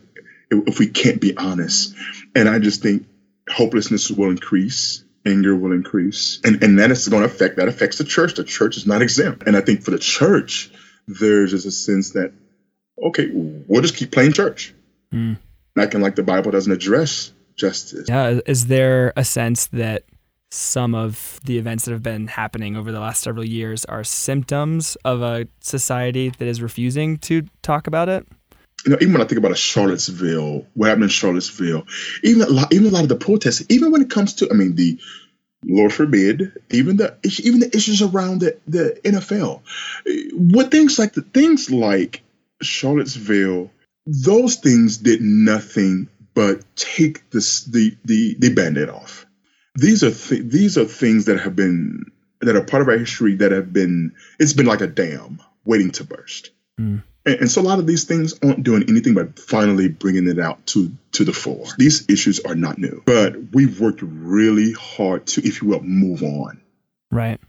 if 0.50 0.80
we 0.80 0.88
can't 0.88 1.22
be 1.22 1.36
honest. 1.38 1.96
And 2.36 2.48
I 2.48 2.60
just 2.60 2.82
think 2.82 3.08
hopelessness 3.50 4.10
will 4.10 4.30
increase 4.30 5.04
anger 5.26 5.56
will 5.56 5.72
increase 5.72 6.40
and 6.44 6.64
and 6.64 6.80
that 6.80 6.90
is 6.90 7.08
going 7.08 7.22
to 7.22 7.30
affect 7.30 7.58
that 7.58 7.68
affects 7.68 8.00
the 8.00 8.04
church 8.04 8.34
the 8.34 8.44
church 8.44 8.76
is 8.76 8.88
not 8.88 9.04
exempt 9.04 9.44
and 9.46 9.56
i 9.56 9.62
think 9.62 9.84
for 9.84 9.92
the 9.92 10.00
church 10.00 10.72
there's 11.08 11.52
just 11.52 11.68
a 11.68 11.72
sense 11.72 12.12
that 12.12 12.34
okay 13.04 13.30
we'll 13.32 13.84
just 13.84 13.96
keep 13.96 14.12
playing 14.12 14.34
church 14.34 14.74
Mm. 15.14 15.38
Acting 15.78 16.02
like 16.02 16.16
the 16.16 16.24
Bible 16.24 16.52
doesn't 16.52 16.72
address 16.72 17.32
justice. 17.56 18.08
Yeah. 18.08 18.40
Is 18.46 18.68
there 18.68 19.14
a 19.16 19.24
sense 19.24 19.68
that 19.68 20.04
some 20.52 20.94
of 20.94 21.40
the 21.46 21.58
events 21.58 21.86
that 21.86 21.92
have 21.92 22.04
been 22.04 22.28
happening 22.28 22.76
over 22.76 22.92
the 22.92 23.00
last 23.00 23.24
several 23.24 23.46
years 23.46 23.86
are 23.86 24.04
symptoms 24.04 24.96
of 25.06 25.22
a 25.22 25.48
society 25.62 26.30
that 26.30 26.48
is 26.48 26.62
refusing 26.62 27.18
to 27.18 27.44
talk 27.62 27.88
about 27.88 28.10
it? 28.10 28.28
You 28.86 28.92
know, 28.92 28.98
even 29.02 29.14
when 29.14 29.22
I 29.22 29.26
think 29.26 29.40
about 29.40 29.52
a 29.52 29.56
Charlottesville, 29.56 30.66
what 30.74 30.88
happened 30.88 31.04
in 31.04 31.10
Charlottesville, 31.10 31.86
even 32.24 32.42
a 32.42 32.50
lot, 32.50 32.74
even 32.74 32.88
a 32.88 32.90
lot 32.90 33.04
of 33.04 33.10
the 33.10 33.16
protests, 33.16 33.64
even 33.70 33.92
when 33.92 34.02
it 34.02 34.10
comes 34.10 34.36
to, 34.36 34.50
I 34.52 34.54
mean, 34.54 34.76
the 34.76 35.00
Lord 35.66 35.94
forbid, 35.94 36.54
even 36.72 36.98
the 36.98 37.16
even 37.44 37.60
the 37.60 37.76
issues 37.76 38.02
around 38.02 38.42
the, 38.42 38.58
the 38.68 39.00
NFL, 39.06 39.62
what 40.34 40.72
things 40.72 40.98
like 40.98 41.14
the 41.14 41.22
things 41.22 41.70
like 41.70 42.24
Charlottesville 42.62 43.70
those 44.06 44.56
things 44.56 44.98
did 44.98 45.22
nothing 45.22 46.10
but 46.34 46.64
take 46.76 47.30
the 47.32 47.40
the 48.06 48.36
the 48.40 48.54
band-aid 48.54 48.90
off. 48.90 49.26
These 49.76 50.04
are 50.04 50.12
th- 50.12 50.44
these 50.46 50.78
are 50.78 50.86
things 50.86 51.26
that 51.26 51.40
have 51.40 51.56
been 51.56 52.12
that 52.42 52.56
are 52.56 52.64
part 52.64 52.82
of 52.82 52.90
our 52.90 52.98
history 52.98 53.36
that 53.36 53.52
have 53.52 53.72
been 53.72 54.14
it's 54.40 54.54
been 54.54 54.66
like 54.66 54.82
a 54.82 54.88
dam 54.88 55.42
waiting 55.66 55.92
to 55.92 56.04
burst. 56.04 56.52
Mm. 56.80 57.04
And, 57.24 57.36
and, 57.36 57.52
so 57.52 57.62
a 57.62 57.64
lot 57.64 57.78
of 57.78 57.86
these 57.86 58.06
things 58.06 58.34
aren't 58.44 58.64
doing 58.64 58.86
anything 58.90 59.14
but 59.14 59.38
finally 59.38 59.88
bringing 59.88 60.28
it 60.28 60.40
out 60.40 60.66
to 60.68 60.92
to 61.14 61.24
the 61.24 61.34
fore. 61.34 61.68
These 61.78 62.10
issues 62.10 62.40
are 62.40 62.56
not 62.56 62.80
new, 62.80 63.04
but 63.06 63.36
we've 63.54 63.80
worked 63.80 64.02
really 64.02 64.74
hard 64.74 65.28
to, 65.28 65.48
if 65.48 65.62
you 65.62 65.70
will, 65.70 65.82
move 65.82 66.24
on. 66.24 66.62
Right. 67.12 67.40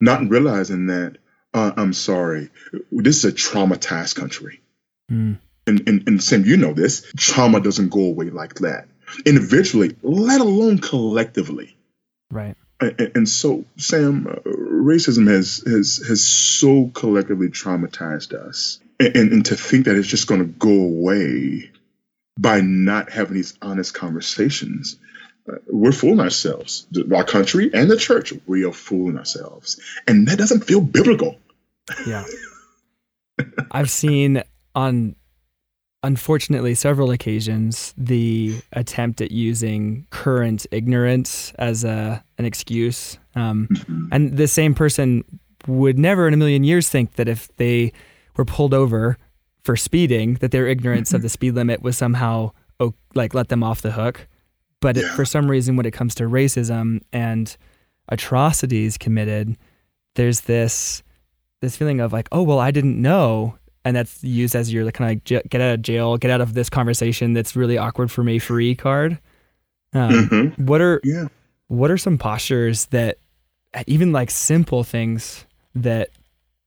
Not 0.00 0.28
realizing 0.28 0.86
that 0.86 1.18
uh, 1.54 1.72
I'm 1.76 1.92
sorry, 1.92 2.50
this 2.90 3.18
is 3.18 3.24
a 3.24 3.32
traumatized 3.32 4.16
country. 4.16 4.60
Mm 5.10 5.38
and, 5.70 5.88
and, 5.88 6.08
and 6.08 6.22
Sam, 6.22 6.44
you 6.44 6.56
know 6.56 6.72
this, 6.72 7.10
trauma 7.16 7.60
doesn't 7.60 7.90
go 7.90 8.00
away 8.00 8.30
like 8.30 8.56
that 8.56 8.88
individually, 9.24 9.96
let 10.02 10.40
alone 10.40 10.78
collectively. 10.78 11.76
Right. 12.30 12.56
And, 12.80 13.12
and 13.14 13.28
so, 13.28 13.64
Sam, 13.76 14.26
uh, 14.26 14.40
racism 14.48 15.28
has, 15.28 15.62
has 15.66 15.98
has 16.08 16.24
so 16.24 16.90
collectively 16.94 17.48
traumatized 17.48 18.32
us, 18.32 18.80
and, 18.98 19.16
and 19.16 19.46
to 19.46 19.56
think 19.56 19.84
that 19.84 19.96
it's 19.96 20.08
just 20.08 20.26
going 20.26 20.40
to 20.40 20.46
go 20.46 20.70
away 20.70 21.70
by 22.38 22.60
not 22.62 23.10
having 23.10 23.34
these 23.34 23.54
honest 23.60 23.92
conversations, 23.92 24.96
uh, 25.46 25.56
we're 25.66 25.92
fooling 25.92 26.20
ourselves. 26.20 26.86
Our 27.14 27.24
country 27.24 27.70
and 27.74 27.90
the 27.90 27.98
church, 27.98 28.32
we 28.46 28.64
are 28.64 28.72
fooling 28.72 29.18
ourselves, 29.18 29.78
and 30.06 30.26
that 30.28 30.38
doesn't 30.38 30.64
feel 30.64 30.80
biblical. 30.80 31.36
Yeah, 32.06 32.24
I've 33.70 33.90
seen 33.90 34.42
on 34.74 35.16
unfortunately 36.02 36.74
several 36.74 37.10
occasions 37.10 37.92
the 37.96 38.58
attempt 38.72 39.20
at 39.20 39.30
using 39.30 40.06
current 40.10 40.66
ignorance 40.70 41.52
as 41.58 41.84
a 41.84 42.24
an 42.38 42.44
excuse 42.44 43.18
um, 43.34 43.68
mm-hmm. 43.70 44.06
and 44.10 44.36
the 44.36 44.48
same 44.48 44.74
person 44.74 45.22
would 45.66 45.98
never 45.98 46.26
in 46.26 46.32
a 46.32 46.36
million 46.38 46.64
years 46.64 46.88
think 46.88 47.14
that 47.14 47.28
if 47.28 47.54
they 47.56 47.92
were 48.36 48.46
pulled 48.46 48.72
over 48.72 49.18
for 49.62 49.76
speeding 49.76 50.34
that 50.34 50.52
their 50.52 50.66
ignorance 50.66 51.12
of 51.12 51.20
the 51.20 51.28
speed 51.28 51.54
limit 51.54 51.82
was 51.82 51.98
somehow 51.98 52.50
like 53.14 53.34
let 53.34 53.48
them 53.48 53.62
off 53.62 53.82
the 53.82 53.92
hook. 53.92 54.26
But 54.80 54.96
it, 54.96 55.04
for 55.04 55.24
some 55.24 55.50
reason 55.50 55.76
when 55.76 55.86
it 55.86 55.92
comes 55.92 56.14
to 56.16 56.24
racism 56.24 57.02
and 57.12 57.54
atrocities 58.08 58.98
committed 58.98 59.56
there's 60.16 60.42
this 60.42 61.02
this 61.60 61.76
feeling 61.76 62.00
of 62.00 62.12
like 62.12 62.28
oh 62.32 62.42
well 62.42 62.58
I 62.58 62.70
didn't 62.70 63.00
know 63.00 63.56
and 63.84 63.96
that's 63.96 64.22
used 64.22 64.54
as 64.54 64.72
your 64.72 64.90
kind 64.90 65.10
of 65.10 65.32
like 65.32 65.48
get 65.50 65.60
out 65.60 65.74
of 65.74 65.82
jail, 65.82 66.16
get 66.16 66.30
out 66.30 66.40
of 66.40 66.54
this 66.54 66.68
conversation 66.68 67.32
that's 67.32 67.56
really 67.56 67.78
awkward 67.78 68.10
for 68.10 68.22
me 68.22 68.38
free 68.38 68.74
card. 68.74 69.18
Um, 69.92 70.10
mm-hmm. 70.10 70.66
What 70.66 70.80
are 70.80 71.00
yeah. 71.02 71.28
what 71.68 71.90
are 71.90 71.98
some 71.98 72.18
postures 72.18 72.86
that 72.86 73.18
even 73.86 74.12
like 74.12 74.30
simple 74.30 74.84
things 74.84 75.44
that 75.74 76.10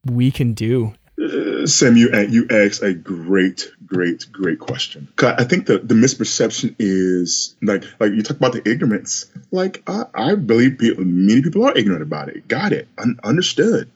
we 0.06 0.32
can 0.32 0.54
do? 0.54 0.94
Uh, 1.22 1.66
Sam, 1.68 1.96
you 1.96 2.10
you 2.30 2.48
asked 2.50 2.82
a 2.82 2.94
great, 2.94 3.72
great, 3.86 4.26
great 4.32 4.60
question. 4.60 5.08
I 5.22 5.44
think 5.44 5.68
the, 5.68 5.78
the 5.78 5.94
misperception 5.94 6.76
is 6.80 7.56
like 7.62 7.86
like 8.00 8.12
you 8.14 8.24
talk 8.24 8.38
about 8.38 8.54
the 8.54 8.68
ignorance. 8.68 9.32
Like 9.52 9.84
I, 9.88 10.06
I 10.14 10.36
believe 10.36 10.80
people, 10.80 11.06
many 11.06 11.42
people 11.42 11.64
are 11.66 11.78
ignorant 11.78 12.02
about 12.02 12.30
it. 12.30 12.48
Got 12.48 12.74
it, 12.74 12.88
Un- 12.98 13.20
understood. 13.24 13.90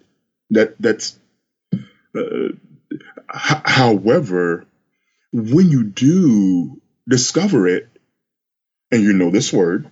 That 0.51 0.75
that's 0.79 1.19
uh, 2.15 2.49
H- 3.33 3.61
however, 3.65 4.65
when 5.33 5.69
you 5.69 5.83
do 5.83 6.81
discover 7.07 7.67
it, 7.67 7.89
and 8.91 9.01
you 9.01 9.13
know 9.13 9.31
this 9.31 9.51
word, 9.51 9.91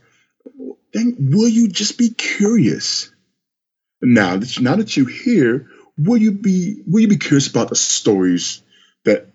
then 0.94 1.16
will 1.20 1.50
you 1.50 1.68
just 1.68 1.98
be 1.98 2.10
curious? 2.10 3.12
Now 4.02 4.38
that 4.38 4.56
you, 4.56 4.64
now 4.64 4.76
that 4.76 4.96
you 4.96 5.06
hear, 5.06 5.70
will 5.98 6.18
you 6.18 6.32
be 6.32 6.82
will 6.86 7.02
you 7.02 7.08
be 7.08 7.18
curious 7.18 7.48
about 7.48 7.70
the 7.70 7.76
stories 7.76 8.62
that 9.04 9.28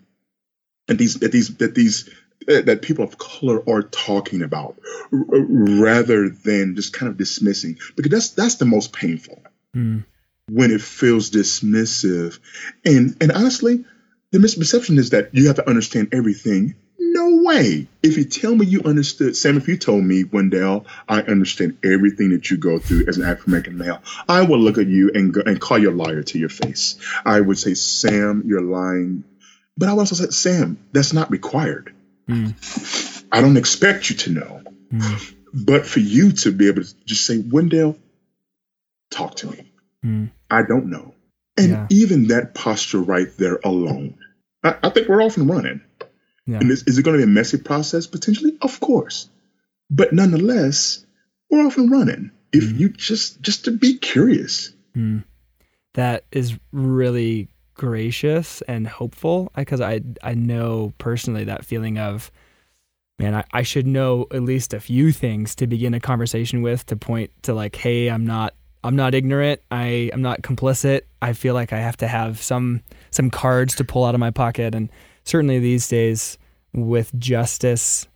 and 0.89 0.99
these 0.99 1.19
that 1.19 1.33
these 1.33 1.57
that 1.57 1.75
these 1.75 2.09
that 2.47 2.83
people 2.83 3.05
of 3.05 3.19
color 3.19 3.63
are 3.69 3.83
talking 3.83 4.43
about, 4.43 4.77
r- 5.13 5.25
rather 5.29 6.31
than 6.31 6.75
just 6.77 6.93
kind 6.93 7.11
of 7.11 7.19
dismissing? 7.19 7.79
Because 7.97 8.11
that's 8.11 8.31
that's 8.31 8.55
the 8.57 8.65
most 8.65 8.93
painful. 8.93 9.43
Mm 9.77 10.05
when 10.51 10.73
it 10.73 10.81
feels 10.81 11.31
dismissive. 11.31 12.39
And 12.85 13.17
and 13.21 13.33
honestly, 13.33 13.85
the 14.33 14.39
misperception 14.39 14.99
is 14.99 15.11
that 15.11 15.35
you 15.35 15.49
have 15.49 15.57
to 15.57 15.69
understand 15.69 16.09
everything. 16.13 16.75
No 16.99 17.43
way. 17.43 17.89
If 18.03 18.17
you 18.17 18.25
tell 18.25 18.55
me 18.55 18.67
you 18.67 18.83
understood, 18.85 19.37
Sam, 19.37 19.57
if 19.57 19.67
you 19.67 19.77
told 19.77 20.05
me, 20.05 20.23
Wendell, 20.25 20.87
I 21.09 21.23
understand 21.23 21.79
everything 21.83 22.31
that 22.31 22.51
you 22.51 22.57
go 22.57 22.79
through 22.79 23.07
as 23.09 23.17
an 23.17 23.25
African 23.25 23.53
American 23.53 23.79
male, 23.79 24.01
I 24.29 24.43
would 24.43 24.61
look 24.61 24.79
at 24.79 24.87
you 24.87 25.11
and 25.13 25.35
go, 25.35 25.43
and 25.45 25.61
call 25.61 25.79
you 25.79 25.91
a 25.91 25.93
liar 25.93 26.23
to 26.23 26.39
your 26.39 26.49
face. 26.49 26.99
I 27.25 27.41
would 27.41 27.59
say, 27.59 27.75
Sam, 27.75 28.45
you're 28.47 28.63
lying. 28.63 29.25
But 29.77 29.89
I 29.89 29.95
would 29.95 30.01
also 30.01 30.15
say, 30.15 30.31
Sam, 30.31 30.79
that's 30.93 31.13
not 31.13 31.31
required. 31.31 31.93
Mm. 32.29 33.25
I 33.33 33.41
don't 33.41 33.57
expect 33.57 34.11
you 34.11 34.17
to 34.17 34.31
know. 34.31 34.63
Mm. 34.93 35.35
But 35.53 35.87
for 35.87 35.99
you 35.99 36.33
to 36.33 36.53
be 36.53 36.69
able 36.69 36.85
to 36.85 36.95
just 37.05 37.27
say, 37.27 37.39
Wendell, 37.39 37.99
talk 39.11 39.35
to 39.37 39.51
me. 39.51 39.73
Mm. 40.05 40.31
I 40.49 40.63
don't 40.63 40.87
know. 40.87 41.15
And 41.61 41.71
yeah. 41.71 41.87
even 41.91 42.29
that 42.29 42.55
posture 42.55 43.01
right 43.01 43.29
there 43.37 43.61
alone, 43.65 44.19
I, 44.65 44.77
I 44.83 44.91
think 44.91 45.09
we're 45.09 45.23
off 45.23 45.37
and 45.37 45.49
running. 45.49 45.83
Yeah. 46.47 46.59
And 46.59 46.71
is, 46.71 46.85
is 46.85 46.99
it 46.99 47.03
going 47.03 47.19
to 47.19 47.25
be 47.25 47.31
a 47.31 47.35
messy 47.35 47.59
process? 47.59 48.07
Potentially, 48.07 48.57
of 48.63 48.81
course. 48.81 49.29
But 49.91 50.13
nonetheless, 50.13 51.05
we're 51.51 51.67
off 51.67 51.77
and 51.77 51.91
running. 51.91 52.31
If 52.53 52.65
mm. 52.65 52.79
you 52.79 52.89
just 52.89 53.41
just 53.41 53.67
to 53.67 53.71
be 53.71 53.99
curious. 53.99 54.73
Mm. 54.97 55.25
That 55.95 56.25
is 56.33 56.57
really 56.73 57.49
gracious 57.75 58.63
and 58.63 58.87
hopeful 58.87 59.51
because 59.57 59.81
I 59.81 60.01
I 60.23 60.35
know 60.35 60.93
personally 60.99 61.45
that 61.45 61.65
feeling 61.65 61.99
of 61.99 62.31
man 63.19 63.35
I, 63.35 63.45
I 63.53 63.63
should 63.63 63.87
know 63.87 64.27
at 64.33 64.43
least 64.43 64.75
a 64.75 64.81
few 64.81 65.13
things 65.13 65.55
to 65.57 65.67
begin 65.67 65.95
a 65.95 66.01
conversation 66.01 66.61
with 66.61 66.85
to 66.87 66.97
point 66.97 67.31
to 67.45 67.55
like 67.55 67.77
hey 67.77 68.09
I'm 68.09 68.27
not 68.27 68.55
I'm 68.83 68.97
not 68.97 69.15
ignorant. 69.15 69.61
I 69.71 70.11
am 70.13 70.23
not 70.23 70.43
complicit. 70.43 71.03
I 71.21 71.33
feel 71.35 71.55
like 71.55 71.73
I 71.73 71.79
have 71.79 71.97
to 71.99 72.09
have 72.09 72.41
some 72.41 72.81
some 73.11 73.31
cards 73.31 73.75
to 73.77 73.85
pull 73.85 74.05
out 74.05 74.15
of 74.15 74.21
my 74.21 74.31
pocket, 74.31 74.75
and 74.75 74.89
certainly 75.25 75.59
these 75.59 75.87
days 75.89 76.39
with 76.73 77.13
justice 77.19 78.07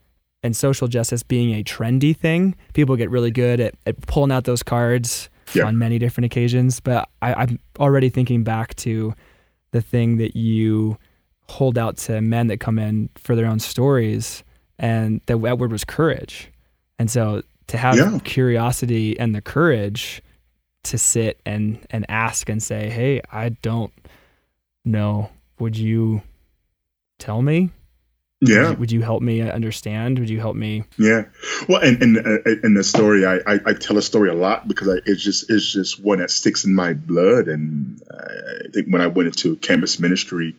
and 0.43 0.55
social 0.57 0.89
justice 0.89 1.23
being 1.23 1.55
a 1.55 1.65
trendy 1.65 2.17
thing, 2.17 2.55
people 2.75 2.97
get 2.97 3.11
really 3.11 3.31
good 3.31 3.61
at, 3.61 3.75
at 3.87 4.01
pulling 4.07 4.31
out 4.31 4.45
those 4.45 4.63
cards 4.63 5.29
Yeah. 5.55 5.65
on 5.65 5.79
many 5.79 5.99
different 5.99 6.27
occasions. 6.27 6.81
But 6.81 7.09
I, 7.23 7.35
I'm 7.35 7.59
already 7.79 8.09
thinking 8.11 8.45
back 8.45 8.75
to 8.77 9.15
the 9.73 9.81
thing 9.81 10.19
that 10.19 10.37
you 10.37 10.99
hold 11.49 11.77
out 11.77 11.97
to 11.99 12.21
men 12.21 12.47
that 12.49 12.59
come 12.61 12.79
in 12.79 13.09
for 13.17 13.35
their 13.37 13.47
own 13.47 13.59
stories, 13.59 14.45
and 14.79 15.21
the 15.27 15.37
that 15.39 15.59
word 15.59 15.73
was 15.73 15.85
courage. 15.85 16.51
And 16.99 17.11
so 17.11 17.43
to 17.67 17.77
have 17.77 17.97
Yeah. 17.97 18.19
curiosity 18.25 19.19
and 19.19 19.35
the 19.35 19.41
courage 19.43 20.23
to 20.85 20.99
sit 20.99 21.41
and 21.47 21.85
and 21.91 22.07
ask 22.09 22.49
and 22.49 22.63
say, 22.63 22.91
"Hey, 22.91 23.21
I 23.31 23.51
don't 23.51 23.93
know. 24.85 25.31
Would 25.59 25.77
you 25.77 26.23
tell 27.19 27.43
me? 27.43 27.71
Would 28.41 28.51
Yeah, 28.51 28.71
you, 28.71 28.77
would 28.77 28.93
you 28.93 29.03
help 29.03 29.23
me 29.23 29.41
understand? 29.43 30.19
Would 30.19 30.31
you 30.31 30.41
help 30.41 30.57
me?" 30.57 30.85
yeah. 30.99 31.25
Well, 31.69 31.83
and 31.83 32.03
and 32.03 32.19
uh, 32.19 32.51
in 32.63 32.75
the 32.75 32.85
story, 32.85 33.25
I, 33.27 33.37
I 33.47 33.61
I 33.67 33.73
tell 33.75 33.99
a 33.99 34.03
story 34.03 34.29
a 34.31 34.35
lot 34.35 34.69
because 34.69 34.89
I, 34.89 34.97
it's 35.07 35.23
just 35.23 35.51
it's 35.51 35.73
just 35.73 36.03
one 36.03 36.19
that 36.19 36.31
sticks 36.31 36.65
in 36.65 36.75
my 36.75 36.93
blood. 36.95 37.49
And 37.49 38.01
I 38.11 38.69
think 38.73 38.89
when 38.89 39.01
I 39.01 39.09
went 39.09 39.29
into 39.29 39.57
campus 39.57 39.99
ministry, 39.99 40.55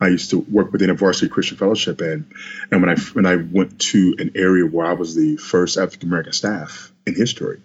I 0.00 0.08
used 0.08 0.30
to 0.30 0.38
work 0.38 0.72
with 0.72 0.80
InterVarsity 0.80 1.30
Christian 1.30 1.56
fellowship, 1.56 2.00
and 2.00 2.30
and 2.70 2.82
when 2.82 2.90
I 2.90 2.96
when 3.12 3.26
I 3.26 3.36
went 3.36 3.80
to 3.92 4.16
an 4.18 4.32
area 4.34 4.64
where 4.66 4.86
I 4.86 4.92
was 4.94 5.14
the 5.14 5.36
first 5.36 5.78
African 5.78 6.08
American 6.08 6.32
staff 6.32 6.92
in 7.06 7.14
history, 7.14 7.60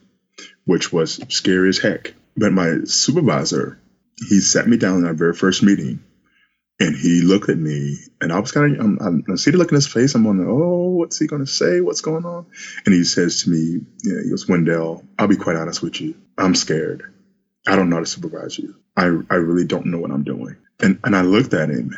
which 0.66 0.91
was 0.91 1.20
scary 1.30 1.70
as 1.70 1.78
heck. 1.78 2.14
But 2.36 2.51
my 2.51 2.80
supervisor, 2.86 3.80
he 4.18 4.39
sat 4.39 4.68
me 4.68 4.78
down 4.78 4.99
in 4.99 5.05
our 5.05 5.14
very 5.14 5.34
first 5.34 5.64
meeting, 5.64 6.03
and 6.80 6.95
he 6.95 7.22
looked 7.22 7.49
at 7.49 7.57
me, 7.57 7.97
and 8.20 8.34
I 8.34 8.39
was 8.39 8.51
kind 8.51 8.76
of, 8.76 8.86
I'm, 9.01 9.24
I 9.32 9.36
see 9.36 9.51
the 9.51 9.57
look 9.57 9.72
in 9.72 9.76
his 9.76 9.88
face. 9.88 10.16
I'm 10.16 10.24
wondering, 10.24 10.49
oh, 10.49 10.89
what's 10.89 11.20
he 11.20 11.28
going 11.28 11.45
to 11.45 11.51
say? 11.51 11.82
What's 11.82 12.01
going 12.01 12.26
on? 12.26 12.47
And 12.86 12.93
he 12.93 13.03
says 13.03 13.43
to 13.43 13.49
me, 13.49 13.82
know, 14.03 14.24
he 14.24 14.30
goes, 14.30 14.47
Wendell, 14.47 15.05
I'll 15.20 15.28
be 15.28 15.38
quite 15.38 15.55
honest 15.55 15.82
with 15.82 16.01
you. 16.01 16.16
I'm 16.38 16.55
scared. 16.55 17.03
I 17.68 17.76
don't 17.76 17.89
know 17.89 17.97
how 17.97 18.01
to 18.01 18.05
supervise 18.07 18.57
you. 18.57 18.76
I, 18.97 19.03
I 19.03 19.36
really 19.36 19.66
don't 19.66 19.86
know 19.86 19.99
what 19.99 20.11
I'm 20.11 20.24
doing. 20.24 20.57
And 20.80 20.99
and 21.03 21.16
I 21.16 21.22
looked 21.22 21.53
at 21.53 21.70
him, 21.70 21.95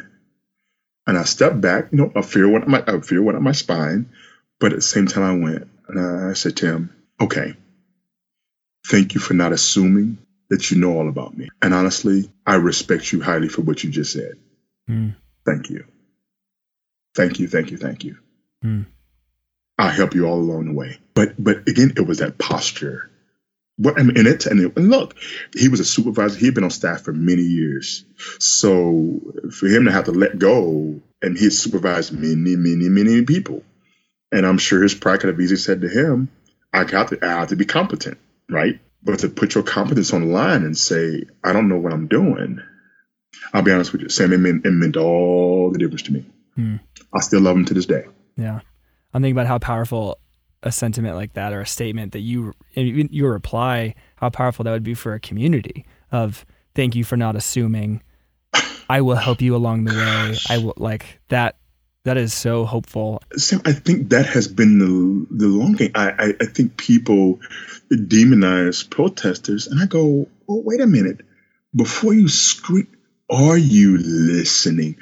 and 1.08 1.18
I 1.18 1.24
stepped 1.24 1.60
back. 1.60 1.92
You 1.92 1.98
know, 1.98 2.12
a 2.16 2.22
fear 2.22 2.54
up 2.56 2.68
my 2.68 2.84
I 2.86 3.00
fear 3.00 3.24
went 3.24 3.38
up 3.38 3.42
my 3.42 3.54
spine, 3.54 4.12
but 4.60 4.74
at 4.74 4.78
the 4.78 4.82
same 4.82 5.08
time, 5.08 5.24
I 5.24 5.44
went 5.44 5.68
and 5.88 6.30
I 6.30 6.34
said 6.34 6.58
to 6.58 6.68
him, 6.68 6.96
okay, 7.20 7.56
thank 8.86 9.14
you 9.16 9.20
for 9.20 9.34
not 9.34 9.52
assuming 9.52 10.18
that 10.50 10.70
you 10.70 10.78
know 10.78 10.98
all 10.98 11.10
about 11.10 11.36
me. 11.36 11.50
And 11.62 11.74
honestly, 11.74 12.32
I 12.46 12.56
respect 12.56 13.12
you 13.12 13.22
highly 13.22 13.50
for 13.50 13.62
what 13.62 13.84
you 13.84 13.90
just 13.90 14.14
said. 14.14 14.38
Hmm. 14.88 15.10
Thank 15.46 15.70
you. 15.70 15.86
Thank 17.16 17.40
you, 17.40 17.48
thank 17.48 17.72
you, 17.72 17.78
thank 17.78 18.04
you. 18.04 18.18
Hmm. 18.62 18.84
I'll 19.78 19.90
help 19.90 20.16
you 20.16 20.26
all 20.26 20.40
along 20.40 20.66
the 20.66 20.74
way. 20.74 21.00
But 21.14 21.42
but 21.42 21.68
again, 21.68 21.94
it 21.98 22.08
was 22.08 22.20
that 22.20 22.38
posture. 22.38 23.10
What 23.78 24.00
I 24.00 24.04
mean, 24.04 24.18
and 24.18 24.28
it 24.28 24.46
and, 24.46 24.62
it, 24.62 24.78
and 24.78 24.90
look, 24.90 25.16
he 25.54 25.68
was 25.68 25.80
a 25.80 25.86
supervisor. 25.86 26.38
He 26.40 26.46
had 26.46 26.56
been 26.56 26.64
on 26.64 26.70
staff 26.70 27.02
for 27.02 27.12
many 27.12 27.42
years. 27.42 28.06
So 28.40 29.20
for 29.52 29.68
him 29.68 29.86
to 29.86 29.92
have 29.92 30.06
to 30.06 30.12
let 30.12 30.40
go, 30.40 31.02
and 31.22 31.38
he 31.38 31.50
supervised 31.50 32.14
many, 32.14 32.56
many, 32.56 32.88
many 32.88 33.24
people. 33.24 33.64
And 34.32 34.46
I'm 34.46 34.58
sure 34.58 34.82
his 34.82 34.96
pride 34.96 35.20
could 35.20 35.30
have 35.30 35.40
easily 35.40 35.58
said 35.58 35.82
to 35.82 35.90
him, 35.90 36.30
"I 36.72 36.86
got 36.86 37.10
to, 37.10 37.20
I 37.22 37.40
have 37.40 37.50
to 37.50 37.58
be 37.58 37.66
competent, 37.66 38.18
right?" 38.50 38.80
But 39.04 39.20
to 39.20 39.30
put 39.30 39.54
your 39.56 39.64
competence 39.64 40.14
on 40.14 40.22
the 40.22 40.28
line 40.28 40.64
and 40.64 40.78
say, 40.78 41.24
"I 41.44 41.54
don't 41.54 41.70
know 41.70 41.78
what 41.78 41.94
I'm 41.94 42.08
doing," 42.08 42.60
I'll 43.54 43.62
be 43.62 43.72
honest 43.72 43.92
with 43.92 44.02
you, 44.02 44.10
Sam, 44.10 44.34
it 44.34 44.40
meant, 44.40 44.66
it 44.66 44.72
meant 44.72 44.98
all 44.98 45.72
the 45.72 45.80
difference 45.80 46.04
to 46.04 46.14
me. 46.14 46.26
Hmm. 46.56 46.76
I 47.14 47.20
still 47.22 47.42
love 47.42 47.56
him 47.56 47.66
to 47.66 47.74
this 47.74 47.86
day. 47.86 48.06
Yeah. 48.38 48.62
I'm 49.14 49.22
thinking 49.22 49.36
about 49.36 49.48
how 49.48 49.60
powerful 49.60 50.20
a 50.64 50.72
sentiment 50.72 51.16
like 51.16 51.34
that 51.34 51.54
or 51.54 51.62
a 51.62 51.66
statement 51.66 52.14
that 52.14 52.20
you, 52.20 52.54
your 52.74 53.32
reply, 53.32 53.96
how 54.18 54.30
powerful 54.30 54.64
that 54.64 54.72
would 54.72 54.84
be 54.84 54.94
for 54.94 55.14
a 55.14 55.20
community 55.20 55.86
of 56.12 56.46
thank 56.74 56.96
you 56.96 57.04
for 57.04 57.18
not 57.18 57.36
assuming. 57.36 58.02
I 58.90 59.02
will 59.02 59.16
help 59.16 59.42
you 59.42 59.56
along 59.56 59.86
the 59.86 59.94
way. 59.94 60.38
I 60.50 60.58
will 60.60 60.74
like 60.78 61.20
that. 61.30 61.58
That 62.06 62.18
is 62.18 62.36
so 62.36 62.66
hopeful. 62.66 63.24
Sam, 63.36 63.64
I 63.66 63.74
think 63.74 64.10
that 64.10 64.28
has 64.28 64.48
been 64.48 64.78
the 64.78 65.26
the 65.32 65.48
long 65.48 65.74
game. 65.74 65.90
I, 65.96 66.12
I, 66.12 66.34
I 66.40 66.46
think 66.46 66.78
people 66.78 67.40
demonize 67.92 68.88
protesters, 68.88 69.66
and 69.66 69.82
I 69.82 69.88
go, 69.88 70.28
oh, 70.48 70.62
wait 70.64 70.82
a 70.82 70.88
minute. 70.88 71.22
Before 71.76 72.14
you 72.14 72.28
scream, 72.28 72.96
are 73.28 73.58
you 73.58 73.98
listening? 73.98 74.98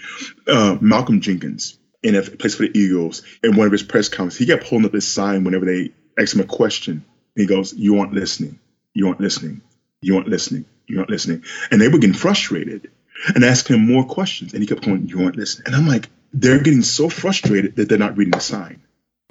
Uh, 0.47 0.77
Malcolm 0.79 1.19
Jenkins, 1.19 1.77
in 2.01 2.15
a 2.15 2.21
place 2.21 2.55
for 2.55 2.63
the 2.63 2.79
Eagles, 2.79 3.21
in 3.43 3.57
one 3.57 3.67
of 3.67 3.73
his 3.73 3.83
press 3.83 4.07
conferences, 4.07 4.39
he 4.39 4.45
kept 4.45 4.63
holding 4.63 4.85
up 4.85 4.93
his 4.93 5.05
sign 5.05 5.43
whenever 5.43 5.65
they 5.65 5.91
asked 6.17 6.35
him 6.35 6.39
a 6.39 6.45
question. 6.45 7.03
He 7.35 7.47
goes, 7.47 7.73
"You 7.73 7.99
aren't 7.99 8.13
listening. 8.13 8.59
You 8.93 9.09
aren't 9.09 9.19
listening. 9.19 9.61
You 10.01 10.15
aren't 10.15 10.29
listening. 10.29 10.65
You 10.87 10.99
aren't 10.99 11.09
listening." 11.09 11.43
And 11.69 11.81
they 11.81 11.89
were 11.89 11.99
getting 11.99 12.15
frustrated 12.15 12.91
and 13.35 13.43
asking 13.43 13.75
him 13.75 13.91
more 13.91 14.05
questions, 14.05 14.53
and 14.53 14.63
he 14.63 14.67
kept 14.67 14.85
going, 14.85 15.09
"You 15.09 15.25
aren't 15.25 15.35
listening." 15.35 15.67
And 15.67 15.75
I'm 15.75 15.87
like, 15.87 16.07
they're 16.33 16.61
getting 16.61 16.81
so 16.81 17.09
frustrated 17.09 17.75
that 17.75 17.89
they're 17.89 17.97
not 17.97 18.17
reading 18.17 18.31
the 18.31 18.39
sign. 18.39 18.81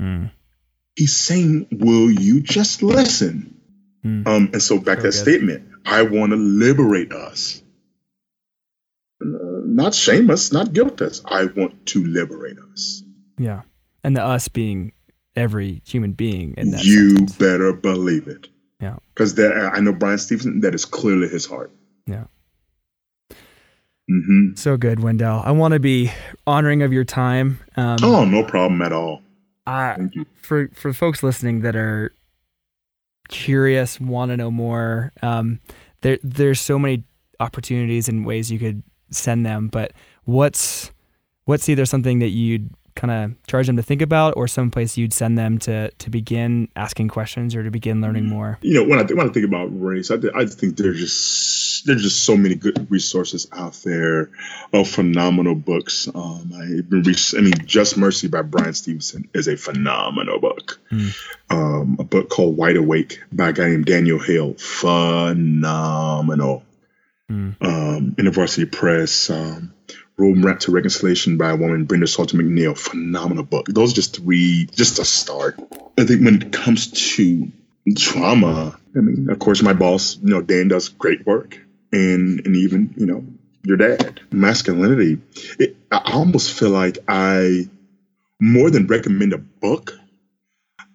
Mm. 0.01 0.31
He's 0.97 1.17
saying, 1.17 1.67
"Will 1.73 2.11
you 2.11 2.41
just 2.41 2.83
listen?" 2.83 3.61
Mm. 4.05 4.27
Um, 4.27 4.51
and 4.53 4.63
so 4.63 4.79
back 4.79 4.99
So 4.99 5.05
that 5.05 5.13
statement, 5.13 5.69
I 5.85 6.03
want 6.03 6.33
to 6.33 6.37
liberate 6.37 7.13
us, 7.13 7.63
Uh, 9.21 9.63
not 9.65 9.95
shame 9.95 10.31
us, 10.31 10.53
not 10.53 10.73
guilt 10.73 11.01
us. 11.01 11.23
I 11.25 11.45
want 11.45 11.87
to 11.87 12.05
liberate 12.05 12.59
us. 12.73 13.05
Yeah. 13.39 13.63
And 14.03 14.17
the 14.17 14.23
us 14.25 14.49
being 14.49 14.93
every 15.37 15.81
human 15.87 16.13
being 16.13 16.55
in 16.57 16.73
that 16.73 16.85
you 16.85 17.11
sentence. 17.11 17.37
better 17.37 17.73
believe 17.73 18.27
it. 18.27 18.49
Yeah. 18.81 18.97
Because 19.15 19.39
I 19.39 19.79
know 19.81 19.93
Bryan 19.93 20.19
Stevenson. 20.19 20.61
That 20.61 20.75
is 20.75 20.85
clearly 20.85 21.29
his 21.29 21.47
heart. 21.47 21.71
Yeah. 22.07 22.25
Hmm 24.09 24.55
So 24.55 24.77
good, 24.77 25.01
Wendell. 25.01 25.43
I 25.45 25.53
want 25.53 25.73
to 25.75 25.81
be 25.81 26.11
honoring 26.47 26.83
of 26.83 26.93
your 26.93 27.05
time. 27.05 27.59
Um, 27.77 27.97
Oh, 28.03 28.25
no 28.25 28.43
problem 28.45 28.83
at 28.83 28.93
all. 28.93 29.23
I, 29.67 29.95
Thank 29.97 30.15
you. 30.17 30.27
for 30.35 30.69
for 30.75 30.93
folks 30.93 31.23
listening 31.23 31.61
that 31.61 31.77
are 31.77 32.13
curious, 33.29 34.01
want 34.01 34.31
to 34.31 34.37
know 34.37 34.51
more, 34.51 35.13
um, 35.23 35.61
there 36.01 36.19
there's 36.23 36.61
so 36.61 36.79
many 36.79 37.05
opportunities 37.41 38.09
and 38.09 38.27
ways 38.27 38.51
you 38.51 38.59
could 38.59 38.83
send 39.11 39.47
them. 39.47 39.69
But 39.69 39.93
what's 40.25 40.91
what's 41.45 41.69
either 41.69 41.85
something 41.87 42.19
that 42.19 42.29
you'd 42.31 42.71
kind 42.95 43.11
of 43.11 43.47
charge 43.47 43.67
them 43.69 43.77
to 43.77 43.83
think 43.83 44.03
about, 44.03 44.35
or 44.37 44.47
someplace 44.49 44.97
you'd 44.99 45.13
send 45.13 45.39
them 45.39 45.59
to 45.61 45.91
to 45.93 46.11
begin 46.11 46.69
asking 46.75 47.09
questions 47.09 47.55
or 47.55 47.63
to 47.63 47.71
begin 47.71 48.01
learning 48.01 48.27
more? 48.27 48.59
You 48.63 48.75
know, 48.75 48.85
when 48.85 48.99
I, 48.99 49.05
th- 49.05 49.17
when 49.17 49.29
I 49.29 49.33
think 49.33 49.47
about 49.47 49.67
race, 49.81 50.11
I, 50.11 50.17
th- 50.17 50.33
I 50.35 50.45
think 50.47 50.77
there's 50.77 50.99
just 50.99 51.62
there's 51.85 52.03
just 52.03 52.25
so 52.25 52.37
many 52.37 52.55
good 52.55 52.91
resources 52.91 53.47
out 53.53 53.75
there 53.85 54.31
of 54.73 54.89
phenomenal 54.89 55.55
books. 55.55 56.09
Um, 56.15 56.53
re- 56.89 57.15
I 57.37 57.41
mean, 57.41 57.55
Just 57.65 57.97
Mercy 57.97 58.29
by 58.29 58.43
Bryan 58.43 58.75
Stevenson 58.75 59.29
is 59.35 59.49
a 59.49 59.57
phenomenal 59.57 60.39
book. 60.41 60.81
Mm. 60.91 61.17
Um, 61.51 61.97
a 61.99 62.05
book 62.05 62.31
called 62.31 62.57
White 62.57 62.77
Awake 62.77 63.23
by 63.33 63.51
a 63.51 63.53
guy 63.53 63.69
named 63.69 63.87
Daniel 63.87 64.19
Hill, 64.19 64.55
phenomenal. 64.55 65.43
Mm. 67.31 67.57
Um, 67.61 68.13
InterVarsity 68.17 68.71
Press, 68.71 69.31
um, 69.31 69.73
Roadmap 70.19 70.61
to 70.61 70.73
Reconciliation 70.73 71.39
by 71.39 71.51
a 71.51 71.57
woman, 71.57 71.85
Brenda 71.85 72.07
Salter 72.07 72.37
McNeil, 72.37 72.77
phenomenal 72.77 73.45
book. 73.45 73.67
Those 73.67 73.93
are 73.93 73.97
just 73.97 74.17
three, 74.17 74.67
just 74.67 74.99
a 74.99 75.05
start. 75.05 75.59
I 75.99 76.05
think 76.05 76.25
when 76.25 76.43
it 76.43 76.53
comes 76.53 77.15
to 77.17 77.51
trauma, 77.97 78.79
I 78.95 79.01
mean, 79.01 79.31
of 79.31 79.39
course, 79.39 79.63
my 79.63 79.73
boss, 79.73 80.19
you 80.23 80.29
know, 80.29 80.43
Dan 80.43 80.69
does 80.69 80.89
great 80.91 81.27
work, 81.27 81.59
and 81.93 82.43
and 82.47 82.57
even 82.57 82.95
you 82.97 83.07
know 83.07 83.25
your 83.65 83.77
dad, 83.77 84.21
masculinity. 84.33 85.19
It, 85.59 85.77
I 85.93 86.13
almost 86.15 86.53
feel 86.59 86.71
like 86.71 86.99
I 87.09 87.69
more 88.41 88.71
than 88.71 88.87
recommend 88.89 89.33
a 89.33 89.39
book. 89.39 89.93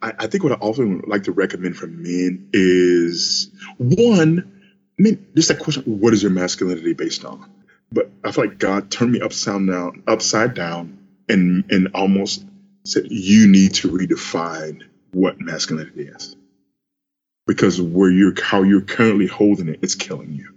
I, 0.02 0.14
I 0.20 0.28
think 0.28 0.44
what 0.44 0.54
I 0.54 0.58
often 0.58 1.04
like 1.08 1.24
to 1.24 1.32
recommend 1.32 1.78
for 1.78 1.88
men 1.88 2.50
is 2.54 3.50
one, 3.78 4.52
I 5.00 5.04
mean, 5.04 5.26
just 5.36 5.50
that 5.50 5.60
question: 5.60 5.84
What 5.86 6.14
is 6.14 6.24
your 6.24 6.32
masculinity 6.32 6.94
based 6.94 7.26
on? 7.26 7.50
But 7.92 8.12
I 8.24 8.32
feel 8.32 8.46
like 8.46 8.60
God 8.60 8.92
turned 8.92 9.14
me 9.14 9.22
upside 9.22 9.68
down, 9.68 10.04
upside 10.08 10.56
down, 10.56 11.00
and 11.30 11.66
and 11.72 11.90
almost 11.96 12.46
said, 12.86 13.06
"You 13.10 13.48
need 13.48 13.76
to 13.76 13.90
redefine 13.90 14.84
what 15.14 15.42
masculinity 15.42 16.04
is." 16.10 16.36
because 17.48 17.82
where 17.82 18.12
you're 18.12 18.34
how 18.42 18.64
you're 18.64 18.82
currently 18.82 19.28
holding 19.28 19.70
it, 19.70 19.80
it's 19.84 19.96
killing 19.96 20.34
you, 20.34 20.56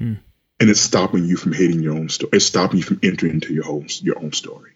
Hmm. 0.00 0.14
and 0.58 0.68
it's 0.70 0.80
stopping 0.80 1.24
you 1.26 1.36
from 1.36 1.52
hating 1.52 1.80
your 1.82 1.94
own 1.94 2.08
story. 2.08 2.30
It's 2.34 2.44
stopping 2.46 2.78
you 2.78 2.82
from 2.84 2.98
entering 3.02 3.34
into 3.34 3.52
your 3.54 3.68
own 3.68 3.86
your 4.00 4.18
own 4.18 4.32
story, 4.32 4.72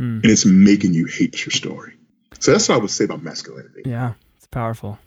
Mm. 0.00 0.22
and 0.22 0.26
it's 0.26 0.44
making 0.44 0.92
you 0.94 1.06
hate 1.06 1.44
your 1.46 1.52
story. 1.52 1.94
So 2.40 2.50
that's 2.52 2.68
what 2.68 2.74
I 2.76 2.78
would 2.78 2.90
say 2.90 3.04
about 3.04 3.22
masculinity. 3.22 3.82
Yeah, 3.86 4.14
it's 4.36 4.46
powerful. 4.48 4.98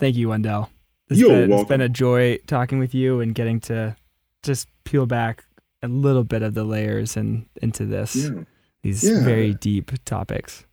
Thank 0.00 0.16
you, 0.16 0.28
Wendell. 0.30 0.70
It's 1.10 1.20
You're 1.20 1.30
been, 1.30 1.42
It's 1.44 1.50
welcome. 1.50 1.68
been 1.68 1.80
a 1.80 1.88
joy 1.88 2.38
talking 2.46 2.78
with 2.78 2.94
you 2.94 3.20
and 3.20 3.34
getting 3.34 3.60
to 3.62 3.96
just 4.42 4.68
peel 4.84 5.06
back 5.06 5.44
a 5.82 5.88
little 5.88 6.24
bit 6.24 6.42
of 6.42 6.54
the 6.54 6.64
layers 6.64 7.16
and 7.16 7.46
into 7.60 7.84
this. 7.86 8.14
Yeah. 8.16 8.44
these 8.82 9.02
Yeah. 9.02 9.24
very 9.24 9.54
deep 9.54 9.92
topics. 10.04 10.64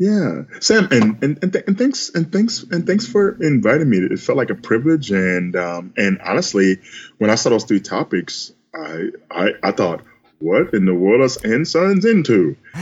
Yeah, 0.00 0.44
Sam, 0.60 0.88
and 0.90 1.22
and 1.22 1.38
and, 1.42 1.52
th- 1.52 1.64
and 1.66 1.76
thanks 1.76 2.08
and 2.08 2.32
thanks 2.32 2.62
and 2.62 2.86
thanks 2.86 3.06
for 3.06 3.36
inviting 3.42 3.90
me. 3.90 3.98
It 3.98 4.18
felt 4.18 4.38
like 4.38 4.48
a 4.48 4.54
privilege, 4.54 5.10
and 5.10 5.54
um, 5.54 5.92
and 5.94 6.18
honestly, 6.22 6.78
when 7.18 7.28
I 7.28 7.34
saw 7.34 7.50
those 7.50 7.64
three 7.64 7.80
topics, 7.80 8.50
I 8.74 9.10
I, 9.30 9.50
I 9.62 9.72
thought, 9.72 10.00
what 10.38 10.72
in 10.72 10.86
the 10.86 10.94
world 10.94 11.30
and 11.44 11.68
sons 11.68 12.06
into? 12.06 12.56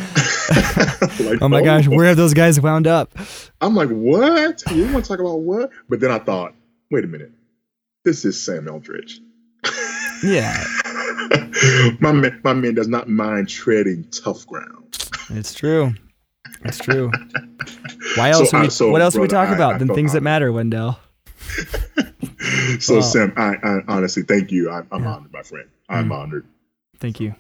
like, 1.19 1.43
Oh 1.43 1.49
my 1.49 1.61
gosh, 1.61 1.89
where 1.89 2.07
have 2.07 2.17
those 2.17 2.35
guys 2.35 2.61
wound 2.61 2.87
up? 2.87 3.11
I'm 3.61 3.75
like, 3.75 3.89
what? 3.89 4.63
You 4.71 4.85
want 4.93 5.05
to 5.05 5.09
talk 5.09 5.19
about 5.19 5.41
what? 5.41 5.71
But 5.89 5.99
then 5.99 6.13
I 6.13 6.21
thought, 6.21 6.55
wait 6.89 7.03
a 7.03 7.09
minute, 7.09 7.33
this 8.05 8.25
is 8.25 8.41
Sam 8.41 8.67
Eldredge. 8.67 9.19
Yeah, 10.23 10.65
my 11.99 12.13
man, 12.13 12.41
my 12.45 12.53
man 12.53 12.75
does 12.75 12.87
not 12.87 13.09
mind 13.09 13.49
treading 13.49 14.05
tough 14.13 14.47
ground. 14.47 14.97
it's 15.31 15.53
true. 15.53 15.95
It's 16.65 16.79
true. 16.79 17.11
Why 18.17 18.33
So, 18.33 18.41
else? 18.41 18.55
are 18.55 18.61
we, 18.63 18.67
uh, 18.67 18.71
so, 18.71 18.91
what 18.91 19.01
else 19.03 19.15
do 19.15 19.21
we 19.21 19.29
talk 19.29 19.49
I- 19.49 19.55
about 19.55 19.75
I 19.75 19.79
than 19.79 19.89
felt 19.89 19.97
things 19.97 20.13
that 20.13 20.23
matter, 20.23 20.51
Wendell? 20.53 20.99
So 22.81 22.97
Wow. 22.97 23.01
Sam, 23.01 23.33
I, 23.37 23.55
I 23.63 23.81
honestly 23.89 24.23
thank 24.23 24.51
you. 24.53 24.71
I, 24.71 24.83
I'm 24.93 25.03
Yeah. 25.03 25.15
honored, 25.15 25.33
my 25.33 25.43
friend. 25.43 25.69
I'm 25.89 26.09
Mm. 26.09 26.15
honored. 26.15 26.47
Thank 26.99 27.21
you. 27.21 27.35